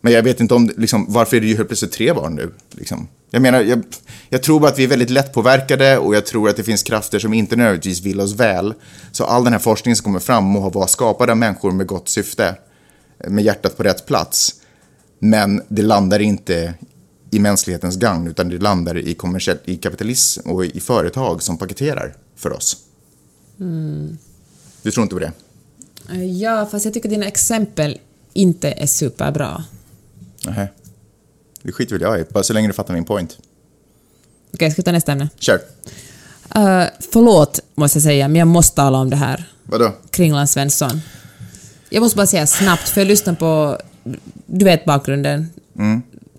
men 0.01 0.13
jag 0.13 0.23
vet 0.23 0.39
inte 0.39 0.53
om, 0.53 0.71
liksom, 0.77 1.05
varför 1.09 1.37
är 1.37 1.41
det 1.41 1.47
ju 1.47 1.55
helt 1.55 1.69
plötsligt 1.69 1.91
tre 1.91 2.13
barn 2.13 2.35
nu? 2.35 2.51
Liksom. 2.71 3.07
Jag 3.31 3.41
menar, 3.41 3.61
jag, 3.61 3.83
jag 4.29 4.43
tror 4.43 4.59
bara 4.59 4.71
att 4.71 4.79
vi 4.79 4.83
är 4.83 4.87
väldigt 4.87 5.09
lättpåverkade 5.09 5.97
och 5.97 6.15
jag 6.15 6.25
tror 6.25 6.49
att 6.49 6.57
det 6.57 6.63
finns 6.63 6.83
krafter 6.83 7.19
som 7.19 7.33
inte 7.33 7.55
nödvändigtvis 7.55 8.01
vill 8.01 8.21
oss 8.21 8.35
väl. 8.35 8.73
Så 9.11 9.23
all 9.23 9.43
den 9.43 9.53
här 9.53 9.59
forskningen 9.59 9.95
som 9.95 10.03
kommer 10.03 10.19
fram 10.19 10.43
må 10.43 10.69
vara 10.69 10.87
skapad 10.87 11.29
av 11.29 11.37
människor 11.37 11.71
med 11.71 11.87
gott 11.87 12.09
syfte, 12.09 12.55
med 13.27 13.43
hjärtat 13.43 13.77
på 13.77 13.83
rätt 13.83 14.05
plats. 14.05 14.53
Men 15.19 15.61
det 15.67 15.81
landar 15.81 16.19
inte 16.19 16.73
i 17.31 17.39
mänsklighetens 17.39 17.95
gagn, 17.95 18.27
utan 18.27 18.49
det 18.49 18.59
landar 18.59 18.97
i, 18.97 19.13
kommersiell, 19.13 19.57
i 19.65 19.77
kapitalism 19.77 20.49
och 20.49 20.65
i 20.65 20.79
företag 20.79 21.43
som 21.43 21.57
paketerar 21.57 22.15
för 22.35 22.53
oss. 22.53 22.77
Du 24.81 24.91
tror 24.91 25.03
inte 25.03 25.15
på 25.15 25.19
det? 25.19 25.31
Ja, 26.23 26.65
fast 26.71 26.85
jag 26.85 26.93
tycker 26.93 27.09
dina 27.09 27.25
exempel 27.25 27.97
inte 28.33 28.71
är 28.71 28.87
superbra. 28.87 29.63
Nähä. 30.45 30.67
Det 31.61 31.71
skiter 31.71 31.95
väl 31.95 32.01
jag 32.01 32.19
i, 32.19 32.25
bara 32.29 32.43
så 32.43 32.53
länge 32.53 32.67
du 32.67 32.73
fattar 32.73 32.93
min 32.93 33.05
point. 33.05 33.37
Okej, 34.53 34.71
ska 34.71 34.79
vi 34.81 34.83
ta 34.83 34.91
nästa 34.91 35.11
ämne? 35.11 35.29
Kör. 35.39 35.55
Uh, 35.55 36.83
förlåt, 37.11 37.59
måste 37.75 37.97
jag 37.97 38.03
säga, 38.03 38.27
men 38.27 38.35
jag 38.35 38.47
måste 38.47 38.75
tala 38.75 38.97
om 38.97 39.09
det 39.09 39.15
här. 39.15 39.51
Vadå? 39.63 39.93
Kringland 40.09 40.49
Svensson. 40.49 41.01
Jag 41.89 42.01
måste 42.01 42.15
bara 42.15 42.27
säga 42.27 42.47
snabbt, 42.47 42.89
för 42.89 43.01
jag 43.01 43.07
lyssnade 43.07 43.37
på... 43.37 43.81
Du 44.45 44.65
vet 44.65 44.85
bakgrunden. 44.85 45.49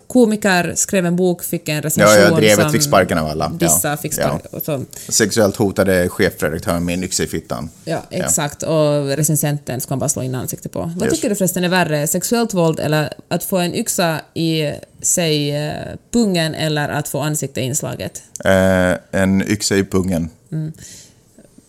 Komiker 0.09 0.73
skrev 0.77 1.07
en 1.07 1.17
bok, 1.17 1.43
fick 1.45 1.69
en 1.69 1.83
recension 1.83 2.13
Mm. 2.13 2.23
Ja, 2.23 2.31
ja, 2.31 2.37
drevet 2.37 2.73
fick 2.73 2.83
sparken 2.83 3.19
av 3.19 3.27
alla. 3.29 3.53
Vissa 3.61 3.89
Ja, 3.89 3.97
fick 3.97 4.19
ja. 4.19 4.41
sparken. 4.51 4.87
så. 5.07 5.13
Sexuellt 5.13 5.57
hotade 5.57 6.09
chefredaktören 6.09 6.85
med 6.85 6.95
en 6.95 7.05
yxa 7.05 7.23
i 7.23 7.27
fittan. 7.27 7.71
Ja, 7.85 8.03
exakt. 8.11 8.63
Och 8.63 9.07
recensenten 9.07 9.81
ska 9.81 9.93
man 9.93 9.99
bara 9.99 10.09
slå 10.09 10.23
in 10.23 10.35
ansiktet 10.35 10.73
på. 10.73 10.93
Vad 10.97 11.03
Yes. 11.09 11.15
tycker 11.15 11.29
du 11.29 11.35
förresten 11.35 11.65
är 11.65 11.69
värre? 11.69 12.07
Sexuellt 12.07 12.55
våld 12.55 12.81
eller 12.81 13.13
att 13.29 13.45
få 13.45 13.57
en 13.59 13.75
yxa 13.75 14.21
i, 14.35 14.73
säg, 15.03 15.57
eh, 15.67 15.73
pungen 16.11 16.55
eller 16.55 16.89
att 16.89 17.09
få 17.09 17.21
ansikte 17.21 17.61
inslaget? 17.61 18.23
Eh, 18.45 18.93
en 19.23 19.43
yxa 19.51 19.77
i 19.77 19.85
pungen. 19.85 20.31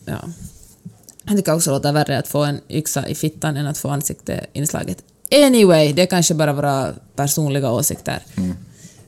Ja. 0.05 0.17
Jag 1.23 1.37
tycker 1.37 1.55
också 1.55 1.71
låter 1.71 1.91
värre 1.93 2.17
att 2.17 2.27
få 2.27 2.43
en 2.43 2.59
yxa 2.69 3.07
i 3.07 3.15
fittan 3.15 3.57
än 3.57 3.67
att 3.67 3.77
få 3.77 3.89
ansikte 3.89 4.45
inslaget. 4.53 4.97
Anyway, 5.31 5.93
det 5.93 6.01
är 6.01 6.05
kanske 6.05 6.33
bara 6.33 6.53
våra 6.53 6.93
personliga 7.15 7.71
åsikter. 7.71 8.19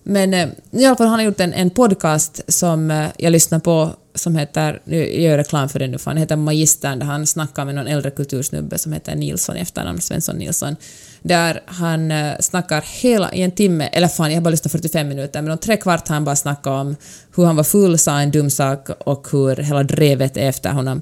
Men 0.04 0.34
eh, 0.34 0.48
i 0.72 0.86
alla 0.86 0.96
fall 0.96 1.08
han 1.08 1.20
har 1.20 1.26
gjort 1.26 1.40
en, 1.40 1.54
en 1.54 1.70
podcast 1.70 2.42
som 2.48 2.92
eh, 2.92 3.08
jag 3.18 3.32
lyssnar 3.32 3.60
på 3.60 3.90
som 4.16 4.36
heter, 4.36 4.82
nu 4.86 4.98
jag 4.98 5.22
gör 5.22 5.38
reklam 5.38 5.70
för 5.70 5.80
den 5.80 5.92
nu, 5.92 5.98
för 5.98 6.12
han 6.12 6.18
heter 6.18 6.36
Magistern, 6.36 7.00
där 7.00 7.06
han 7.06 7.28
snackar 7.28 7.66
med 7.66 7.76
någon 7.76 7.88
äldre 7.88 8.12
kultursnubbe 8.12 8.78
som 8.78 8.94
heter 8.94 9.16
Nilsson 9.16 9.58
i 9.58 9.60
efternamn, 9.60 10.02
Svensson 10.02 10.36
Nilsson, 10.36 10.76
där 11.22 11.64
han 11.66 12.12
eh, 12.12 12.34
snackar 12.40 12.84
hela, 13.02 13.34
i 13.34 13.42
en 13.42 13.52
timme, 13.52 13.90
eller 13.92 14.08
fan, 14.08 14.30
jag 14.30 14.38
har 14.38 14.42
bara 14.42 14.50
lyssnat 14.50 14.72
45 14.72 15.08
minuter, 15.08 15.42
men 15.42 15.52
om 15.52 15.58
tre 15.58 15.78
kvart 15.78 16.08
har 16.08 16.14
han 16.16 16.26
bara 16.26 16.36
snackat 16.36 16.68
om 16.68 16.96
hur 17.36 17.46
han 17.46 17.56
var 17.56 17.64
full, 17.64 17.98
sa 17.98 18.20
en 18.20 18.32
dum 18.32 18.50
sak 18.50 18.90
och 19.00 19.28
hur 19.32 19.56
hela 19.56 19.84
drevet 19.84 20.38
är 20.38 20.50
efter 20.50 20.70
honom. 20.70 21.02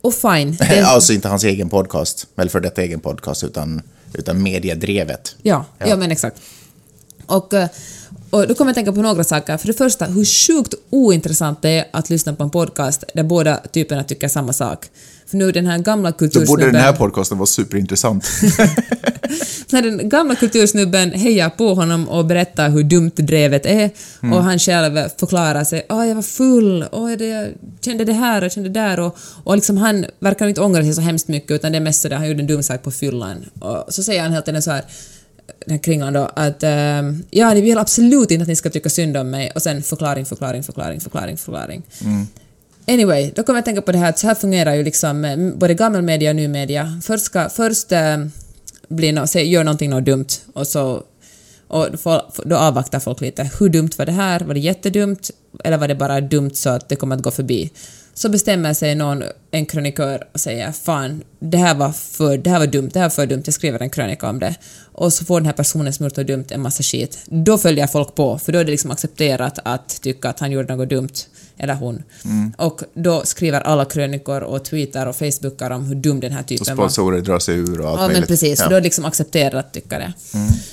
Och 0.00 0.14
fine, 0.14 0.56
det, 0.58 0.82
alltså 0.82 1.12
inte 1.12 1.28
hans 1.28 1.44
egen 1.44 1.68
podcast, 1.68 2.26
eller 2.36 2.50
för 2.50 2.60
detta 2.60 2.82
egen 2.82 3.00
podcast, 3.00 3.44
utan, 3.44 3.82
utan 4.12 4.42
mediedrevet. 4.42 5.36
Ja, 5.42 5.64
ja. 5.78 5.96
men 5.96 6.10
exakt. 6.10 6.42
Och, 7.26 7.54
eh, 7.54 7.68
och 8.30 8.48
då 8.48 8.54
kommer 8.54 8.68
jag 8.68 8.74
tänka 8.74 8.92
på 8.92 9.02
några 9.02 9.24
saker. 9.24 9.56
För 9.56 9.66
det 9.66 9.74
första, 9.74 10.04
hur 10.04 10.24
sjukt 10.24 10.74
ointressant 10.90 11.62
det 11.62 11.70
är 11.70 11.84
att 11.92 12.10
lyssna 12.10 12.34
på 12.34 12.42
en 12.42 12.50
podcast 12.50 13.04
där 13.14 13.22
båda 13.22 13.56
typerna 13.56 14.04
tycker 14.04 14.28
samma 14.28 14.52
sak. 14.52 14.86
För 15.30 15.36
nu 15.36 15.52
den 15.52 15.66
här 15.66 15.78
gamla 15.78 16.10
Då 16.10 16.16
borde 16.16 16.30
kultursnubben... 16.30 16.72
den 16.72 16.82
här 16.82 16.92
podcasten 16.92 17.38
vara 17.38 17.46
superintressant. 17.46 18.28
när 19.72 19.82
den 19.82 20.08
gamla 20.08 20.34
kultursnubben 20.34 21.12
hejar 21.12 21.50
på 21.50 21.74
honom 21.74 22.08
och 22.08 22.26
berättar 22.26 22.70
hur 22.70 22.82
dumt 22.82 23.12
drevet 23.16 23.66
är 23.66 23.90
Mm. 24.22 24.32
och 24.32 24.44
han 24.44 24.58
själv 24.58 25.08
förklarar 25.18 25.64
sig 25.64 25.86
”Åh, 25.88 26.08
jag 26.08 26.14
var 26.14 26.22
full, 26.22 26.84
Åh, 26.92 27.10
det, 27.10 27.26
jag 27.26 27.48
kände 27.84 28.04
det 28.04 28.12
här 28.12 28.44
och 28.44 28.50
kände 28.50 28.68
det 28.68 28.80
där” 28.80 29.00
och, 29.00 29.16
och 29.44 29.56
liksom 29.56 29.76
han 29.76 30.04
verkar 30.20 30.48
inte 30.48 30.60
ångra 30.60 30.82
sig 30.82 30.94
så 30.94 31.00
hemskt 31.00 31.28
mycket 31.28 31.50
utan 31.50 31.72
det 31.72 31.78
är 31.78 31.82
mest 31.82 32.02
så 32.02 32.08
där 32.08 32.16
han 32.16 32.28
gjorde 32.28 32.40
en 32.40 32.46
dum 32.46 32.62
sak 32.62 32.82
på 32.82 32.90
fyllan. 32.90 33.44
Och 33.58 33.84
så 33.88 34.02
säger 34.02 34.22
han 34.22 34.32
helt 34.32 34.48
enkelt 34.48 34.64
så 34.64 34.70
här 34.70 34.84
den 35.66 35.70
här 35.70 35.82
kringlan 35.82 36.12
då, 36.12 36.30
att 36.36 36.62
ehm, 36.62 37.22
ja, 37.30 37.54
ni 37.54 37.60
vill 37.60 37.78
absolut 37.78 38.30
inte 38.30 38.42
att 38.42 38.48
ni 38.48 38.56
ska 38.56 38.70
tycka 38.70 38.88
synd 38.88 39.16
om 39.16 39.30
mig 39.30 39.52
och 39.54 39.62
sen 39.62 39.82
förklaring, 39.82 40.26
förklaring, 40.26 40.62
förklaring, 40.62 41.00
förklaring, 41.00 41.36
förklaring. 41.36 41.82
Anyway, 42.88 43.30
då 43.34 43.42
kommer 43.42 43.56
jag 43.56 43.62
att 43.62 43.64
tänka 43.64 43.82
på 43.82 43.92
det 43.92 43.98
här 43.98 44.08
att 44.08 44.18
så 44.18 44.26
här 44.26 44.34
fungerar 44.34 44.74
ju 44.74 44.82
liksom 44.82 45.24
eh, 45.24 45.36
både 45.36 45.74
gammal 45.74 46.02
media 46.02 46.30
och 46.30 46.36
ny 46.36 46.48
media. 46.48 47.00
Först 47.04 47.24
ska, 47.24 47.48
först 47.48 47.92
äh, 47.92 48.16
blir 48.88 49.12
no, 49.12 49.26
se, 49.26 49.44
gör 49.44 49.64
någonting 49.64 49.90
något 49.90 50.04
dumt 50.04 50.28
och 50.52 50.66
så 50.66 51.02
och 51.68 51.88
då, 52.44 52.56
avvaktar 52.56 53.00
folk 53.00 53.20
lite. 53.20 53.50
Hur 53.60 53.68
dumt 53.68 53.90
var 53.98 54.06
det 54.06 54.12
här? 54.12 54.40
Var 54.40 54.54
det 54.54 54.60
jättedumt? 54.60 55.30
Eller 55.64 55.78
var 55.78 55.88
det 55.88 55.94
bara 55.94 56.20
dumt 56.20 56.50
så 56.54 56.70
att 56.70 56.88
det 56.88 56.96
kommer 56.96 57.16
att 57.16 57.22
gå 57.22 57.30
förbi? 57.30 57.70
Så 58.14 58.28
bestämmer 58.28 58.74
sig 58.74 58.94
någon, 58.94 59.22
en 59.50 59.66
krönikör 59.66 60.28
och 60.32 60.40
säger 60.40 60.72
fan, 60.72 61.22
det 61.38 61.58
här 61.58 61.74
var 61.74 61.92
för, 61.92 62.38
det 62.38 62.50
här 62.50 62.58
var 62.58 62.66
dumt, 62.66 62.90
det 62.92 62.98
här 62.98 63.06
var 63.06 63.10
för 63.10 63.26
dumt, 63.26 63.42
jag 63.44 63.54
skriver 63.54 63.82
en 63.82 63.90
krönika 63.90 64.28
om 64.28 64.38
det. 64.38 64.54
Och 64.92 65.12
så 65.12 65.24
får 65.24 65.40
den 65.40 65.46
här 65.46 65.52
personen 65.52 65.92
som 65.92 66.06
gjort 66.06 66.16
något 66.16 66.26
dumt 66.26 66.44
en 66.50 66.60
massa 66.60 66.82
skit. 66.82 67.18
Då 67.26 67.58
följer 67.58 67.86
folk 67.86 68.14
på, 68.14 68.38
för 68.38 68.52
då 68.52 68.58
är 68.58 68.64
det 68.64 68.70
liksom 68.70 68.90
accepterat 68.90 69.58
att 69.62 70.02
tycka 70.02 70.28
att 70.28 70.40
han 70.40 70.50
gjorde 70.50 70.76
något 70.76 70.88
dumt, 70.88 71.14
eller 71.58 71.74
hon. 71.74 72.02
Och 72.56 72.80
då 72.94 73.22
skriver 73.24 73.60
alla 73.60 73.84
krönikor 73.84 74.40
och 74.40 74.64
tweetar 74.64 75.06
och 75.06 75.16
facebookar 75.16 75.70
om 75.70 75.84
hur 75.84 75.94
dum 75.94 76.20
den 76.20 76.32
här 76.32 76.40
Och 76.40 76.46
typen 76.46 76.76
var. 76.76 76.88
sponsorer 76.88 77.20
drar 77.20 77.38
sig 77.38 77.54
ur 77.54 77.80
och 77.80 77.88
allt 77.88 77.96
Ja, 78.00 78.02
men 78.06 78.12
möjligt. 78.12 78.28
precis. 78.28 78.60
Ja. 78.60 78.68
Då 78.68 78.76
är 78.76 78.80
liksom 78.80 79.04
accepterat 79.04 79.54
att 79.66 79.72
tycka 79.72 79.98
det. 79.98 80.12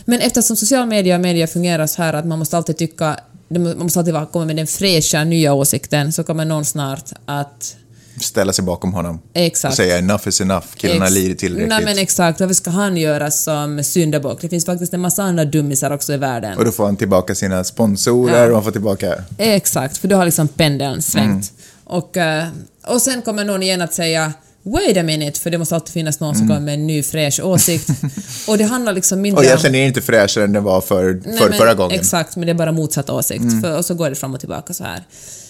Men 0.06 0.20
eftersom 0.20 0.56
social 0.56 0.88
media 0.88 1.16
och 1.16 1.22
media 1.22 1.48
fungerar 1.48 1.88
så 1.88 2.02
här 2.02 2.14
att 2.14 2.26
man 2.26 2.40
måste 2.40 2.58
alltid 2.58 2.78
tycka, 2.78 3.20
man 3.48 3.78
måste 3.78 4.00
alltid 4.00 4.16
komma 4.32 4.46
med 4.46 4.56
den 4.56 4.68
fräscha 4.68 5.24
nya 5.24 5.54
åsikten, 5.54 6.12
så 6.14 6.24
kommer 6.24 6.46
någon 6.46 6.66
snart 6.66 7.12
att 7.26 7.76
Ställa 8.22 8.54
sig 8.54 8.66
bakom 8.66 8.94
honom. 8.94 9.22
Exakt. 9.34 9.72
Och 9.72 9.78
säga 9.78 9.98
enough 9.98 10.28
is 10.28 10.42
enough, 10.42 10.66
killarna 10.76 11.06
Ex- 11.06 11.16
lider 11.16 11.36
tillräckligt. 11.36 11.70
Nej 11.70 11.86
men 11.86 11.98
exakt, 11.98 12.40
varför 12.40 12.54
ska 12.54 12.70
han 12.70 12.98
göra 12.98 13.32
som 13.32 13.84
syndabock? 13.84 14.42
Det 14.42 14.50
finns 14.50 14.66
faktiskt 14.66 14.94
en 14.94 15.02
massa 15.02 15.24
andra 15.24 15.46
dummisar 15.46 15.92
också 15.92 16.14
i 16.14 16.18
världen. 16.18 16.58
Och 16.58 16.66
då 16.66 16.72
får 16.72 16.86
han 16.86 16.98
tillbaka 16.98 17.36
sina 17.36 17.64
sponsorer 17.64 18.42
Ja. 18.42 18.48
och 18.48 18.54
han 18.54 18.64
får 18.64 18.72
tillbaka... 18.72 19.16
Exakt, 19.38 19.98
för 19.98 20.08
då 20.08 20.16
har 20.16 20.26
liksom 20.26 20.48
pendeln 20.48 21.02
svängt. 21.02 21.52
Och, 21.84 22.18
eh, 22.18 22.48
och 22.88 23.02
sen 23.02 23.22
kommer 23.22 23.44
någon 23.46 23.64
igen 23.64 23.82
att 23.82 23.94
säga 23.94 24.34
Wait 24.68 24.98
a 24.98 25.04
minute, 25.04 25.40
för 25.40 25.50
det 25.52 25.58
måste 25.58 25.76
alltid 25.76 25.94
finnas 25.94 26.20
någon 26.20 26.36
som 26.36 26.48
kommer 26.48 26.62
med 26.62 26.74
en 26.74 26.88
ny 26.88 27.04
fräsch 27.04 27.40
åsikt. 27.44 27.90
och 28.48 28.58
det 28.58 28.64
handlar 28.64 28.94
liksom 28.94 29.22
mindre 29.22 29.38
Och 29.38 29.44
om... 29.44 29.48
egentligen 29.48 29.76
är 29.76 29.80
det 29.80 29.88
inte 29.88 30.02
fräschare 30.02 30.44
än 30.44 30.54
det 30.54 30.60
var 30.60 30.82
för, 30.82 31.22
Nej, 31.26 31.38
för 31.38 31.50
men 31.50 31.58
förra 31.58 31.74
gången. 31.74 32.00
Exakt, 32.00 32.36
men 32.36 32.46
det 32.46 32.52
är 32.52 32.54
bara 32.54 32.72
motsatt 32.72 33.10
åsikt. 33.10 33.42
Mm. 33.42 33.62
För, 33.62 33.78
och 33.78 33.86
så 33.86 33.94
går 33.94 34.10
det 34.10 34.16
fram 34.16 34.34
och 34.34 34.40
tillbaka 34.40 34.74
så 34.74 34.84
här. 34.84 35.04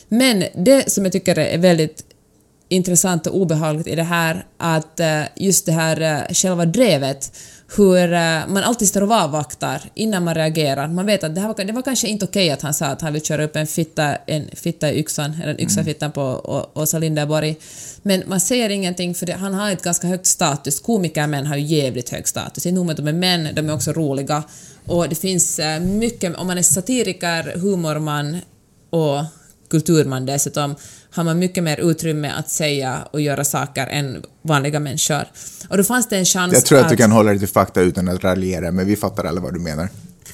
Men 0.09 0.43
det 0.55 0.91
som 0.91 1.03
jag 1.05 1.11
tycker 1.11 1.39
är 1.39 1.57
väldigt 1.57 2.03
intressant 2.69 3.27
och 3.27 3.35
obehagligt 3.35 3.87
i 3.87 3.95
det 3.95 4.03
här, 4.03 4.45
att 4.57 4.99
eh, 4.99 5.21
just 5.35 5.65
det 5.65 5.71
här 5.71 6.01
eh, 6.01 6.33
själva 6.33 6.65
drevet, 6.65 7.37
hur 7.77 8.13
eh, 8.13 8.47
man 8.47 8.63
alltid 8.63 8.87
står 8.87 9.01
och 9.01 9.11
avvaktar 9.11 9.81
innan 9.93 10.23
man 10.23 10.35
reagerar. 10.35 10.87
Man 10.87 11.05
vet 11.05 11.23
att 11.23 11.35
det, 11.35 11.41
här 11.41 11.47
var, 11.47 11.65
det 11.65 11.73
var 11.73 11.81
kanske 11.81 12.07
inte 12.07 12.25
okej 12.25 12.51
att 12.51 12.61
han 12.61 12.73
sa 12.73 12.85
att 12.85 13.01
han 13.01 13.13
vill 13.13 13.25
köra 13.25 13.43
upp 13.43 13.55
en 13.55 13.67
fitta, 13.67 14.15
en 14.15 14.47
fitta 14.53 14.91
i 14.91 14.99
yxan, 14.99 15.33
eller 15.41 15.53
en 15.53 15.61
yxa 15.61 15.81
i 15.81 15.83
fittan 15.83 16.11
på 16.11 16.69
Åsa 16.73 16.99
Linderborg. 16.99 17.55
Men 18.01 18.23
man 18.27 18.39
säger 18.39 18.69
ingenting 18.69 19.15
för 19.15 19.25
det, 19.25 19.33
han 19.33 19.53
har 19.53 19.71
ett 19.71 19.83
ganska 19.83 20.07
högt 20.07 20.25
status. 20.25 20.79
Komikermän 20.79 21.45
har 21.45 21.55
ju 21.55 21.63
jävligt 21.63 22.09
hög 22.09 22.27
status. 22.27 22.65
Inte 22.65 22.75
nog 22.75 22.85
med 22.85 22.93
att 22.93 22.97
de 22.97 23.07
är 23.07 23.13
män, 23.13 23.55
de 23.55 23.69
är 23.69 23.73
också 23.73 23.91
roliga. 23.91 24.43
Och 24.85 25.09
det 25.09 25.15
finns 25.15 25.59
mycket, 25.81 26.35
om 26.35 26.47
man 26.47 26.57
är 26.57 26.61
satiriker, 26.61 27.57
humorman 27.59 28.37
och 28.89 29.23
kulturman 29.69 30.25
dessutom 30.25 30.75
har 31.15 31.23
man 31.23 31.39
mycket 31.39 31.63
mer 31.63 31.91
utrymme 31.91 32.31
att 32.37 32.49
säga 32.49 33.07
och 33.11 33.21
göra 33.21 33.43
saker 33.43 33.87
än 33.87 34.23
vanliga 34.41 34.79
människor. 34.79 35.23
Och 35.69 35.77
då 35.77 35.83
fanns 35.83 36.09
det 36.09 36.17
en 36.17 36.25
chans 36.25 36.53
Jag 36.53 36.65
tror 36.65 36.77
att, 36.79 36.85
att 36.85 36.91
du 36.91 36.97
kan 36.97 37.11
hålla 37.11 37.29
dig 37.29 37.39
till 37.39 37.47
fakta 37.47 37.81
utan 37.81 38.07
att 38.07 38.23
raljera, 38.23 38.71
men 38.71 38.87
vi 38.87 38.95
fattar 38.95 39.23
alla 39.23 39.41
vad 39.41 39.53
du 39.53 39.59
menar. 39.59 39.89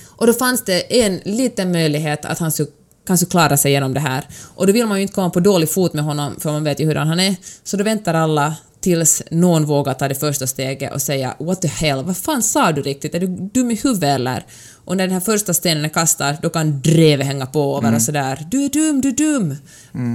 Och 0.07 0.27
då 0.27 0.33
fanns 0.33 0.65
det 0.65 1.03
en 1.03 1.19
liten 1.23 1.71
möjlighet 1.71 2.25
att 2.25 2.39
han 2.39 2.51
skulle 2.51 2.69
kanske 3.07 3.25
klara 3.25 3.57
sig 3.57 3.71
genom 3.71 3.93
det 3.93 3.99
här. 3.99 4.27
Och 4.55 4.67
då 4.67 4.73
vill 4.73 4.87
man 4.87 4.97
ju 4.97 5.01
inte 5.01 5.13
komma 5.13 5.29
på 5.29 5.39
dålig 5.39 5.69
fot 5.69 5.93
med 5.93 6.03
honom, 6.03 6.35
för 6.39 6.51
man 6.51 6.63
vet 6.63 6.79
ju 6.79 6.85
hur 6.85 6.95
han 6.95 7.19
är. 7.19 7.35
Så 7.63 7.77
då 7.77 7.83
väntar 7.83 8.13
alla 8.13 8.55
tills 8.81 9.23
någon 9.31 9.65
vågar 9.65 9.93
ta 9.93 10.07
det 10.07 10.15
första 10.15 10.47
steget 10.47 10.93
och 10.93 11.01
säga 11.01 11.35
“What 11.39 11.61
the 11.61 11.67
hell, 11.67 12.03
vad 12.03 12.17
fan 12.17 12.43
sa 12.43 12.71
du 12.71 12.81
riktigt? 12.81 13.15
Är 13.15 13.19
du 13.19 13.27
dum 13.27 13.71
i 13.71 13.75
huvudet 13.75 14.09
eller?” 14.09 14.45
Och 14.85 14.97
när 14.97 15.07
den 15.07 15.13
här 15.13 15.19
första 15.19 15.53
stenen 15.53 15.85
är 15.85 15.89
kastad, 15.89 16.33
då 16.41 16.49
kan 16.49 16.81
drevet 16.81 17.25
hänga 17.27 17.45
på 17.45 17.71
och 17.71 17.83
vara 17.83 17.99
sådär 17.99 18.47
“Du 18.51 18.65
är 18.65 18.69
dum, 18.69 19.01
du 19.01 19.09
är 19.09 19.13
dum”. 19.13 19.55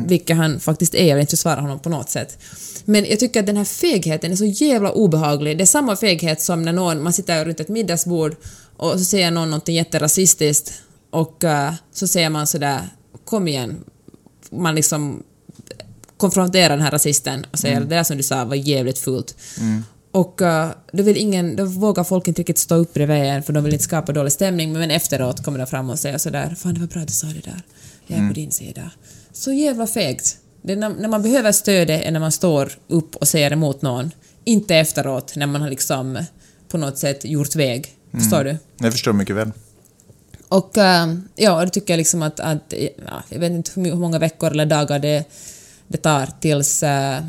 Vilket 0.07 0.37
han 0.37 0.61
faktiskt 0.61 0.95
är, 0.95 1.05
jag 1.05 1.17
vill 1.17 1.21
inte 1.21 1.37
försvara 1.37 1.61
honom 1.61 1.79
på 1.79 1.89
något 1.89 2.11
sätt. 2.11 2.39
Men 2.85 3.05
jag 3.05 3.21
tycker 3.21 3.41
att 3.41 3.47
den 3.47 3.57
här 3.57 3.65
fegheten 3.65 4.33
är 4.33 4.37
så 4.37 4.45
jävla 4.45 4.93
obehaglig. 4.93 5.59
Det 5.59 5.65
är 5.65 5.67
samma 5.67 5.97
feghet 5.97 6.41
som 6.43 6.63
när 6.63 6.73
någon, 6.73 7.03
man 7.03 7.13
sitter 7.13 7.45
runt 7.45 7.61
ett 7.61 7.69
middagsbord 7.69 8.37
och 8.77 8.93
så 8.93 9.05
säger 9.05 9.31
någon 9.31 9.51
någonting 9.51 9.75
jätterasistiskt 9.75 10.73
och 11.11 11.45
uh, 11.45 11.73
så 11.93 12.07
säger 12.07 12.31
man 12.31 12.47
sådär 12.47 12.81
“Kom 13.25 13.49
igen”. 13.49 13.85
Man 14.51 14.75
liksom 14.75 15.23
konfronterar 16.17 16.69
den 16.69 16.81
här 16.81 16.91
rasisten 16.91 17.47
och 17.53 17.59
säger 17.59 17.81
det 17.81 17.87
där 17.87 18.05
som 18.05 18.17
du 18.17 18.23
sa 18.23 18.45
var 18.45 18.55
jävligt 18.55 18.99
fult. 18.99 19.37
Och 20.17 20.41
uh, 20.43 20.69
då, 20.93 21.03
vill 21.03 21.17
ingen, 21.17 21.57
då 21.57 21.65
vågar 21.65 22.05
folk 22.05 22.29
inte 22.29 22.41
riktigt 22.41 22.59
stå 22.59 22.75
upp 22.75 22.95
bredvid 22.95 23.17
en 23.17 23.43
för 23.43 23.53
de 23.53 23.65
vill 23.65 23.73
inte 23.73 23.85
skapa 23.85 24.13
dålig 24.13 24.33
stämning 24.33 24.73
men 24.73 24.91
efteråt 24.91 25.45
kommer 25.45 25.59
de 25.59 25.67
fram 25.67 25.91
och 25.91 25.99
säger 25.99 26.19
sådär 26.19 26.57
“Fan 26.59 26.75
det 26.75 26.81
var 26.81 26.87
bra 26.87 27.03
att 27.03 27.09
du 27.09 27.15
sa 27.15 27.27
det 27.27 27.45
där, 27.45 27.63
jag 28.07 28.19
är 28.19 28.29
på 28.29 28.35
din 28.35 28.51
sida”. 28.51 28.91
Så 29.33 29.53
jävla 29.53 29.87
fegt. 29.87 30.37
När, 30.63 30.77
när 30.77 31.09
man 31.09 31.23
behöver 31.23 31.53
stödet 31.53 32.05
är 32.05 32.11
när 32.11 32.21
man 32.21 32.33
står 32.33 32.73
upp 32.89 33.17
och 33.17 33.29
säger 33.29 33.53
emot 33.53 33.83
någon. 33.83 34.11
Inte 34.45 34.77
efteråt 34.77 35.37
när 35.37 35.47
man 35.47 35.63
har 35.63 35.71
liksom 35.71 36.19
på 36.69 36.79
något 36.79 36.99
sätt 36.99 37.25
gjort 37.25 37.57
väg. 37.57 37.89
Förstår 38.13 38.45
du? 38.45 38.57
Jag 38.79 38.93
förstår 38.93 39.13
mycket 39.13 39.37
väl. 39.37 39.53
Och 40.49 40.79
äh, 40.79 41.15
ja, 41.35 41.65
då 41.65 41.71
tycker 41.71 41.93
jag 41.93 41.99
liksom 41.99 42.23
att, 42.23 42.41
att 42.41 42.75
ja, 43.07 43.23
jag 43.29 43.39
vet 43.39 43.53
inte 43.53 43.71
hur 43.75 43.95
många 43.95 44.19
veckor 44.19 44.51
eller 44.51 44.67
dagar 44.67 44.99
det, 44.99 45.25
det 45.89 45.99
tar 45.99 46.29
tills 46.41 46.83
äh, 46.83 47.25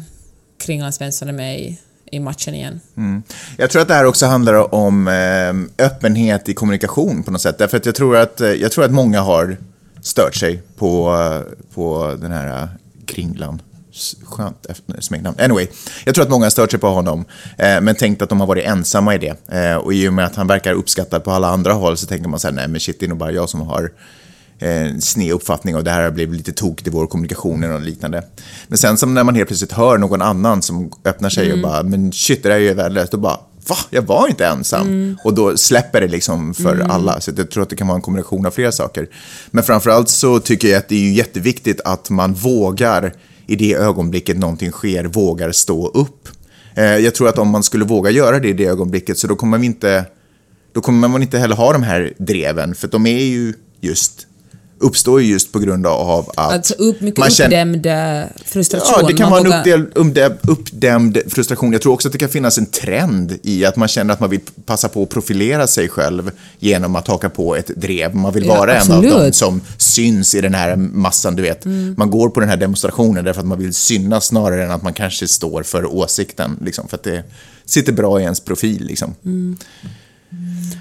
Kringlan 0.57 0.93
Svensson 0.93 1.29
är 1.29 1.33
med 1.33 1.59
i, 1.59 1.77
i 2.11 2.19
matchen 2.19 2.53
igen. 2.53 2.79
Mm. 2.97 3.23
Jag 3.57 3.69
tror 3.69 3.81
att 3.81 3.87
det 3.87 3.93
här 3.93 4.05
också 4.05 4.25
handlar 4.25 4.75
om 4.75 5.07
eh, 5.07 5.85
öppenhet 5.85 6.49
i 6.49 6.53
kommunikation 6.53 7.23
på 7.23 7.31
något 7.31 7.41
sätt. 7.41 7.57
Därför 7.57 7.77
att 7.77 7.85
jag 7.85 7.95
tror 7.95 8.17
att, 8.17 8.41
eh, 8.41 8.49
jag 8.49 8.71
tror 8.71 8.85
att 8.85 8.91
många 8.91 9.21
har 9.21 9.57
stört 10.01 10.35
sig 10.35 10.61
på, 10.77 11.15
eh, 11.15 11.53
på 11.73 12.15
den 12.21 12.31
här 12.31 12.63
eh, 12.63 12.69
Kringlan. 13.05 13.61
Skönt 14.23 14.67
smeknamn. 14.99 15.39
Anyway, 15.39 15.67
jag 16.05 16.15
tror 16.15 16.23
att 16.25 16.29
många 16.31 16.45
har 16.45 16.49
stört 16.49 16.71
sig 16.71 16.79
på 16.79 16.87
honom, 16.87 17.25
eh, 17.57 17.81
men 17.81 17.95
tänkt 17.95 18.21
att 18.21 18.29
de 18.29 18.39
har 18.39 18.47
varit 18.47 18.65
ensamma 18.65 19.15
i 19.15 19.17
det. 19.17 19.53
Eh, 19.55 19.75
och 19.75 19.93
i 19.93 20.09
och 20.09 20.13
med 20.13 20.25
att 20.25 20.35
han 20.35 20.47
verkar 20.47 20.73
uppskattad 20.73 21.23
på 21.23 21.31
alla 21.31 21.47
andra 21.47 21.73
håll 21.73 21.97
så 21.97 22.05
tänker 22.05 22.29
man 22.29 22.39
så 22.39 22.47
här, 22.47 22.55
nej 22.55 22.67
men 22.67 22.79
shit, 22.79 22.99
det 22.99 23.05
är 23.05 23.09
nog 23.09 23.17
bara 23.17 23.31
jag 23.31 23.49
som 23.49 23.61
har 23.61 23.91
eh, 24.59 24.97
sned 24.99 25.31
uppfattning 25.31 25.75
och 25.75 25.83
det 25.83 25.91
här 25.91 26.03
har 26.03 26.11
blivit 26.11 26.35
lite 26.35 26.51
tokigt 26.51 26.87
i 26.87 26.91
vår 26.91 27.07
kommunikation 27.07 27.63
och 27.63 27.81
liknande. 27.81 28.23
Men 28.67 28.77
sen 28.77 28.97
som 28.97 29.13
när 29.13 29.23
man 29.23 29.35
helt 29.35 29.47
plötsligt 29.47 29.71
hör 29.71 29.97
någon 29.97 30.21
annan 30.21 30.61
som 30.61 30.91
öppnar 31.05 31.29
sig 31.29 31.53
och 31.53 31.59
bara, 31.59 31.83
men 31.83 32.11
shit, 32.11 32.43
det 32.43 32.49
där 32.49 32.55
är 32.55 32.59
ju 32.59 32.73
värdelöst, 32.73 33.13
och 33.13 33.19
bara, 33.19 33.39
va? 33.67 33.75
Jag 33.89 34.01
var 34.01 34.27
inte 34.27 34.45
ensam. 34.45 35.17
Och 35.23 35.33
då 35.33 35.57
släpper 35.57 36.01
det 36.01 36.07
liksom 36.07 36.53
för 36.53 36.79
alla. 36.79 37.21
Så 37.21 37.31
jag 37.37 37.51
tror 37.51 37.63
att 37.63 37.69
det 37.69 37.75
kan 37.75 37.87
vara 37.87 37.95
en 37.95 38.01
kombination 38.01 38.45
av 38.45 38.51
flera 38.51 38.71
saker. 38.71 39.07
Men 39.51 39.63
framförallt 39.63 40.09
så 40.09 40.39
tycker 40.39 40.67
jag 40.67 40.77
att 40.77 40.89
det 40.89 40.95
är 40.95 40.99
ju 40.99 41.13
jätteviktigt 41.13 41.81
att 41.85 42.09
man 42.09 42.33
vågar, 42.33 43.13
i 43.47 43.55
det 43.55 43.73
ögonblicket 43.73 44.37
någonting 44.37 44.71
sker, 44.71 45.05
vågar 45.05 45.51
stå 45.51 45.87
upp. 45.87 46.29
Eh, 46.75 46.83
jag 46.83 47.15
tror 47.15 47.29
att 47.29 47.37
om 47.37 47.49
man 47.49 47.63
skulle 47.63 47.85
våga 47.85 48.09
göra 48.09 48.39
det 48.39 48.47
i 48.47 48.53
det 48.53 48.65
ögonblicket 48.65 49.17
så 49.17 49.27
då 49.27 49.35
kommer 49.35 49.57
man 49.57 49.63
inte 49.63 50.05
då 50.73 50.81
kommer 50.81 51.07
man 51.07 51.21
inte 51.21 51.37
heller 51.37 51.55
ha 51.55 51.73
de 51.73 51.83
här 51.83 52.13
dreven, 52.17 52.75
för 52.75 52.87
de 52.87 53.05
är 53.05 53.23
ju 53.23 53.53
just, 53.81 54.27
uppstår 54.79 55.21
ju 55.21 55.31
just 55.31 55.51
på 55.51 55.59
grund 55.59 55.87
av 55.87 56.29
att... 56.29 56.37
Alltså 56.53 56.73
upp, 56.73 57.01
mycket 57.01 57.19
man 57.19 57.29
känner- 57.29 57.47
uppdämd 57.75 57.85
eh, 57.85 58.27
frustration. 58.45 58.95
Ja, 59.01 59.07
det 59.07 59.13
kan 59.13 59.29
Man 59.29 59.43
vara 59.43 59.55
en 59.55 59.61
vågar- 59.63 59.79
uppdämd, 59.79 59.87
uppdämd, 59.93 60.37
uppdämd 60.47 61.17
frustration. 61.27 61.71
Jag 61.73 61.81
tror 61.81 61.93
också 61.93 62.07
att 62.07 62.11
det 62.11 62.17
kan 62.17 62.29
finnas 62.29 62.57
en 62.57 62.65
trend 62.65 63.37
i 63.43 63.65
att 63.65 63.75
man 63.75 63.87
känner 63.87 64.13
att 64.13 64.19
man 64.19 64.29
vill 64.29 64.39
passa 64.65 64.89
på 64.89 65.03
att 65.03 65.09
profilera 65.09 65.67
sig 65.67 65.89
själv 65.89 66.31
genom 66.59 66.95
att 66.95 67.07
haka 67.07 67.29
på 67.29 67.55
ett 67.55 67.67
drev. 67.75 68.15
Man 68.15 68.33
vill 68.33 68.45
Ja, 68.45 68.55
vara 68.57 68.75
en 68.81 68.91
av 68.91 69.03
dem 69.03 69.31
som 69.33 69.61
syns 69.77 70.35
i 70.35 70.41
den 70.41 70.53
här 70.53 70.75
massan, 70.75 71.35
du 71.35 71.41
vet. 71.41 71.65
Man 71.97 72.09
går 72.11 72.29
på 72.29 72.39
den 72.39 72.49
här 72.49 72.57
demonstrationen 72.57 73.25
därför 73.25 73.41
att 73.41 73.47
man 73.47 73.59
vill 73.59 73.73
synas 73.73 74.25
snarare 74.25 74.63
än 74.65 74.71
att 74.71 74.83
man 74.83 74.93
kanske 74.93 75.27
står 75.27 75.63
för 75.63 75.85
åsikten, 75.85 76.57
liksom, 76.65 76.87
för 76.87 76.97
att 76.97 77.03
det 77.03 77.23
sitter 77.65 77.93
bra 77.93 78.19
i 78.19 78.23
ens 78.23 78.39
profil. 78.39 78.85
Liksom. 78.85 79.15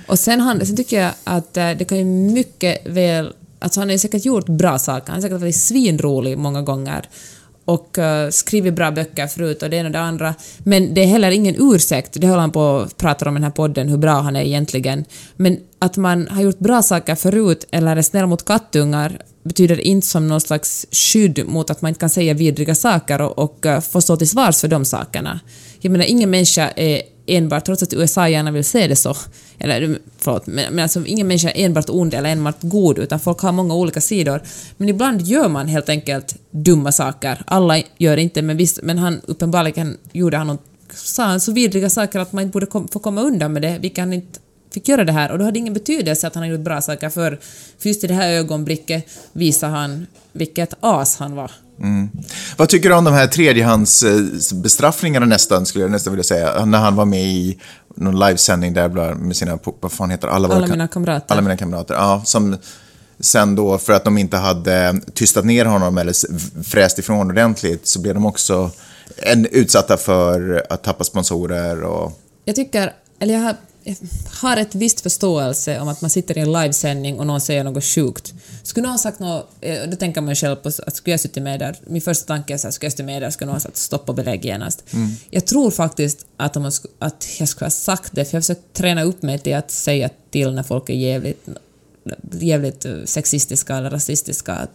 Och 0.06 0.18
sen, 0.18 0.66
sen 0.66 0.76
tycker 0.76 1.02
jag 1.02 1.10
att 1.24 1.56
eh, 1.56 1.70
det 1.78 1.84
kan 1.84 1.98
ju 1.98 2.04
mycket 2.04 2.86
väl... 2.86 3.32
Alltså 3.58 3.80
han 3.80 3.88
har 3.88 3.92
ju 3.92 3.98
säkert 3.98 4.24
gjort 4.24 4.46
bra 4.46 4.78
saker. 4.78 5.06
Han 5.06 5.14
har 5.14 5.22
säkert 5.22 5.40
varit 5.40 5.56
svinrolig 5.56 6.38
många 6.38 6.62
gånger 6.62 7.08
och 7.66 7.98
uh, 7.98 8.30
skrivit 8.30 8.74
bra 8.74 8.90
böcker 8.90 9.26
förut 9.26 9.62
och 9.62 9.70
det 9.70 9.76
ena 9.76 9.88
och 9.88 9.92
det 9.92 10.00
andra. 10.00 10.34
Men 10.58 10.94
det 10.94 11.02
är 11.02 11.06
heller 11.06 11.30
ingen 11.30 11.54
ursäkt, 11.58 12.12
det 12.20 12.26
håller 12.26 12.40
han 12.40 12.52
på 12.52 12.60
och 12.60 12.96
pratar 12.96 13.28
om 13.28 13.34
i 13.34 13.38
den 13.38 13.44
här 13.44 13.50
podden, 13.50 13.88
hur 13.88 13.96
bra 13.96 14.20
han 14.20 14.36
är 14.36 14.42
egentligen. 14.42 15.04
Men 15.36 15.58
att 15.78 15.96
man 15.96 16.28
har 16.28 16.42
gjort 16.42 16.58
bra 16.58 16.82
saker 16.82 17.14
förut 17.14 17.66
eller 17.70 17.96
är 17.96 18.02
snäll 18.02 18.26
mot 18.26 18.44
kattungar 18.44 19.18
betyder 19.42 19.80
inte 19.80 20.06
som 20.06 20.28
någon 20.28 20.40
slags 20.40 20.86
skydd 20.90 21.48
mot 21.48 21.70
att 21.70 21.82
man 21.82 21.88
inte 21.88 22.00
kan 22.00 22.10
säga 22.10 22.34
vidriga 22.34 22.74
saker 22.74 23.20
och, 23.20 23.38
och 23.38 23.66
uh, 23.66 23.80
få 23.80 24.00
stå 24.00 24.16
till 24.16 24.28
svars 24.28 24.60
för 24.60 24.68
de 24.68 24.84
sakerna. 24.84 25.40
Jag 25.80 25.92
menar, 25.92 26.04
ingen 26.04 26.30
människa 26.30 26.68
är 26.76 27.02
enbart, 27.26 27.64
trots 27.64 27.82
att 27.82 27.94
USA 27.94 28.28
gärna 28.28 28.50
vill 28.50 28.64
se 28.64 28.86
det 28.86 28.96
så, 28.96 29.16
eller 29.58 29.98
förlåt, 30.18 30.46
men, 30.46 30.74
men 30.74 30.82
alltså 30.82 31.06
ingen 31.06 31.26
människa 31.26 31.50
är 31.50 31.64
enbart 31.64 31.88
ond 31.88 32.14
eller 32.14 32.30
enbart 32.30 32.56
god, 32.60 32.98
utan 32.98 33.20
folk 33.20 33.40
har 33.40 33.52
många 33.52 33.74
olika 33.74 34.00
sidor. 34.00 34.42
Men 34.76 34.88
ibland 34.88 35.22
gör 35.22 35.48
man 35.48 35.68
helt 35.68 35.88
enkelt 35.88 36.36
dumma 36.50 36.92
saker. 36.92 37.42
Alla 37.46 37.82
gör 37.98 38.16
inte, 38.16 38.42
men 38.42 38.56
visst, 38.56 38.82
men 38.82 38.98
han 38.98 39.20
uppenbarligen 39.26 39.96
gjorde 40.12 40.36
han 40.36 40.46
något, 40.46 40.62
sa 40.94 41.24
han 41.24 41.40
så 41.40 41.52
vidriga 41.52 41.90
saker 41.90 42.18
att 42.18 42.32
man 42.32 42.42
inte 42.42 42.52
borde 42.52 42.66
kom, 42.66 42.88
få 42.88 42.98
komma 42.98 43.22
undan 43.22 43.52
med 43.52 43.62
det, 43.62 43.78
vilket 43.80 43.98
han 43.98 44.12
inte 44.12 44.40
fick 44.76 44.88
göra 44.88 45.04
det 45.04 45.12
här 45.12 45.32
och 45.32 45.38
då 45.38 45.44
hade 45.44 45.54
det 45.54 45.58
ingen 45.58 45.74
betydelse 45.74 46.26
att 46.26 46.34
han 46.34 46.42
har 46.42 46.50
gjort 46.50 46.60
bra 46.60 46.80
saker 46.80 47.08
för, 47.08 47.40
för 47.78 47.88
just 47.88 48.04
i 48.04 48.06
det 48.06 48.14
här 48.14 48.28
ögonblicket 48.28 49.06
visar 49.32 49.68
han 49.68 50.06
vilket 50.32 50.74
as 50.80 51.16
han 51.16 51.36
var. 51.36 51.50
Vad 52.56 52.68
tycker 52.68 52.88
du 52.88 52.94
om 52.94 53.04
de 53.04 53.14
här 53.14 53.26
tredjehandsbestraffningarna 53.26 55.26
nästan, 55.26 55.66
skulle 55.66 55.84
jag 55.84 55.90
nästan 55.90 56.12
vilja 56.12 56.24
säga, 56.24 56.64
när 56.64 56.78
han 56.78 56.96
var 56.96 57.04
med 57.04 57.22
i 57.22 57.58
någon 57.94 58.18
livesändning 58.18 58.74
där 58.74 59.14
med 59.14 59.36
sina, 59.36 59.58
vad 59.80 59.92
fan 59.92 60.10
heter 60.10 60.28
alla, 60.28 60.48
Alla 60.48 60.66
mina 60.66 60.88
kamrater. 60.88 61.32
Alla 61.32 61.42
mina 61.42 61.56
kamrater, 61.56 61.94
ja. 61.94 62.22
Som 62.24 62.56
sen 63.20 63.54
då, 63.54 63.78
för 63.78 63.92
att 63.92 64.04
de 64.04 64.18
inte 64.18 64.36
hade 64.36 65.00
tystat 65.14 65.44
ner 65.44 65.64
honom 65.64 65.98
eller 65.98 66.14
fräst 66.62 66.98
ifrån 66.98 67.30
ordentligt, 67.30 67.86
så 67.86 68.00
blev 68.00 68.14
de 68.14 68.26
också 68.26 68.70
en, 69.16 69.46
utsatta 69.46 69.96
för 69.96 70.66
att 70.70 70.84
tappa 70.84 71.04
sponsorer 71.04 71.82
och... 71.82 72.20
Jag 72.44 72.56
tycker, 72.56 72.92
eller 73.18 73.34
jag 73.34 73.40
har, 73.40 73.56
har 74.26 74.56
ett 74.56 74.74
visst 74.74 75.00
förståelse 75.00 75.80
om 75.80 75.88
att 75.88 76.00
man 76.00 76.10
sitter 76.10 76.38
i 76.38 76.40
en 76.40 76.52
livesändning 76.52 77.18
och 77.18 77.26
någon 77.26 77.40
säger 77.40 77.64
något 77.64 77.84
sjukt. 77.84 78.34
Skulle 78.62 78.88
någon 78.88 78.98
sagt 78.98 79.18
något, 79.18 79.48
eh, 79.60 79.82
då 79.90 79.96
tänker 79.96 80.20
man 80.20 80.34
själv 80.34 80.56
på 80.56 80.68
att 80.68 80.96
skulle 80.96 81.12
jag 81.12 81.20
suttit 81.20 81.42
med 81.42 81.60
där, 81.60 81.76
min 81.86 82.02
första 82.02 82.26
tanke 82.26 82.54
är 82.54 82.58
så 82.58 82.66
här, 82.66 82.72
skulle 82.72 82.86
jag 82.86 82.92
suttit 82.92 83.06
med 83.06 83.22
där 83.22 83.30
skulle 83.30 83.46
någon 83.46 83.54
ha 83.54 83.60
sagt 83.60 83.76
stopp 83.76 84.08
och 84.08 84.14
belägg 84.14 84.44
genast. 84.44 84.84
Jag 85.30 85.46
tror 85.46 85.70
faktiskt 85.70 86.26
att, 86.36 86.56
om 86.56 86.62
man, 86.62 86.72
att 86.98 87.26
jag 87.38 87.48
skulle 87.48 87.66
ha 87.66 87.70
sagt 87.70 88.10
det, 88.12 88.24
för 88.24 88.34
jag 88.34 88.36
har 88.36 88.42
försökt 88.42 88.72
träna 88.72 89.02
upp 89.02 89.22
mig 89.22 89.38
till 89.38 89.54
att 89.54 89.70
säga 89.70 90.10
till 90.30 90.52
när 90.52 90.62
folk 90.62 90.90
är 90.90 90.94
jävligt, 90.94 91.48
jävligt 92.40 92.84
eh, 92.84 92.94
sexistiska 93.04 93.76
eller 93.76 93.90
rasistiska. 93.90 94.68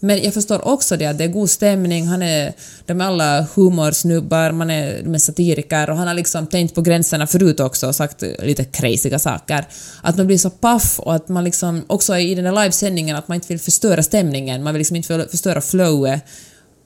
Men 0.00 0.22
jag 0.22 0.34
förstår 0.34 0.68
också 0.68 0.96
det 0.96 1.06
att 1.06 1.18
det 1.18 1.24
är 1.24 1.28
god 1.28 1.50
stämning, 1.50 2.06
han 2.06 2.22
är, 2.22 2.52
de 2.86 3.00
är 3.00 3.04
alla 3.04 3.46
humorsnubbar, 3.54 4.52
man 4.52 4.70
är, 4.70 5.02
de 5.02 5.14
är 5.14 5.18
satiriker 5.18 5.90
och 5.90 5.96
han 5.96 6.06
har 6.06 6.14
liksom 6.14 6.46
tänkt 6.46 6.74
på 6.74 6.82
gränserna 6.82 7.26
förut 7.26 7.60
också 7.60 7.86
och 7.86 7.94
sagt 7.94 8.22
lite 8.42 8.64
crazyga 8.64 9.18
saker. 9.18 9.64
Att 10.02 10.16
man 10.16 10.26
blir 10.26 10.38
så 10.38 10.50
paff 10.50 11.00
och 11.00 11.14
att 11.14 11.28
man 11.28 11.44
liksom 11.44 11.84
också 11.86 12.16
i 12.16 12.34
den 12.34 12.44
där 12.44 12.62
livesändningen 12.62 13.16
att 13.16 13.28
man 13.28 13.34
inte 13.34 13.48
vill 13.48 13.60
förstöra 13.60 14.02
stämningen, 14.02 14.62
man 14.62 14.74
vill 14.74 14.80
liksom 14.80 14.96
inte 14.96 15.26
förstöra 15.30 15.60
flowet. 15.60 16.22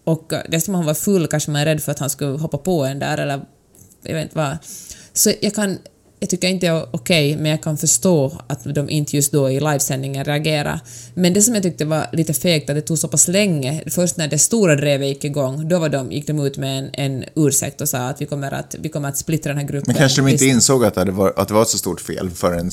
Och 0.05 0.33
eh, 0.33 0.41
dessutom 0.49 0.75
han 0.75 0.87
var 0.87 0.95
full 0.95 1.27
kanske 1.27 1.51
man 1.51 1.61
är 1.61 1.65
rädd 1.65 1.83
för 1.83 1.93
att 1.93 1.99
han 1.99 2.11
skulle 2.11 2.39
hoppa 2.39 2.59
på 2.59 2.85
en 2.85 2.99
där 2.99 3.19
eller 3.19 3.41
jag 4.03 4.15
vet 4.15 4.23
inte 4.23 4.37
vad. 4.37 4.57
Så 5.13 5.33
jag 5.41 5.55
kan, 5.55 5.79
jag 6.21 6.31
tycker 6.31 6.49
inte 6.49 6.67
det 6.67 6.73
är 6.73 6.87
okej, 6.91 7.37
men 7.37 7.51
jag 7.51 7.63
kan 7.63 7.77
förstå 7.77 8.33
att 8.47 8.75
de 8.75 8.91
inte 8.91 9.17
just 9.17 9.33
då 9.33 9.51
i 9.51 9.61
livesändningen 9.61 10.25
reagerar. 10.25 10.81
Men 11.15 11.33
det 11.33 11.43
som 11.43 11.55
jag 11.55 11.63
tyckte 11.63 11.85
var 11.85 12.07
lite 12.13 12.35
fegt, 12.35 12.71
att 12.71 12.77
det 12.77 12.83
tog 12.83 12.99
så 12.99 13.09
pass 13.09 13.29
länge, 13.29 13.83
först 13.87 14.17
när 14.17 14.29
det 14.29 14.39
stora 14.39 14.77
drevet 14.77 15.09
gick 15.09 15.25
igång, 15.25 15.69
då 15.69 15.79
var 15.79 15.89
de, 15.89 16.13
gick 16.13 16.27
de 16.27 16.41
ut 16.47 16.59
med 16.59 16.79
en, 16.79 16.91
en 16.93 17.25
ursäkt 17.37 17.81
och 17.81 17.89
sa 17.89 17.99
att 17.99 18.21
vi 18.21 18.27
kommer 18.27 18.53
att, 18.53 18.75
vi 18.79 18.89
kommer 18.89 19.09
att 19.09 19.17
splittra 19.17 19.51
den 19.53 19.59
här 19.59 19.67
gruppen. 19.67 19.85
Men 19.87 19.97
kanske 19.97 20.23
de 20.23 20.29
inte 20.29 20.45
insåg 20.47 20.85
att 20.85 20.95
det, 20.95 21.11
var, 21.11 21.33
att 21.37 21.49
det 21.49 21.55
var 21.55 21.63
ett 21.63 21.69
så 21.69 21.79
stort 21.79 22.01
fel 22.01 22.31
förrän, 22.31 22.71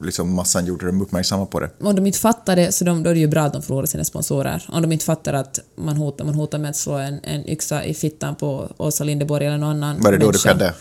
liksom 0.00 0.34
massan 0.34 0.66
gjorde 0.66 0.86
dem 0.86 1.02
uppmärksamma 1.02 1.46
på 1.46 1.60
det. 1.60 1.70
Om 1.80 1.96
de 1.96 2.06
inte 2.06 2.18
fattar 2.18 2.56
det 2.56 2.72
så 2.72 2.84
de, 2.84 3.02
då 3.02 3.10
är 3.10 3.14
det 3.14 3.20
ju 3.20 3.26
bra 3.26 3.42
att 3.42 3.52
de 3.52 3.62
förlorar 3.62 3.86
sina 3.86 4.04
sponsorer. 4.04 4.64
Om 4.68 4.82
de 4.82 4.92
inte 4.92 5.04
fattar 5.04 5.32
att 5.32 5.60
man 5.76 5.96
hotar, 5.96 6.24
man 6.24 6.34
hotar 6.34 6.58
med 6.58 6.70
att 6.70 6.76
slå 6.76 6.92
en, 6.94 7.20
en 7.22 7.48
yxa 7.50 7.84
i 7.84 7.94
fittan 7.94 8.34
på 8.34 8.68
Åsa 8.76 9.04
Linderborg 9.04 9.46
eller 9.46 9.58
någon 9.58 9.82
annan 9.82 10.02
Var 10.02 10.12
det 10.12 10.18
då 10.18 10.20
det 10.20 10.26
människa. 10.26 10.48
skedde? 10.48 10.74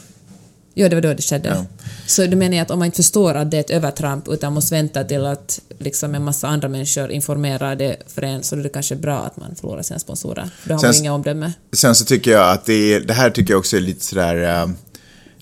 Ja, 0.80 0.90
det 0.90 0.96
var 0.96 1.02
då 1.02 1.14
det 1.14 1.22
skedde. 1.22 1.50
Ja. 1.50 1.66
Så 2.08 2.26
du 2.26 2.36
menar 2.36 2.58
jag 2.58 2.64
att 2.64 2.72
om 2.72 2.80
man 2.80 2.86
inte 2.86 2.96
förstår 2.96 3.34
att 3.36 3.52
det 3.52 3.58
är 3.58 3.62
ett 3.62 3.70
övertramp 3.70 4.28
utan 4.28 4.54
måste 4.54 4.76
vänta 4.76 5.04
till 5.04 5.26
att 5.26 5.60
liksom 5.80 6.16
en 6.16 6.24
massa 6.24 6.48
andra 6.48 6.68
människor 6.70 7.12
informerar 7.12 7.76
det 7.76 7.96
för 8.08 8.22
en 8.22 8.44
så 8.44 8.56
är 8.56 8.60
det 8.64 8.70
kanske 8.70 8.96
bra 8.96 9.20
att 9.20 9.38
man 9.38 9.56
förlorar 9.56 9.82
sina 9.82 10.00
sponsorer. 10.00 10.50
Då 10.64 10.74
har 10.74 10.80
Sen- 10.80 10.88
man 10.90 10.96
inga 10.96 11.14
omdöme. 11.14 11.54
Sen 11.74 11.96
så 11.96 12.06
tycker 12.06 12.32
jag 12.32 12.52
att 12.52 12.66
det, 12.66 12.94
är, 12.94 13.00
det 13.00 13.14
här 13.14 13.30
tycker 13.30 13.54
jag 13.54 13.60
också 13.60 13.76
är 13.78 13.82
lite 13.82 14.06
sådär, 14.06 14.62
eh, 14.62 14.70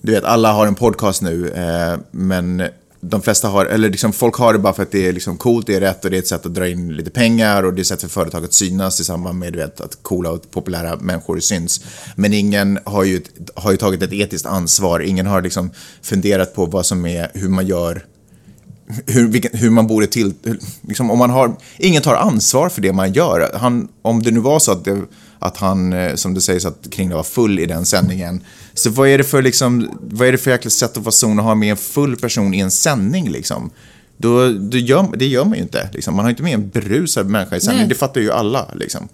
du 0.02 0.12
vet 0.12 0.24
alla 0.24 0.52
har 0.52 0.66
en 0.66 0.74
podcast 0.74 1.22
nu, 1.22 1.48
eh, 1.50 1.98
men 2.10 2.62
de 3.00 3.22
flesta 3.22 3.48
har, 3.48 3.66
eller 3.66 3.90
liksom 3.90 4.12
folk 4.12 4.34
har 4.34 4.52
det 4.52 4.58
bara 4.58 4.72
för 4.72 4.82
att 4.82 4.90
det 4.90 5.08
är 5.08 5.12
liksom 5.12 5.36
coolt, 5.36 5.66
det 5.66 5.74
är 5.74 5.80
rätt 5.80 6.04
och 6.04 6.10
det 6.10 6.16
är 6.16 6.18
ett 6.18 6.26
sätt 6.26 6.46
att 6.46 6.54
dra 6.54 6.68
in 6.68 6.92
lite 6.92 7.10
pengar 7.10 7.62
och 7.62 7.74
det 7.74 7.78
är 7.78 7.82
ett 7.82 7.86
sätt 7.86 8.00
för 8.00 8.08
företag 8.08 8.44
att 8.44 8.52
synas 8.52 9.00
i 9.00 9.04
samband 9.04 9.38
med 9.38 9.52
du 9.52 9.58
vet, 9.58 9.80
att 9.80 10.02
coola 10.02 10.30
och 10.30 10.50
populära 10.50 10.96
människor 10.96 11.40
syns. 11.40 11.84
Men 12.14 12.32
ingen 12.32 12.78
har 12.84 13.04
ju, 13.04 13.22
har 13.54 13.70
ju 13.70 13.76
tagit 13.76 14.02
ett 14.02 14.12
etiskt 14.12 14.46
ansvar, 14.46 15.00
ingen 15.00 15.26
har 15.26 15.42
liksom 15.42 15.70
funderat 16.02 16.54
på 16.54 16.66
vad 16.66 16.86
som 16.86 17.06
är, 17.06 17.30
hur 17.34 17.48
man 17.48 17.66
gör 17.66 18.04
hur, 19.06 19.28
vilken, 19.28 19.58
hur 19.58 19.70
man 19.70 19.86
borde 19.86 20.06
till... 20.06 20.34
Liksom, 20.80 21.10
om 21.10 21.18
man 21.18 21.30
har, 21.30 21.56
ingen 21.78 22.02
tar 22.02 22.14
ansvar 22.14 22.68
för 22.68 22.82
det 22.82 22.92
man 22.92 23.12
gör. 23.12 23.50
Han, 23.54 23.88
om 24.02 24.22
det 24.22 24.30
nu 24.30 24.40
var 24.40 24.58
så 24.58 24.72
att, 24.72 24.84
det, 24.84 25.02
att 25.38 25.56
han, 25.56 25.92
eh, 25.92 26.14
som 26.14 26.34
det 26.34 26.40
sägs, 26.40 26.64
att 26.66 26.86
Kringla 26.90 27.16
var 27.16 27.22
full 27.22 27.58
i 27.58 27.66
den 27.66 27.84
sändningen. 27.86 28.40
Så 28.74 28.90
vad 28.90 29.08
är 29.08 29.18
det 29.18 29.24
för, 29.24 29.42
liksom, 29.42 29.90
vad 30.00 30.28
är 30.28 30.32
det 30.32 30.38
för 30.38 30.50
jäkla 30.50 30.70
sätt 30.70 30.96
och 30.96 31.04
fason 31.04 31.38
att 31.38 31.44
ha 31.44 31.54
med 31.54 31.70
en 31.70 31.76
full 31.76 32.16
person 32.16 32.54
i 32.54 32.60
en 32.60 32.70
sändning? 32.70 33.30
Liksom? 33.30 33.70
Då, 34.16 34.48
då 34.52 34.78
gör, 34.78 35.16
det 35.16 35.26
gör 35.26 35.44
man 35.44 35.54
ju 35.54 35.62
inte. 35.62 35.90
Liksom. 35.92 36.14
Man 36.16 36.24
har 36.24 36.30
inte 36.30 36.42
med 36.42 36.54
en 36.54 36.68
berusad 36.68 37.26
människa 37.26 37.56
i 37.56 37.60
sändning. 37.60 37.80
Nej. 37.80 37.88
Det 37.88 37.94
fattar 37.94 38.20
ju 38.20 38.32
alla. 38.32 38.70
Liksom. 38.74 39.08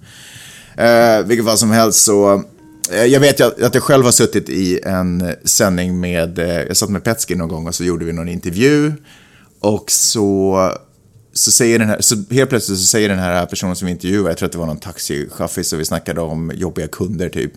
Eh, 0.77 1.27
vilket 1.27 1.47
fall 1.47 1.59
som 1.59 1.71
helst 1.71 2.05
så... 2.05 2.45
eh, 2.93 3.05
Jag 3.05 3.21
vet 3.21 3.41
ju 3.41 3.45
att 3.45 3.63
att 3.63 3.75
jag 3.75 3.83
själv 3.83 4.05
har 4.05 4.13
suttit 4.13 4.49
i 4.49 4.81
en 4.85 5.35
sändning 5.45 6.01
med, 6.01 6.39
eh, 6.39 6.47
jag 6.49 6.77
satt 6.77 6.91
med 6.91 7.05
Petski 7.05 7.35
någon 7.35 7.49
gång 7.49 7.67
och 7.67 7.75
så 7.75 7.85
gjorde 7.85 8.05
vi 8.05 8.13
någon 8.13 8.29
intervju. 8.29 8.93
Och 9.61 9.91
så, 9.91 10.59
så 11.33 11.51
säger 11.51 11.79
den 11.79 11.89
här, 11.89 12.01
så 12.01 12.17
helt 12.31 12.51
plötsligt 12.51 12.79
så 12.79 12.87
säger 12.87 13.09
den 13.09 13.19
här 13.19 13.47
personen 13.47 13.77
som 13.77 13.87
vi 13.87 13.93
intervjuade, 13.93 14.31
jag 14.31 14.39
tror 14.39 14.47
att 14.47 14.53
det 14.53 14.59
var 14.59 14.67
någon 14.67 14.77
taxichaffis 14.77 15.73
och 15.73 15.81
vi 15.81 15.85
snackade 15.85 16.21
om 16.21 16.53
jobbiga 16.55 16.89
kunder 16.89 17.29
typ. 17.29 17.53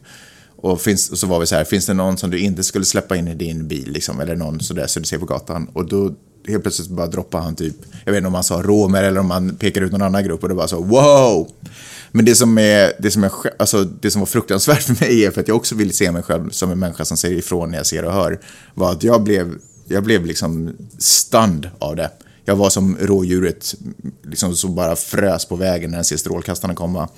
Och, 0.57 0.81
finns, 0.81 1.09
och 1.09 1.17
så 1.17 1.27
var 1.27 1.39
vi 1.39 1.45
så 1.45 1.55
här, 1.55 1.63
finns 1.63 1.85
det 1.85 1.93
någon 1.93 2.17
som 2.17 2.31
du 2.31 2.39
inte 2.39 2.63
skulle 2.63 2.85
släppa 2.85 3.15
in 3.15 3.27
i 3.27 3.35
din 3.35 3.67
bil 3.67 3.91
liksom, 3.91 4.19
eller 4.19 4.35
någon 4.35 4.59
sådär 4.59 4.87
så 4.87 4.99
du 4.99 5.05
ser 5.05 5.17
på 5.17 5.25
gatan? 5.25 5.69
Och 5.73 5.85
då 5.85 6.15
helt 6.47 6.63
plötsligt 6.63 6.89
bara 6.89 7.07
droppar 7.07 7.39
han 7.39 7.55
typ, 7.55 7.75
jag 8.05 8.11
vet 8.11 8.17
inte 8.17 8.27
om 8.27 8.33
han 8.33 8.43
sa 8.43 8.61
romer 8.61 9.03
eller 9.03 9.19
om 9.19 9.31
han 9.31 9.55
pekar 9.55 9.81
ut 9.81 9.91
någon 9.91 10.01
annan 10.01 10.23
grupp 10.23 10.43
och 10.43 10.49
det 10.49 10.55
bara 10.55 10.67
så 10.67 10.81
wow! 10.81 11.51
Men 12.11 12.25
det 12.25 12.35
som, 12.35 12.57
är, 12.57 12.93
det, 12.99 13.11
som 13.11 13.23
är, 13.23 13.31
alltså, 13.59 13.83
det 13.83 14.11
som 14.11 14.21
var 14.21 14.25
fruktansvärt 14.25 14.83
för 14.83 15.05
mig 15.05 15.25
är 15.25 15.31
för 15.31 15.41
att 15.41 15.47
jag 15.47 15.57
också 15.57 15.75
vill 15.75 15.93
se 15.93 16.11
mig 16.11 16.23
själv 16.23 16.49
som 16.49 16.71
en 16.71 16.79
människa 16.79 17.05
som 17.05 17.17
säger 17.17 17.37
ifrån 17.37 17.71
när 17.71 17.77
jag 17.77 17.85
ser 17.85 18.05
och 18.05 18.13
hör, 18.13 18.39
var 18.73 18.91
att 18.91 19.03
jag 19.03 19.23
blev, 19.23 19.57
jag 19.87 20.03
blev 20.03 20.25
liksom 20.25 20.75
stund 20.97 21.69
av 21.79 21.95
det. 21.95 22.09
Jag 22.45 22.55
var 22.55 22.69
som 22.69 22.97
rådjuret 22.99 23.75
liksom, 24.23 24.55
som 24.55 24.75
bara 24.75 24.95
frös 24.95 25.45
på 25.45 25.55
vägen 25.55 25.91
när 25.91 25.97
den 25.97 26.05
ser 26.05 26.17
strålkastarna 26.17 26.75
komma. 26.75 27.09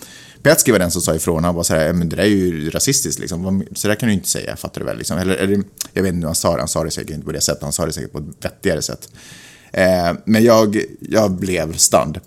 Petski 0.41 0.71
var 0.71 0.79
den 0.79 0.91
som 0.91 1.01
sa 1.01 1.15
ifrån, 1.15 1.43
han 1.43 1.55
var 1.55 1.63
så 1.63 1.75
här, 1.75 1.93
men 1.93 2.09
det 2.09 2.15
där 2.15 2.23
är 2.23 2.27
ju 2.27 2.69
rasistiskt 2.69 3.19
liksom. 3.19 3.63
Så 3.75 3.87
där 3.87 3.95
kan 3.95 4.07
du 4.07 4.13
inte 4.13 4.27
säga, 4.27 4.55
fattar 4.55 4.81
du 4.81 4.85
väl? 4.85 4.97
Liksom. 4.97 5.17
Eller, 5.17 5.35
eller, 5.35 5.63
jag 5.93 6.03
vet 6.03 6.13
inte 6.13 6.19
hur 6.19 6.25
han 6.25 6.35
sa 6.35 6.53
det, 6.53 6.59
han 6.59 6.67
sa 6.67 6.83
det 6.83 6.91
säkert 6.91 7.11
inte 7.11 7.25
på 7.25 7.31
det 7.31 7.41
sättet, 7.41 7.63
han 7.63 7.73
sa 7.73 7.85
det 7.85 7.93
säkert 7.93 8.11
på 8.11 8.17
ett 8.17 8.45
vettigare 8.45 8.81
sätt. 8.81 9.09
Eh, 9.71 10.13
men 10.25 10.43
jag, 10.43 10.81
jag 10.99 11.31
blev 11.31 11.77
stand. 11.77 12.19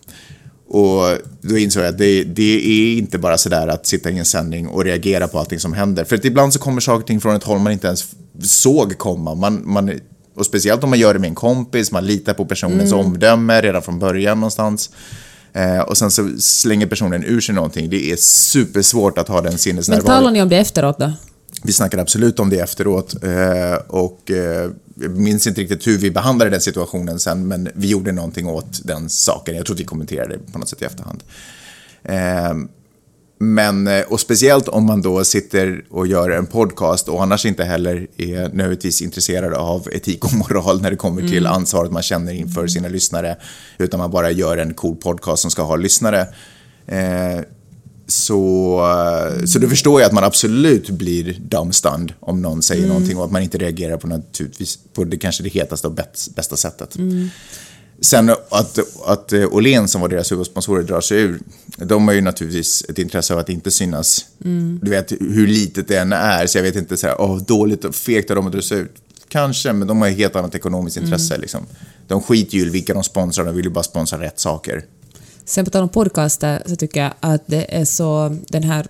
Och 0.68 1.18
då 1.40 1.58
insåg 1.58 1.82
jag 1.82 1.88
att 1.88 1.98
det, 1.98 2.24
det 2.24 2.66
är 2.66 2.98
inte 2.98 3.18
bara 3.18 3.38
sådär 3.38 3.68
att 3.68 3.86
sitta 3.86 4.10
i 4.10 4.18
en 4.18 4.24
sändning 4.24 4.68
och 4.68 4.84
reagera 4.84 5.28
på 5.28 5.38
allting 5.38 5.58
som 5.58 5.72
händer. 5.72 6.04
För 6.04 6.16
att 6.16 6.24
ibland 6.24 6.52
så 6.52 6.58
kommer 6.58 6.80
saker 6.80 7.00
och 7.00 7.06
ting 7.06 7.20
från 7.20 7.36
ett 7.36 7.44
håll 7.44 7.58
man 7.58 7.72
inte 7.72 7.86
ens 7.86 8.14
såg 8.42 8.98
komma. 8.98 9.34
Man, 9.34 9.62
man, 9.64 10.00
och 10.40 10.46
speciellt 10.46 10.84
om 10.84 10.90
man 10.90 10.98
gör 10.98 11.14
det 11.14 11.20
med 11.20 11.28
en 11.28 11.34
kompis, 11.34 11.92
man 11.92 12.06
litar 12.06 12.34
på 12.34 12.44
personens 12.44 12.92
omdöme 12.92 13.60
redan 13.60 13.82
från 13.82 13.98
början 13.98 14.40
någonstans. 14.40 14.90
Eh, 15.52 15.78
och 15.78 15.98
sen 15.98 16.10
så 16.10 16.28
slänger 16.38 16.86
personen 16.86 17.24
ur 17.24 17.40
sig 17.40 17.54
någonting. 17.54 17.90
Det 17.90 18.12
är 18.12 18.16
supersvårt 18.16 19.18
att 19.18 19.28
ha 19.28 19.40
den 19.40 19.52
Men 19.52 19.58
sinnesnärvaron. 19.58 20.06
talar 20.06 20.30
ni 20.30 20.42
om 20.42 20.48
det 20.48 20.56
efteråt 20.56 20.98
då? 20.98 21.12
Vi 21.62 21.72
snackade 21.72 22.02
absolut 22.02 22.40
om 22.40 22.50
det 22.50 22.58
efteråt 22.58 23.24
eh, 23.24 23.74
och 23.88 24.30
eh, 24.30 24.70
jag 24.94 25.10
minns 25.10 25.46
inte 25.46 25.60
riktigt 25.60 25.86
hur 25.86 25.98
vi 25.98 26.10
behandlade 26.10 26.50
den 26.50 26.60
situationen 26.60 27.20
sen, 27.20 27.48
men 27.48 27.68
vi 27.74 27.88
gjorde 27.88 28.12
någonting 28.12 28.46
åt 28.46 28.80
den 28.84 29.08
saken. 29.08 29.56
Jag 29.56 29.66
tror 29.66 29.76
att 29.76 29.80
vi 29.80 29.84
kommenterade 29.84 30.36
det 30.36 30.52
på 30.52 30.58
något 30.58 30.68
sätt 30.68 30.82
i 30.82 30.84
efterhand. 30.84 31.22
Men, 33.42 33.86
eh, 33.86 34.00
och 34.00 34.20
speciellt 34.20 34.68
om 34.68 34.84
man 34.86 35.02
då 35.02 35.24
sitter 35.24 35.84
och 35.90 36.06
gör 36.06 36.30
en 36.30 36.46
podcast 36.46 37.08
och 37.08 37.22
annars 37.22 37.46
inte 37.46 37.64
heller 37.64 38.06
är 38.16 38.40
nödvändigtvis 38.40 39.02
intresserad 39.02 39.54
av 39.54 39.88
etik 39.92 40.24
och 40.24 40.32
moral 40.32 40.82
när 40.82 40.90
det 40.90 40.96
kommer 40.96 41.28
till 41.28 41.46
ansvaret 41.46 41.92
man 41.92 42.02
känner 42.02 42.32
inför 42.32 42.66
sina 42.66 42.88
lyssnare, 42.88 43.36
utan 43.78 44.00
man 44.00 44.10
bara 44.10 44.30
gör 44.30 44.56
en 44.56 44.74
cool 44.74 44.96
podcast 44.96 45.42
som 45.42 45.50
ska 45.50 45.62
ha 45.62 45.76
lyssnare. 45.76 46.20
Eh, 46.86 47.40
så, 48.06 48.80
så 49.46 49.58
då 49.58 49.68
förstår 49.68 50.00
jag 50.00 50.06
att 50.08 50.12
man 50.14 50.24
absolut 50.24 50.90
blir 50.90 51.36
dumbstunned 51.40 52.12
om 52.20 52.42
någon 52.42 52.62
säger 52.62 52.88
någonting 52.88 53.16
och 53.18 53.24
att 53.24 53.30
man 53.30 53.42
inte 53.42 53.58
reagerar 53.58 53.96
på, 53.96 54.06
naturligtvis, 54.06 54.78
på 54.92 55.04
det 55.04 55.16
kanske 55.18 55.42
det 55.42 55.48
hetaste 55.48 55.86
och 55.86 55.92
bäst- 55.94 56.34
bästa 56.34 56.56
sättet. 56.56 56.96
Sen 58.00 58.30
att, 58.30 58.78
att 59.04 59.32
eh, 59.32 59.54
Åhléns 59.54 59.92
som 59.92 60.00
var 60.00 60.08
deras 60.08 60.32
huvudsponsorer 60.32 60.82
drar 60.82 61.00
sig 61.00 61.18
ur, 61.20 61.40
de 61.76 62.08
har 62.08 62.14
ju 62.14 62.20
naturligtvis 62.20 62.84
ett 62.88 62.98
intresse 62.98 63.32
av 63.32 63.38
att 63.38 63.48
inte 63.48 63.70
synas. 63.70 64.26
Du 64.82 64.90
vet 64.90 65.12
hur 65.12 65.46
litet 65.46 65.88
det 65.88 65.96
än 65.96 66.12
är, 66.12 66.46
så 66.46 66.58
jag 66.58 66.62
vet 66.62 66.76
inte 66.76 66.96
så 66.96 67.06
här, 67.06 67.20
åh, 67.20 67.38
dåligt 67.42 67.84
och 67.84 67.94
fegt 67.94 68.30
av 68.30 68.36
dem 68.36 68.46
att 68.46 68.52
dra 68.52 68.62
sig 68.62 68.78
ut. 68.78 68.94
Kanske, 69.28 69.72
men 69.72 69.88
de 69.88 70.00
har 70.00 70.08
ett 70.08 70.16
helt 70.16 70.36
annat 70.36 70.54
ekonomiskt 70.54 70.96
intresse. 70.96 71.38
Liksom. 71.38 71.66
De 72.08 72.22
skiter 72.22 72.56
ju 72.56 72.66
i 72.66 72.68
vilka 72.68 72.94
de 72.94 73.04
sponsrar, 73.04 73.44
de 73.44 73.54
vill 73.54 73.64
ju 73.64 73.70
bara 73.70 73.84
sponsra 73.84 74.20
rätt 74.20 74.40
saker. 74.40 74.84
Sen 75.44 75.64
på 75.64 75.70
tal 75.70 75.82
om 75.82 75.88
podcaster 75.88 76.62
så 76.66 76.76
tycker 76.76 77.00
jag 77.00 77.12
att 77.20 77.42
det 77.46 77.76
är 77.76 77.84
så, 77.84 78.36
den 78.48 78.62
här 78.62 78.86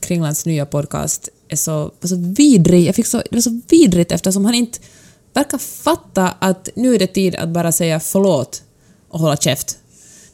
Kringlands 0.00 0.46
nya 0.46 0.66
podcast 0.66 1.28
är 1.48 1.56
så, 1.56 1.92
var 2.00 2.08
så 2.08 2.16
vidrig. 2.36 2.86
Jag 2.86 2.94
fick 2.94 3.06
så, 3.06 3.16
det 3.16 3.36
var 3.36 3.40
så 3.40 3.60
vidrigt 3.68 4.12
eftersom 4.12 4.44
han 4.44 4.54
inte 4.54 4.78
verkar 5.36 5.58
fatta 5.58 6.28
att 6.38 6.68
nu 6.74 6.94
är 6.94 6.98
det 6.98 7.06
tid 7.06 7.36
att 7.36 7.48
bara 7.48 7.72
säga 7.72 8.00
förlåt 8.00 8.62
och 9.08 9.20
hålla 9.20 9.36
käft. 9.36 9.78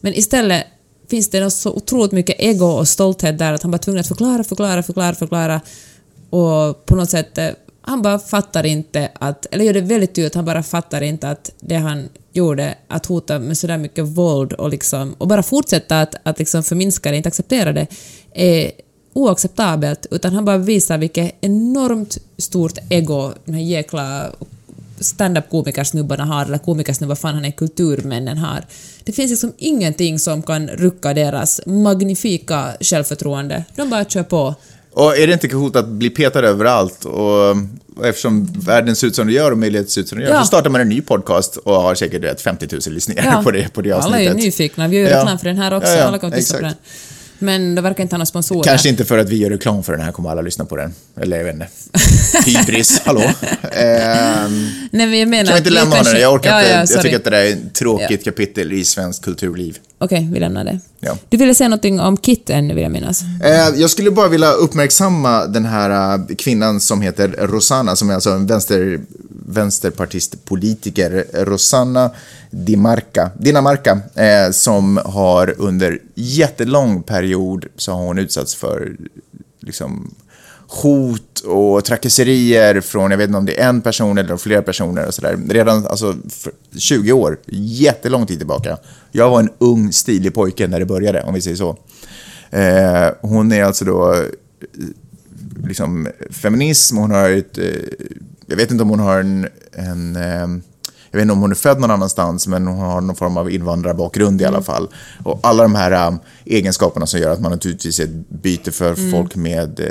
Men 0.01 0.15
istället 0.15 0.67
finns 1.11 1.31
det 1.31 1.51
så 1.51 1.73
otroligt 1.73 2.13
mycket 2.13 2.37
ego 2.39 2.67
och 2.67 2.89
stolthet 2.89 3.39
där 3.39 3.53
att 3.53 3.63
han 3.63 3.71
bara 3.71 3.79
tvungen 3.79 4.01
att 4.01 4.09
förklara, 4.09 4.45
förklara, 4.45 4.83
förklara, 4.83 5.15
förklara 5.15 5.61
och 6.31 6.87
på 6.87 6.97
något 6.97 7.11
sätt 7.11 7.39
eh, 7.39 7.49
han 7.81 8.03
bara 8.03 8.19
fattar 8.19 8.67
inte 8.67 9.11
att, 9.15 9.47
eller 9.51 9.65
gör 9.65 9.75
det 9.75 9.81
väldigt 9.81 10.15
tydligt, 10.15 10.35
han 10.35 10.45
bara 10.45 10.63
fattar 10.63 11.01
inte 11.01 11.31
att 11.31 11.53
det 11.61 11.75
han 11.75 12.09
gjorde, 12.33 12.75
att 12.89 13.07
hota 13.07 13.39
med 13.39 13.59
sådär 13.59 13.79
mycket 13.79 14.05
våld 14.05 14.53
och 14.53 14.71
liksom, 14.71 15.15
och 15.19 15.29
bara 15.29 15.43
fortsätta 15.43 16.01
att, 16.01 16.15
att 16.23 16.39
liksom 16.39 16.63
förminska 16.63 17.11
det, 17.11 17.17
inte 17.17 17.29
acceptera 17.29 17.73
det, 17.73 17.87
är 18.35 18.71
oacceptabelt, 19.13 20.07
utan 20.11 20.33
han 20.35 20.45
bara 20.45 20.59
visar 20.59 20.99
vilket 20.99 21.35
enormt 21.41 22.19
stort 22.39 22.79
ego 22.91 23.33
den 23.45 23.55
här 23.55 23.63
jäkla 23.63 24.31
stand-up-komikersnubbarna 25.03 26.25
har, 26.25 26.45
eller 26.45 26.59
komikersnubbar, 26.59 27.09
vad 27.11 27.19
fan 27.19 27.35
han 27.35 27.45
är, 27.45 27.51
kulturmännen 27.51 28.39
har. 28.39 28.65
Det 29.05 29.13
finns 29.13 29.31
liksom 29.31 29.53
ingenting 29.59 30.19
som 30.19 30.43
kan 30.43 30.69
rucka 30.69 31.15
deras 31.15 31.61
magnifika 31.67 32.65
självförtroende. 32.81 33.65
De 33.77 33.91
bara 33.91 34.05
kör 34.05 34.23
på. 34.23 34.55
Och 34.95 35.17
är 35.19 35.27
det 35.27 35.33
inte 35.33 35.49
coolt 35.49 35.77
att 35.77 35.89
bli 35.89 36.11
petad 36.11 36.41
överallt? 36.41 37.05
Och, 37.05 37.51
och 37.97 38.07
eftersom 38.07 38.45
världen 38.47 38.97
ser 38.97 39.07
ut 39.07 39.15
som 39.17 39.27
den 39.27 39.35
gör 39.37 39.51
och 39.51 39.59
möjligheten 39.59 39.91
ser 39.91 40.01
ut 40.01 40.09
som 40.09 40.19
den 40.19 40.27
gör, 40.29 40.35
Ja. 40.35 40.41
så 40.41 40.47
startar 40.47 40.71
man 40.71 40.81
en 40.81 40.89
ny 40.89 41.01
podcast 41.03 41.57
och 41.57 41.75
har 41.75 41.95
säkert 41.95 42.23
rätt 42.25 42.41
50 42.41 42.69
000 42.73 42.81
lyssningar 42.95 43.43
på 43.45 43.51
det, 43.51 43.73
på 43.73 43.81
det 43.83 43.93
avsnittet. 43.93 44.07
Alla 44.07 44.21
är 44.21 44.29
ju 44.39 44.45
nyfikna, 44.45 44.89
vi 44.89 44.97
gör 44.97 45.05
ju 45.05 45.11
Ja. 45.11 45.19
reklam 45.21 45.39
för 45.39 45.47
den 45.47 45.57
här 45.59 45.75
också, 45.77 45.91
Ja, 45.93 45.99
ja, 45.99 46.05
alla 46.05 46.19
kommer 46.19 46.37
att 46.39 46.53
på 46.53 46.61
den. 46.61 46.75
Men 47.43 47.75
det 47.75 47.83
verkar 47.83 48.03
inte 48.03 48.15
ha 48.15 48.19
några 48.19 48.27
sponsorer. 48.27 48.63
Kanske 48.63 48.89
inte 48.89 49.05
för 49.05 49.19
att 49.19 49.29
vi 49.29 49.37
gör 49.37 49.51
reklam 49.51 49.83
för 49.83 49.93
den 49.93 50.01
här 50.03 50.13
kommer 50.13 50.31
alla 50.31 50.43
lyssna 50.43 50.65
på 50.65 50.77
den. 50.77 50.95
Eller 51.21 51.37
jag 51.37 51.45
vet 51.45 51.55
inte. 51.55 51.69
Hybris, 52.51 53.01
hallå? 53.05 53.21
Ehm, 53.73 54.71
Nej, 54.91 55.07
men 55.07 55.19
jag 55.19 55.29
menar... 55.29 55.45
kan 55.45 55.55
vi 55.55 55.59
inte 55.59 55.71
lämna 55.71 55.95
kanske- 55.95 56.13
den? 56.13 56.23
Jag 56.23 56.35
orkar 56.35 56.51
ja, 56.51 56.59
inte. 56.61 56.73
Ja, 56.73 56.87
jag 56.91 57.03
tycker 57.03 57.17
att 57.17 57.25
det 57.25 57.31
där 57.31 57.45
är 57.45 57.53
ett 57.53 57.75
tråkigt 57.75 58.25
kapitel 58.25 58.73
i 58.73 58.85
svenskt 58.85 59.25
kulturliv. 59.25 59.79
Okej, 59.99 60.29
vi 60.33 60.41
lämnar 60.41 60.65
det. 60.65 60.81
Ja. 61.01 61.17
Du 61.29 61.37
ville 61.37 61.55
säga 61.55 61.69
någonting 61.69 62.01
om 62.01 62.17
Kit 62.17 62.51
ännu, 62.51 62.75
vill 62.75 62.83
jag 62.83 62.93
minnas. 62.93 63.23
Eh, 63.45 63.81
jag 63.81 63.91
skulle 63.91 64.11
bara 64.11 64.29
vilja 64.29 64.53
uppmärksamma 64.53 65.47
den 65.47 65.65
här 65.65 66.15
eh, 66.15 66.37
kvinnan 66.39 66.81
som 66.81 67.03
heter 67.03 67.29
Rosanna, 67.29 67.97
som 67.97 68.11
är 68.11 68.15
alltså 68.15 68.31
en 68.31 68.47
vänster, 68.47 69.01
vänsterpartistpolitiker. 69.53 71.27
Rosanna 71.33 72.11
Dinamarca, 72.51 73.31
Dinamarca 73.39 74.01
eh, 74.15 74.51
som 74.51 75.01
har 75.05 75.55
under 75.59 75.99
jättelång 76.15 77.03
period 77.03 77.67
så 77.77 77.93
har 77.93 78.03
hon 78.03 78.19
utsatts 78.19 78.55
för 78.55 78.97
liksom, 79.61 80.15
hot 80.83 81.41
och 81.41 81.85
trakasserier 81.85 82.81
från, 82.81 83.11
jag 83.11 83.19
vet 83.19 83.27
inte 83.27 83.39
om 83.39 83.47
det 83.47 83.61
är 83.61 83.69
en 83.69 83.81
person 83.81 84.19
eller 84.19 84.37
flera 84.37 84.63
personer 84.63 85.07
och 85.07 85.15
sådär. 85.15 85.39
Redan 85.49 85.87
alltså, 85.87 86.17
för 86.29 86.53
20 86.79 87.13
år, 87.13 87.39
jättelång 87.47 88.27
tid 88.27 88.39
tillbaka. 88.39 88.79
Jag 89.11 89.31
var 89.31 89.41
en 89.41 89.51
ung, 89.59 89.93
stilig 89.93 90.35
pojke 90.35 90.69
när 90.69 90.79
det 90.81 90.87
började, 90.87 91.23
om 91.23 91.35
vi 91.35 91.41
säger 91.41 91.57
så. 91.57 91.77
Eh, 92.51 93.11
hon 93.21 93.53
är 93.53 93.65
alltså 93.65 93.85
då 93.85 94.15
eh, 94.15 94.21
liksom 95.67 96.09
feminism, 96.31 96.97
hon 96.97 97.11
har 97.11 97.31
ett, 97.31 97.59
eh, 97.59 97.65
jag 98.47 98.57
vet 98.57 98.71
inte 98.71 98.83
om 98.83 98.91
hon 98.91 99.01
har 99.01 99.21
en, 99.21 99.49
en 99.73 100.17
eh, 100.17 100.63
jag 101.11 101.19
vet 101.19 101.23
inte 101.23 101.33
om 101.33 101.41
hon 101.41 101.51
är 101.51 101.55
född 101.55 101.81
någon 101.81 101.91
annanstans, 101.91 102.47
men 102.47 102.67
hon 102.67 102.79
har 102.79 103.01
någon 103.01 103.17
form 103.17 103.37
av 103.37 103.51
invandrarbakgrund 103.51 104.43
i 104.43 104.45
alla 104.45 104.57
mm. 104.57 104.65
fall. 104.65 104.89
Och 105.25 105.41
alla 105.43 105.63
de 105.63 105.75
här 105.75 106.09
um, 106.09 106.19
egenskaperna 106.45 107.07
som 107.07 107.21
gör 107.21 107.31
att 107.31 107.41
man 107.41 107.53
naturligtvis 107.53 108.01
är 108.01 108.05
ett 108.05 108.29
byte 108.29 108.73
för 108.73 108.99
mm. 108.99 109.11
folk 109.11 109.37
med 109.37 109.81
uh, 109.81 109.87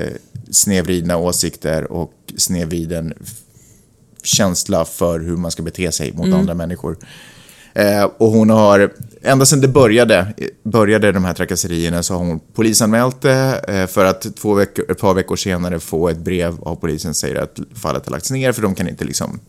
snedvridna 0.52 1.18
åsikter 1.18 1.92
och 1.92 2.14
snedvriden 2.38 3.14
känsla 4.24 4.86
för 4.86 5.20
hur 5.20 5.38
man 5.38 5.52
ska 5.52 5.64
bete 5.64 5.92
sig 5.92 6.12
mot 6.12 6.26
mm. 6.26 6.40
andra 6.40 6.54
människor. 6.54 6.98
Eh, 7.74 8.04
och 8.04 8.32
hon 8.32 8.50
har, 8.50 8.94
ända 9.22 9.46
sedan 9.46 9.62
det 9.62 9.68
började, 9.68 10.34
började 10.64 11.12
de 11.12 11.26
här 11.26 11.34
trakasserierna 11.34 12.04
så 12.04 12.14
har 12.14 12.26
hon 12.26 12.40
polisanmält 12.54 13.22
det 13.22 13.64
eh, 13.68 13.88
för 13.88 14.06
att 14.06 14.36
två 14.36 14.54
veckor, 14.54 14.92
ett 14.92 15.00
par 15.00 15.14
veckor 15.14 15.36
senare 15.36 15.80
få 15.80 16.10
ett 16.10 16.18
brev 16.18 16.58
av 16.62 16.76
polisen 16.76 17.14
som 17.14 17.20
säger 17.20 17.36
att 17.36 17.60
fallet 17.76 18.06
har 18.06 18.12
lagts 18.12 18.32
ner 18.32 18.52
för 18.52 18.62
de 18.62 18.76
kan 18.76 18.88
inte 18.88 19.06
liksom 19.06 19.40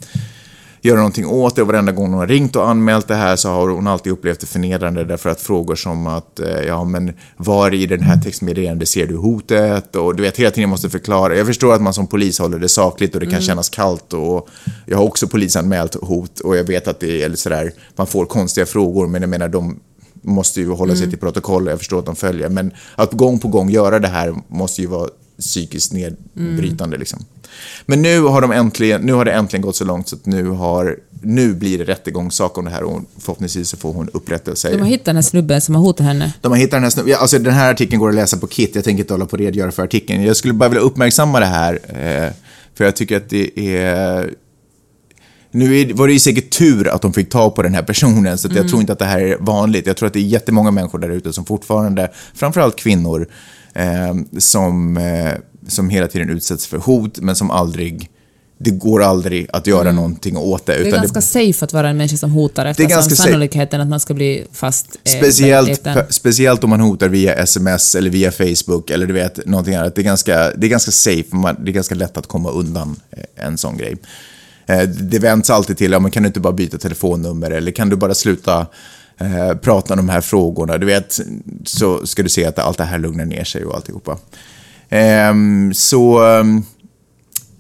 göra 0.83 0.97
någonting 0.97 1.27
åt 1.27 1.57
det 1.57 1.63
och 1.63 1.69
varenda 1.69 1.93
gång 1.93 2.11
hon 2.11 2.19
har 2.19 2.27
ringt 2.27 2.57
och 2.57 2.69
anmält 2.69 3.09
det 3.09 3.15
här 3.15 3.37
så 3.37 3.49
har 3.49 3.69
hon 3.69 3.87
alltid 3.87 4.13
upplevt 4.13 4.41
det 4.41 4.47
förnedrande 4.47 5.05
därför 5.05 5.31
att 5.31 5.41
frågor 5.41 5.75
som 5.75 6.07
att 6.07 6.41
eh, 6.41 6.61
ja 6.67 6.85
men 6.85 7.13
var 7.37 7.75
i 7.75 7.87
den 7.87 8.03
här 8.03 8.17
textmeddelandet 8.17 8.89
ser 8.89 9.07
du 9.07 9.17
hotet 9.17 9.97
och 9.97 10.17
du 10.17 10.23
vet 10.23 10.37
hela 10.37 10.51
tiden 10.51 10.71
måste 10.71 10.91
förklara. 10.91 11.37
Jag 11.37 11.47
förstår 11.47 11.75
att 11.75 11.83
man 11.83 11.95
som 11.95 12.07
polis 12.07 12.39
håller 12.39 12.59
det 12.59 12.69
sakligt 12.69 13.15
och 13.15 13.21
det 13.21 13.27
kan 13.27 13.35
mm. 13.35 13.47
kännas 13.47 13.69
kallt 13.69 14.13
och 14.13 14.49
jag 14.87 14.99
har 14.99 15.05
också 15.05 15.27
polisanmält 15.27 15.95
hot 15.95 16.41
och 16.41 16.57
jag 16.57 16.65
vet 16.65 16.89
att 16.89 17.01
det 17.01 17.23
är 17.23 17.35
sådär 17.35 17.73
man 17.97 18.07
får 18.07 18.27
konstiga 18.27 18.67
frågor 18.67 19.07
men 19.07 19.23
jag 19.23 19.29
menar 19.29 19.49
de 19.49 19.81
måste 20.23 20.61
ju 20.61 20.71
hålla 20.71 20.95
sig 20.95 21.03
mm. 21.03 21.11
till 21.11 21.21
protokoll 21.21 21.67
jag 21.67 21.79
förstår 21.79 21.99
att 21.99 22.07
de 22.07 22.17
följer 22.17 22.49
men 22.49 22.71
att 22.95 23.13
gång 23.13 23.39
på 23.39 23.49
gång 23.49 23.71
göra 23.71 23.99
det 23.99 24.09
här 24.09 24.35
måste 24.49 24.81
ju 24.83 24.87
vara 24.87 25.09
psykiskt 25.39 25.93
nedbrytande. 25.93 26.97
Mm. 26.97 27.01
Liksom. 27.01 27.25
Men 27.87 28.03
nu 28.03 28.21
har, 28.21 28.41
de 28.41 28.53
äntligen, 28.53 29.01
nu 29.01 29.13
har 29.13 29.25
det 29.25 29.33
äntligen 29.33 29.63
gått 29.63 29.77
så 29.77 29.85
långt 29.85 30.09
så 30.09 30.17
att 30.17 30.27
nu, 30.27 30.49
har, 30.49 30.97
nu 31.23 31.55
blir 31.55 31.79
det 31.79 31.85
rättegångssak 31.85 32.59
om 32.59 32.65
det 32.65 32.71
här 32.71 32.83
och 32.83 33.01
förhoppningsvis 33.19 33.69
så 33.69 33.77
får 33.77 33.93
hon 33.93 34.09
upprättelse. 34.13 34.71
De 34.71 34.81
har 34.81 34.87
hittat 34.87 35.05
den 35.05 35.17
här 35.17 35.23
snubben 35.23 35.61
som 35.61 35.75
har 35.75 35.83
hotat 35.83 36.07
henne? 36.07 36.33
De 36.41 36.53
har 36.53 36.59
hittat 36.59 36.71
den 36.71 36.83
här 36.83 36.91
snubben. 36.91 37.15
alltså 37.19 37.39
den 37.39 37.55
här 37.55 37.71
artikeln 37.71 38.01
går 38.01 38.09
att 38.09 38.15
läsa 38.15 38.37
på 38.37 38.47
Kit, 38.47 38.75
jag 38.75 38.85
tänker 38.85 39.03
inte 39.03 39.15
hålla 39.15 39.27
på 39.27 39.33
och 39.33 39.39
redogöra 39.39 39.73
för 39.73 39.83
artikeln. 39.83 40.23
Jag 40.23 40.37
skulle 40.37 40.55
bara 40.55 40.69
vilja 40.69 40.83
uppmärksamma 40.83 41.41
det 41.41 41.47
här, 41.47 41.75
eh, 41.89 42.33
för 42.75 42.85
jag 42.85 42.97
tycker 42.97 43.17
att 43.17 43.31
det 43.31 43.59
är 43.77 44.35
nu 45.53 45.93
var 45.93 46.07
det 46.07 46.13
ju 46.13 46.19
säkert 46.19 46.51
tur 46.59 46.89
att 46.89 47.03
de 47.03 47.13
fick 47.13 47.31
ta 47.31 47.51
på 47.51 47.63
den 47.63 47.75
här 47.75 47.83
personen, 47.83 48.39
så 48.39 48.49
jag 48.49 48.57
mm. 48.57 48.69
tror 48.69 48.81
inte 48.81 48.93
att 48.93 48.99
det 48.99 49.05
här 49.05 49.21
är 49.21 49.37
vanligt. 49.41 49.87
Jag 49.87 49.97
tror 49.97 50.07
att 50.07 50.13
det 50.13 50.19
är 50.19 50.23
jättemånga 50.23 50.71
människor 50.71 50.99
där 50.99 51.11
ute 51.11 51.33
som 51.33 51.45
fortfarande, 51.45 52.11
framförallt 52.35 52.77
kvinnor, 52.77 53.27
eh, 53.75 54.15
som, 54.39 54.97
eh, 54.97 55.33
som 55.69 55.91
hela 55.91 56.09
tiden 56.09 56.31
utsätts 56.31 56.67
för 56.67 56.79
hot, 56.79 57.19
men 57.19 57.37
som 57.37 57.51
aldrig 57.51 58.11
det 58.65 58.71
går 58.71 59.03
aldrig 59.03 59.47
att 59.53 59.67
göra 59.67 59.81
mm. 59.81 59.97
någonting 59.97 60.37
åt 60.37 60.67
det. 60.67 60.73
det 60.73 60.89
är 60.89 60.93
ganska 60.93 61.21
det, 61.21 61.27
safe 61.27 61.65
att 61.65 61.73
vara 61.73 61.89
en 61.89 61.97
människa 61.97 62.17
som 62.17 62.31
hotar 62.31 62.67
eftersom 62.67 62.89
det 62.89 62.95
är 62.95 62.97
ganska 62.97 63.15
sannolikheten 63.15 63.71
safe. 63.71 63.83
att 63.83 63.89
man 63.89 64.01
ska 64.01 64.15
bli 64.15 64.45
fast 64.53 64.87
är 65.05 65.11
speciellt, 65.11 65.89
speciellt 66.09 66.65
om 66.65 66.71
man 66.71 66.81
hotar 66.81 67.09
via 67.09 67.35
sms 67.35 67.95
eller 67.95 68.11
via 68.11 68.33
Facebook 68.33 68.91
eller 68.91 69.07
du 69.07 69.13
vet, 69.13 69.47
någonting 69.47 69.75
annat. 69.75 69.95
Det 69.95 70.01
är 70.01 70.05
ganska, 70.05 70.51
det 70.57 70.67
är 70.67 70.71
ganska 70.71 70.91
safe, 70.91 71.37
man, 71.37 71.57
det 71.65 71.71
är 71.71 71.73
ganska 71.73 71.95
lätt 71.95 72.17
att 72.17 72.27
komma 72.27 72.51
undan 72.51 72.97
eh, 73.11 73.47
en 73.47 73.59
sån 73.59 73.77
grej. 73.77 73.97
Eh, 74.67 74.83
det 74.83 75.19
vänds 75.19 75.51
alltid 75.51 75.79
till, 75.79 75.93
ja 75.93 75.99
men 75.99 76.11
kan 76.11 76.23
du 76.23 76.27
inte 76.27 76.41
bara 76.41 76.53
byta 76.53 76.79
telefonnummer 76.79 77.51
eller 77.51 77.73
kan 77.73 77.89
du 77.89 77.97
bara 77.97 78.15
sluta 78.15 78.67
eh, 79.19 79.55
prata 79.57 79.95
om 79.95 79.97
de 79.97 80.09
här 80.09 80.21
frågorna. 80.21 80.79
Du 80.79 80.87
vet, 80.87 81.21
så 81.65 82.07
ska 82.07 82.23
du 82.23 82.29
se 82.29 82.45
att 82.45 82.59
allt 82.59 82.79
det 82.79 82.85
här 82.85 82.99
lugnar 82.99 83.25
ner 83.25 83.45
sig 83.45 83.65
och 83.65 83.75
alltihopa. 83.75 84.19
Ehm, 84.93 85.75
så, 85.75 86.25
ehm, 86.25 86.63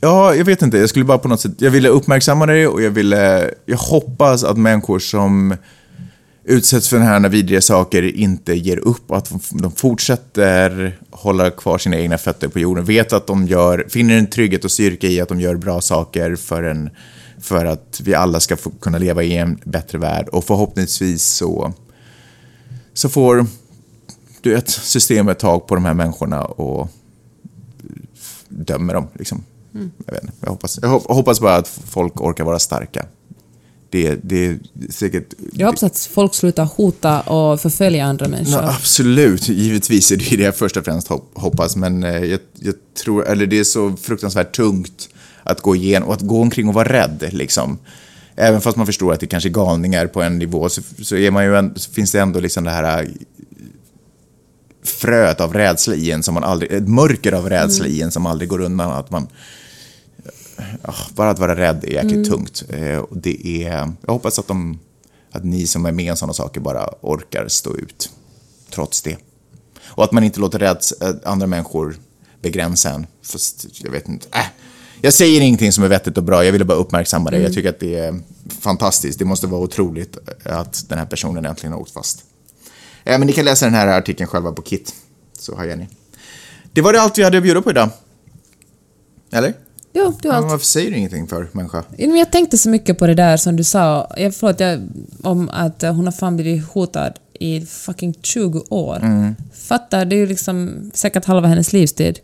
ja, 0.00 0.34
jag 0.34 0.44
vet 0.44 0.62
inte. 0.62 0.78
Jag 0.78 0.88
skulle 0.88 1.04
bara 1.04 1.18
på 1.18 1.28
något 1.28 1.40
sätt, 1.40 1.52
jag 1.58 1.70
ville 1.70 1.88
uppmärksamma 1.88 2.46
det 2.46 2.66
och 2.66 2.82
jag 2.82 2.90
ville, 2.90 3.50
jag 3.66 3.78
hoppas 3.78 4.44
att 4.44 4.58
människor 4.58 4.98
som 4.98 5.56
utsätts 6.44 6.88
för 6.88 6.96
den 6.96 7.06
här 7.06 7.28
vidriga 7.28 7.60
saker 7.60 8.02
inte 8.16 8.54
ger 8.54 8.76
upp, 8.78 9.10
och 9.10 9.16
att 9.16 9.32
de 9.50 9.72
fortsätter 9.72 10.98
hålla 11.10 11.50
kvar 11.50 11.78
sina 11.78 11.96
egna 11.96 12.18
fötter 12.18 12.48
på 12.48 12.58
jorden, 12.58 12.84
vet 12.84 13.12
att 13.12 13.26
de 13.26 13.46
gör, 13.46 13.86
finner 13.88 14.18
en 14.18 14.30
trygghet 14.30 14.64
och 14.64 14.70
styrka 14.70 15.06
i 15.06 15.20
att 15.20 15.28
de 15.28 15.40
gör 15.40 15.54
bra 15.54 15.80
saker 15.80 16.36
för 16.36 16.62
en 16.62 16.90
för 17.40 17.64
att 17.64 18.00
vi 18.04 18.14
alla 18.14 18.40
ska 18.40 18.56
få 18.56 18.70
kunna 18.70 18.98
leva 18.98 19.22
i 19.22 19.36
en 19.36 19.58
bättre 19.64 19.98
värld 19.98 20.28
och 20.28 20.44
förhoppningsvis 20.44 21.24
så, 21.24 21.72
så 22.94 23.08
får 23.08 23.46
du 24.40 24.54
ett 24.54 24.70
systemet 24.70 25.38
tag 25.38 25.66
på 25.66 25.74
de 25.74 25.84
här 25.84 25.94
människorna 25.94 26.44
och 26.44 26.90
dömer 28.52 28.94
dem. 28.94 29.06
Liksom. 29.14 29.44
Mm. 29.74 29.90
Jag, 30.06 30.12
vet 30.14 30.22
jag, 30.40 30.50
hoppas, 30.50 30.78
jag 30.82 30.88
hoppas 30.88 31.40
bara 31.40 31.56
att 31.56 31.68
folk 31.68 32.20
orkar 32.20 32.44
vara 32.44 32.58
starka. 32.58 33.06
Det, 33.90 34.18
det 34.22 34.46
är 34.46 34.58
säkert... 34.90 35.34
Jag 35.52 35.66
hoppas 35.66 35.82
att 35.82 35.98
folk 35.98 36.34
slutar 36.34 36.64
hota 36.64 37.20
och 37.20 37.60
förfölja 37.60 38.04
andra 38.04 38.28
människor. 38.28 38.62
No, 38.62 38.66
absolut, 38.66 39.48
givetvis 39.48 40.12
är 40.12 40.16
det 40.16 40.36
det 40.36 40.42
jag 40.42 40.56
först 40.56 40.76
och 40.76 40.84
främst 40.84 41.08
hoppas, 41.34 41.76
men 41.76 42.04
eh, 42.04 42.24
jag, 42.24 42.40
jag 42.54 42.74
tror, 43.04 43.28
eller 43.28 43.46
det 43.46 43.58
är 43.58 43.64
så 43.64 43.96
fruktansvärt 43.96 44.56
tungt 44.56 45.08
att 45.42 45.60
gå 45.60 45.76
igenom 45.76 46.08
och 46.08 46.14
att 46.14 46.20
gå 46.20 46.40
omkring 46.40 46.68
och 46.68 46.74
vara 46.74 46.88
rädd. 46.88 47.28
Liksom. 47.32 47.78
Även 48.36 48.60
fast 48.60 48.76
man 48.76 48.86
förstår 48.86 49.12
att 49.12 49.20
det 49.20 49.26
kanske 49.26 49.48
är 49.48 49.52
galningar 49.52 50.06
på 50.06 50.22
en 50.22 50.38
nivå 50.38 50.68
så, 50.68 50.82
så, 51.02 51.16
är 51.16 51.30
man 51.30 51.44
ju 51.44 51.56
en, 51.56 51.72
så 51.76 51.90
finns 51.90 52.12
det 52.12 52.20
ändå 52.20 52.40
liksom 52.40 52.64
det 52.64 52.70
här 52.70 53.02
äh, 53.02 53.08
fröet 54.82 55.40
av 55.40 55.54
rädsla 55.54 55.94
i 55.94 56.10
en 56.10 56.22
som 56.22 56.34
man 56.34 56.44
aldrig, 56.44 56.72
ett 56.72 56.88
mörker 56.88 57.32
av 57.32 57.50
rädsla 57.50 57.84
mm. 57.84 57.96
i 57.96 58.02
en 58.02 58.10
som 58.10 58.26
aldrig 58.26 58.48
går 58.48 58.60
undan. 58.60 58.92
Att 58.92 59.10
man, 59.10 59.28
bara 61.14 61.30
att 61.30 61.38
vara 61.38 61.56
rädd 61.56 61.84
är 61.84 61.88
jäkligt 61.88 62.12
mm. 62.12 62.24
tungt. 62.24 62.64
Eh, 62.68 62.98
och 62.98 63.16
det 63.16 63.64
är, 63.64 63.92
jag 64.06 64.12
hoppas 64.12 64.38
att, 64.38 64.48
de, 64.48 64.78
att 65.32 65.44
ni 65.44 65.66
som 65.66 65.86
är 65.86 65.92
med 65.92 66.10
om 66.10 66.16
sådana 66.16 66.32
saker 66.32 66.60
bara 66.60 66.94
orkar 67.00 67.48
stå 67.48 67.76
ut 67.76 68.10
trots 68.70 69.02
det. 69.02 69.16
Och 69.84 70.04
att 70.04 70.12
man 70.12 70.24
inte 70.24 70.40
låter 70.40 70.58
räds, 70.58 70.92
äh, 70.92 71.14
andra 71.24 71.46
människor 71.46 71.96
begränsa 72.40 72.90
en. 72.90 73.06
Fast 73.22 73.66
jag 73.72 73.90
vet 73.90 74.08
inte. 74.08 74.26
Äh, 74.32 74.46
jag 75.00 75.14
säger 75.14 75.40
ingenting 75.40 75.72
som 75.72 75.84
är 75.84 75.88
vettigt 75.88 76.18
och 76.18 76.24
bra, 76.24 76.44
jag 76.44 76.52
ville 76.52 76.64
bara 76.64 76.78
uppmärksamma 76.78 77.30
det. 77.30 77.36
Mm. 77.36 77.44
Jag 77.44 77.54
tycker 77.54 77.68
att 77.68 77.80
det 77.80 77.94
är 77.94 78.20
fantastiskt. 78.60 79.18
Det 79.18 79.24
måste 79.24 79.46
vara 79.46 79.60
otroligt 79.60 80.18
att 80.44 80.88
den 80.88 80.98
här 80.98 81.06
personen 81.06 81.46
äntligen 81.46 81.72
har 81.72 81.80
åkt 81.80 81.90
fast. 81.90 82.24
Eh, 83.04 83.18
men 83.18 83.26
ni 83.26 83.32
kan 83.32 83.44
läsa 83.44 83.66
den 83.66 83.74
här 83.74 83.86
artikeln 83.86 84.28
själva 84.28 84.52
på 84.52 84.62
Kit, 84.62 84.94
så 85.38 85.56
har 85.56 85.66
ni. 85.66 85.88
Det 86.72 86.80
var 86.80 86.92
det 86.92 87.00
allt 87.00 87.18
vi 87.18 87.22
hade 87.22 87.36
att 87.36 87.42
bjuda 87.42 87.62
på 87.62 87.70
idag. 87.70 87.88
Eller? 89.32 89.54
Jo, 89.92 90.14
det 90.22 90.28
var 90.28 90.34
allt. 90.34 90.50
Varför 90.50 90.66
säger 90.66 90.90
du 90.90 90.96
ingenting 90.96 91.28
för, 91.28 91.48
människa? 91.52 91.84
Jag 91.96 92.32
tänkte 92.32 92.58
så 92.58 92.68
mycket 92.68 92.98
på 92.98 93.06
det 93.06 93.14
där 93.14 93.36
som 93.36 93.56
du 93.56 93.64
sa, 93.64 94.12
jag, 94.16 94.34
förlåt, 94.34 94.60
jag, 94.60 94.80
om 95.22 95.48
att 95.48 95.82
hon 95.82 96.04
har 96.04 96.12
fan 96.12 96.36
blivit 96.36 96.66
hotad 96.66 97.12
i 97.32 97.60
fucking 97.60 98.14
20 98.22 98.64
år. 98.68 98.96
Mm. 98.96 99.34
Fattar, 99.54 100.04
det 100.04 100.16
är 100.16 100.18
ju 100.18 100.26
liksom 100.26 100.90
säkert 100.94 101.24
halva 101.24 101.48
hennes 101.48 101.72
livstid 101.72 102.18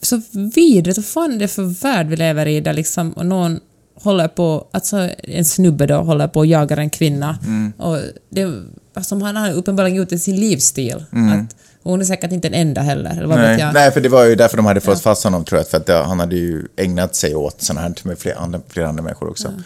så 0.00 0.20
vidrigt. 0.32 0.98
Vad 0.98 1.06
fan 1.06 1.32
är 1.32 1.38
det 1.38 1.48
för 1.48 1.62
värld 1.62 2.06
vi 2.06 2.16
lever 2.16 2.46
i 2.46 2.60
där 2.60 2.72
liksom 2.72 3.12
och 3.12 3.26
någon 3.26 3.60
håller 4.02 4.28
på, 4.28 4.66
alltså 4.70 5.08
en 5.22 5.44
snubbe 5.44 5.86
då 5.86 5.96
håller 5.96 6.28
på 6.28 6.38
och 6.38 6.46
jagar 6.46 6.76
en 6.76 6.90
kvinna. 6.90 7.38
Mm. 7.46 7.72
Och 7.78 7.98
det, 8.28 8.62
som 9.02 9.22
han 9.22 9.36
har 9.36 9.52
uppenbarligen 9.52 9.96
gjort 9.96 10.12
i 10.12 10.18
sin 10.18 10.36
livsstil. 10.36 11.04
Mm. 11.12 11.40
Att, 11.40 11.56
hon 11.82 12.00
är 12.00 12.04
säkert 12.04 12.32
inte 12.32 12.48
den 12.48 12.60
enda 12.60 12.80
heller, 12.80 13.10
eller 13.10 13.26
vad 13.26 13.38
Nej. 13.38 13.50
vet 13.50 13.60
jag? 13.60 13.74
Nej, 13.74 13.90
för 13.90 14.00
det 14.00 14.08
var 14.08 14.24
ju 14.24 14.34
därför 14.34 14.56
de 14.56 14.66
hade 14.66 14.80
fått 14.80 14.98
ja. 14.98 15.00
fast 15.00 15.24
honom 15.24 15.44
tror 15.44 15.58
jag, 15.58 15.68
för 15.68 15.76
att 15.76 15.86
det, 15.86 15.94
han 15.94 16.20
hade 16.20 16.36
ju 16.36 16.66
ägnat 16.76 17.14
sig 17.14 17.34
åt 17.34 17.62
sådana 17.62 17.80
här 17.80 17.94
med 18.02 18.18
flera 18.18 18.38
andra, 18.38 18.60
flera 18.68 18.88
andra 18.88 19.02
människor 19.02 19.30
också. 19.30 19.48
Ja. 19.48 19.62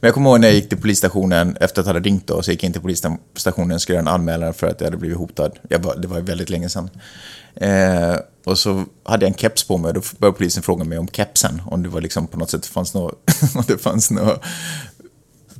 Men 0.00 0.08
jag 0.08 0.14
kommer 0.14 0.30
ihåg 0.30 0.40
när 0.40 0.48
jag 0.48 0.54
gick 0.54 0.68
till 0.68 0.80
polisstationen, 0.80 1.56
efter 1.60 1.80
att 1.80 1.86
jag 1.86 1.94
hade 1.94 2.08
ringt 2.08 2.26
då, 2.26 2.42
så 2.42 2.50
gick 2.50 2.62
jag 2.62 2.68
in 2.68 2.72
till 2.72 2.82
polisstationen 2.82 3.72
och 3.72 3.82
skulle 3.82 3.96
göra 3.96 4.08
en 4.08 4.14
anmälan 4.14 4.54
för 4.54 4.66
att 4.66 4.80
jag 4.80 4.86
hade 4.86 4.96
blivit 4.96 5.18
hotad. 5.18 5.52
Var, 5.62 5.96
det 5.96 6.08
var 6.08 6.16
ju 6.16 6.24
väldigt 6.24 6.50
länge 6.50 6.68
sedan. 6.68 6.90
Eh, 7.54 8.16
och 8.44 8.58
så 8.58 8.84
hade 9.04 9.26
jag 9.26 9.32
en 9.32 9.38
keps 9.38 9.64
på 9.64 9.78
mig 9.78 9.88
och 9.88 9.94
då 9.94 10.00
började 10.18 10.38
polisen 10.38 10.62
fråga 10.62 10.84
mig 10.84 10.98
om 10.98 11.08
kepsen. 11.08 11.62
Om 11.66 11.82
det 11.82 11.88
var 11.88 12.00
liksom 12.00 12.26
på 12.26 12.38
något 12.38 12.50
sätt 12.50 12.66
fanns 12.66 12.94
något, 12.94 13.30
om 13.54 13.64
det 13.66 13.78
fanns 13.78 14.10
något 14.10 14.44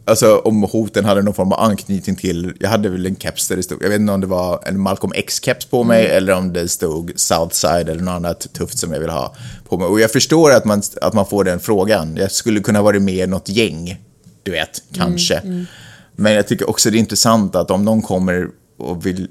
Alltså 0.07 0.39
om 0.39 0.63
hoten 0.63 1.05
hade 1.05 1.23
någon 1.23 1.35
form 1.35 1.53
av 1.53 1.61
anknytning 1.61 2.17
till, 2.17 2.57
jag 2.61 2.69
hade 2.69 2.89
väl 2.89 3.07
en 3.07 3.17
keps 3.17 3.49
där 3.49 3.57
det 3.57 3.63
stod, 3.63 3.83
jag 3.83 3.89
vet 3.89 4.01
inte 4.01 4.13
om 4.13 4.21
det 4.21 4.27
var 4.27 4.61
en 4.67 4.81
Malcolm 4.81 5.13
X-keps 5.17 5.71
på 5.71 5.85
mig 5.85 6.05
mm. 6.05 6.17
eller 6.17 6.33
om 6.33 6.53
det 6.53 6.69
stod 6.69 7.13
Southside 7.17 7.89
eller 7.89 8.03
något 8.03 8.13
annat 8.13 8.53
tufft 8.53 8.79
som 8.79 8.93
jag 8.93 9.01
vill 9.01 9.11
ha 9.11 9.35
på 9.69 9.79
mig. 9.79 9.87
Och 9.87 10.01
jag 10.01 10.11
förstår 10.11 10.53
att 10.53 10.65
man, 10.65 10.83
att 11.01 11.15
man 11.15 11.27
får 11.27 11.45
den 11.45 11.61
frågan. 11.61 12.17
Jag 12.17 12.33
skulle 12.33 12.61
kunna 12.61 12.83
vara 12.83 13.01
med 13.01 13.15
i 13.15 13.27
något 13.27 13.49
gäng, 13.49 14.05
du 14.43 14.51
vet, 14.51 14.83
kanske. 14.93 15.35
Mm, 15.35 15.53
mm. 15.53 15.67
Men 16.17 16.33
jag 16.33 16.49
tycker 16.49 16.71
också 16.71 16.91
det 16.91 16.97
är 16.97 17.01
intressant 17.01 17.57
att 17.57 17.71
om 17.71 17.85
någon 17.85 18.03
kommer 18.03 18.49
och 18.79 19.07
vill 19.07 19.29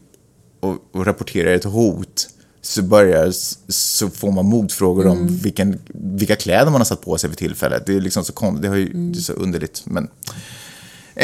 och, 0.60 0.76
och 0.94 1.06
rapporterar 1.06 1.54
ett 1.54 1.64
hot 1.64 2.28
så 2.66 2.82
börjar, 2.82 3.32
så 3.72 4.10
får 4.10 4.32
man 4.32 4.46
motfrågor 4.46 5.06
Mm. 5.06 5.18
om 5.18 5.28
vilken, 5.38 5.80
vilka 5.94 6.36
kläder 6.36 6.72
man 6.72 6.82
har 6.82 6.86
satt 6.86 7.02
på 7.02 7.18
sig 7.18 7.30
för 7.30 7.38
tillfället. 7.38 7.86
Det 7.86 7.94
är 7.96 8.02
liksom 8.02 8.24
så, 8.26 8.34
kon, 8.34 8.62
det 8.62 8.68
har 8.68 8.76
ju, 8.76 8.86
Mm. 8.88 9.12
det 9.12 9.20
är 9.20 9.22
så 9.22 9.34
underligt, 9.34 9.82
men 9.86 10.08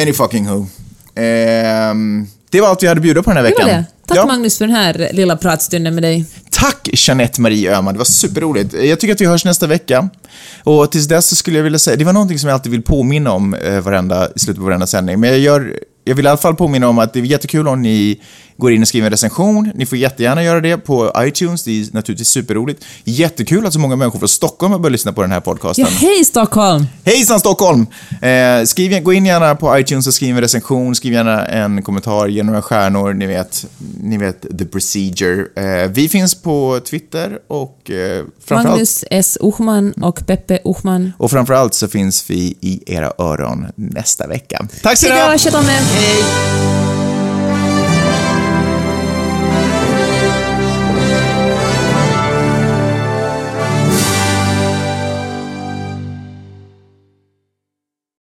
any 0.01 0.13
fucking 0.13 0.47
who. 0.47 0.65
Ehm, 1.15 2.27
det 2.49 2.61
var 2.61 2.67
allt 2.67 2.83
vi 2.83 2.87
hade 2.87 2.99
att 2.99 3.03
bjuda 3.03 3.23
på 3.23 3.29
den 3.29 3.37
här 3.37 3.43
Det 3.43 3.49
veckan. 3.49 3.67
var 3.67 3.73
det. 3.75 3.85
Tack 4.07 4.17
Ja. 4.17 4.25
Magnus 4.25 4.57
för 4.57 4.65
den 4.67 4.75
här 4.75 5.09
lilla 5.13 5.37
pratstunden 5.37 5.93
med 5.95 6.03
dig. 6.03 6.25
Tack 6.51 6.89
Jeanette 6.93 7.41
Marie 7.41 7.75
Öhman, 7.77 7.93
det 7.93 7.97
var 7.97 8.05
superroligt. 8.05 8.73
Jag 8.73 8.99
tycker 8.99 9.13
att 9.13 9.21
vi 9.21 9.25
hörs 9.25 9.45
nästa 9.45 9.67
vecka. 9.67 10.09
Och 10.63 10.91
tills 10.91 11.07
dess 11.07 11.27
så 11.27 11.35
skulle 11.35 11.57
jag 11.57 11.63
vilja 11.63 11.79
säga, 11.79 11.97
det 11.97 12.03
var 12.05 12.13
någonting 12.13 12.39
som 12.39 12.47
jag 12.49 12.53
alltid 12.55 12.71
vill 12.71 12.81
påminna 12.81 13.31
om 13.31 13.53
eh, 13.53 13.79
varenda, 13.79 14.29
i 14.35 14.39
slutet 14.39 14.59
på 14.59 14.65
varenda 14.65 14.87
sändning, 14.87 15.19
men 15.19 15.29
jag 15.29 15.39
gör 15.39 15.79
jag 16.03 16.15
vill 16.15 16.25
i 16.25 16.27
alla 16.29 16.37
fall 16.37 16.55
påminna 16.55 16.87
om 16.87 16.99
att 16.99 17.13
det 17.13 17.19
är 17.19 17.23
jättekul 17.23 17.67
om 17.67 17.81
ni 17.81 18.21
går 18.59 18.71
in 18.73 18.81
och 18.81 18.87
skriver 18.87 19.07
en 19.07 19.11
recension. 19.11 19.71
Ni 19.75 19.85
får 19.85 19.97
jättegärna 19.97 20.43
göra 20.43 20.61
det 20.61 20.77
på 20.77 21.11
iTunes, 21.17 21.63
det 21.63 21.71
är 21.71 21.85
naturligtvis 21.91 22.29
superroligt. 22.29 22.85
Jättekul 23.03 23.65
att 23.65 23.73
så 23.73 23.79
många 23.79 23.95
människor 23.95 24.19
från 24.19 24.29
Stockholm 24.29 24.71
har 24.71 24.79
börjat 24.79 24.91
lyssna 24.91 25.13
på 25.13 25.21
den 25.21 25.31
här 25.31 25.39
podcasten. 25.39 25.85
Ja, 25.85 25.91
hej 25.91 26.25
Stockholm! 26.25 26.85
Hejsan 27.03 27.39
Stockholm! 27.39 27.87
Eh, 28.21 28.63
skriv, 28.65 29.03
gå 29.03 29.13
in 29.13 29.25
gärna 29.25 29.55
på 29.55 29.79
iTunes 29.79 30.07
och 30.07 30.13
skriv 30.13 30.35
en 30.35 30.41
recension, 30.41 30.95
skriv 30.95 31.13
gärna 31.13 31.45
en 31.45 31.81
kommentar, 31.83 32.27
ge 32.27 32.43
några 32.43 32.61
stjärnor, 32.61 33.13
ni 33.13 33.27
vet, 33.27 33.65
ni 34.01 34.17
vet 34.17 34.57
the 34.59 34.65
procedure. 34.65 35.45
Eh, 35.55 35.89
vi 35.91 36.09
finns 36.09 36.35
på 36.35 36.79
Twitter 36.89 37.39
och 37.47 37.91
eh, 37.91 38.25
framförallt, 38.45 38.69
Magnus 38.69 39.05
S. 39.11 39.37
Uchman 39.41 39.91
och 39.91 40.27
Peppe 40.27 40.59
Uchman. 40.65 41.13
och 41.17 41.31
framförallt 41.31 41.73
så 41.73 41.87
finns 41.87 42.29
vi 42.29 42.57
i 42.61 42.83
era 42.85 43.13
öron 43.17 43.67
nästa 43.75 44.27
vecka. 44.27 44.67
Tack 44.83 44.97
så 44.97 45.07
Hej 45.07 45.21
då, 45.21 45.31
mycket! 45.31 45.41
sköt 45.41 45.55
om 45.55 45.65
er! 45.69 45.81
Hej! 45.81 46.88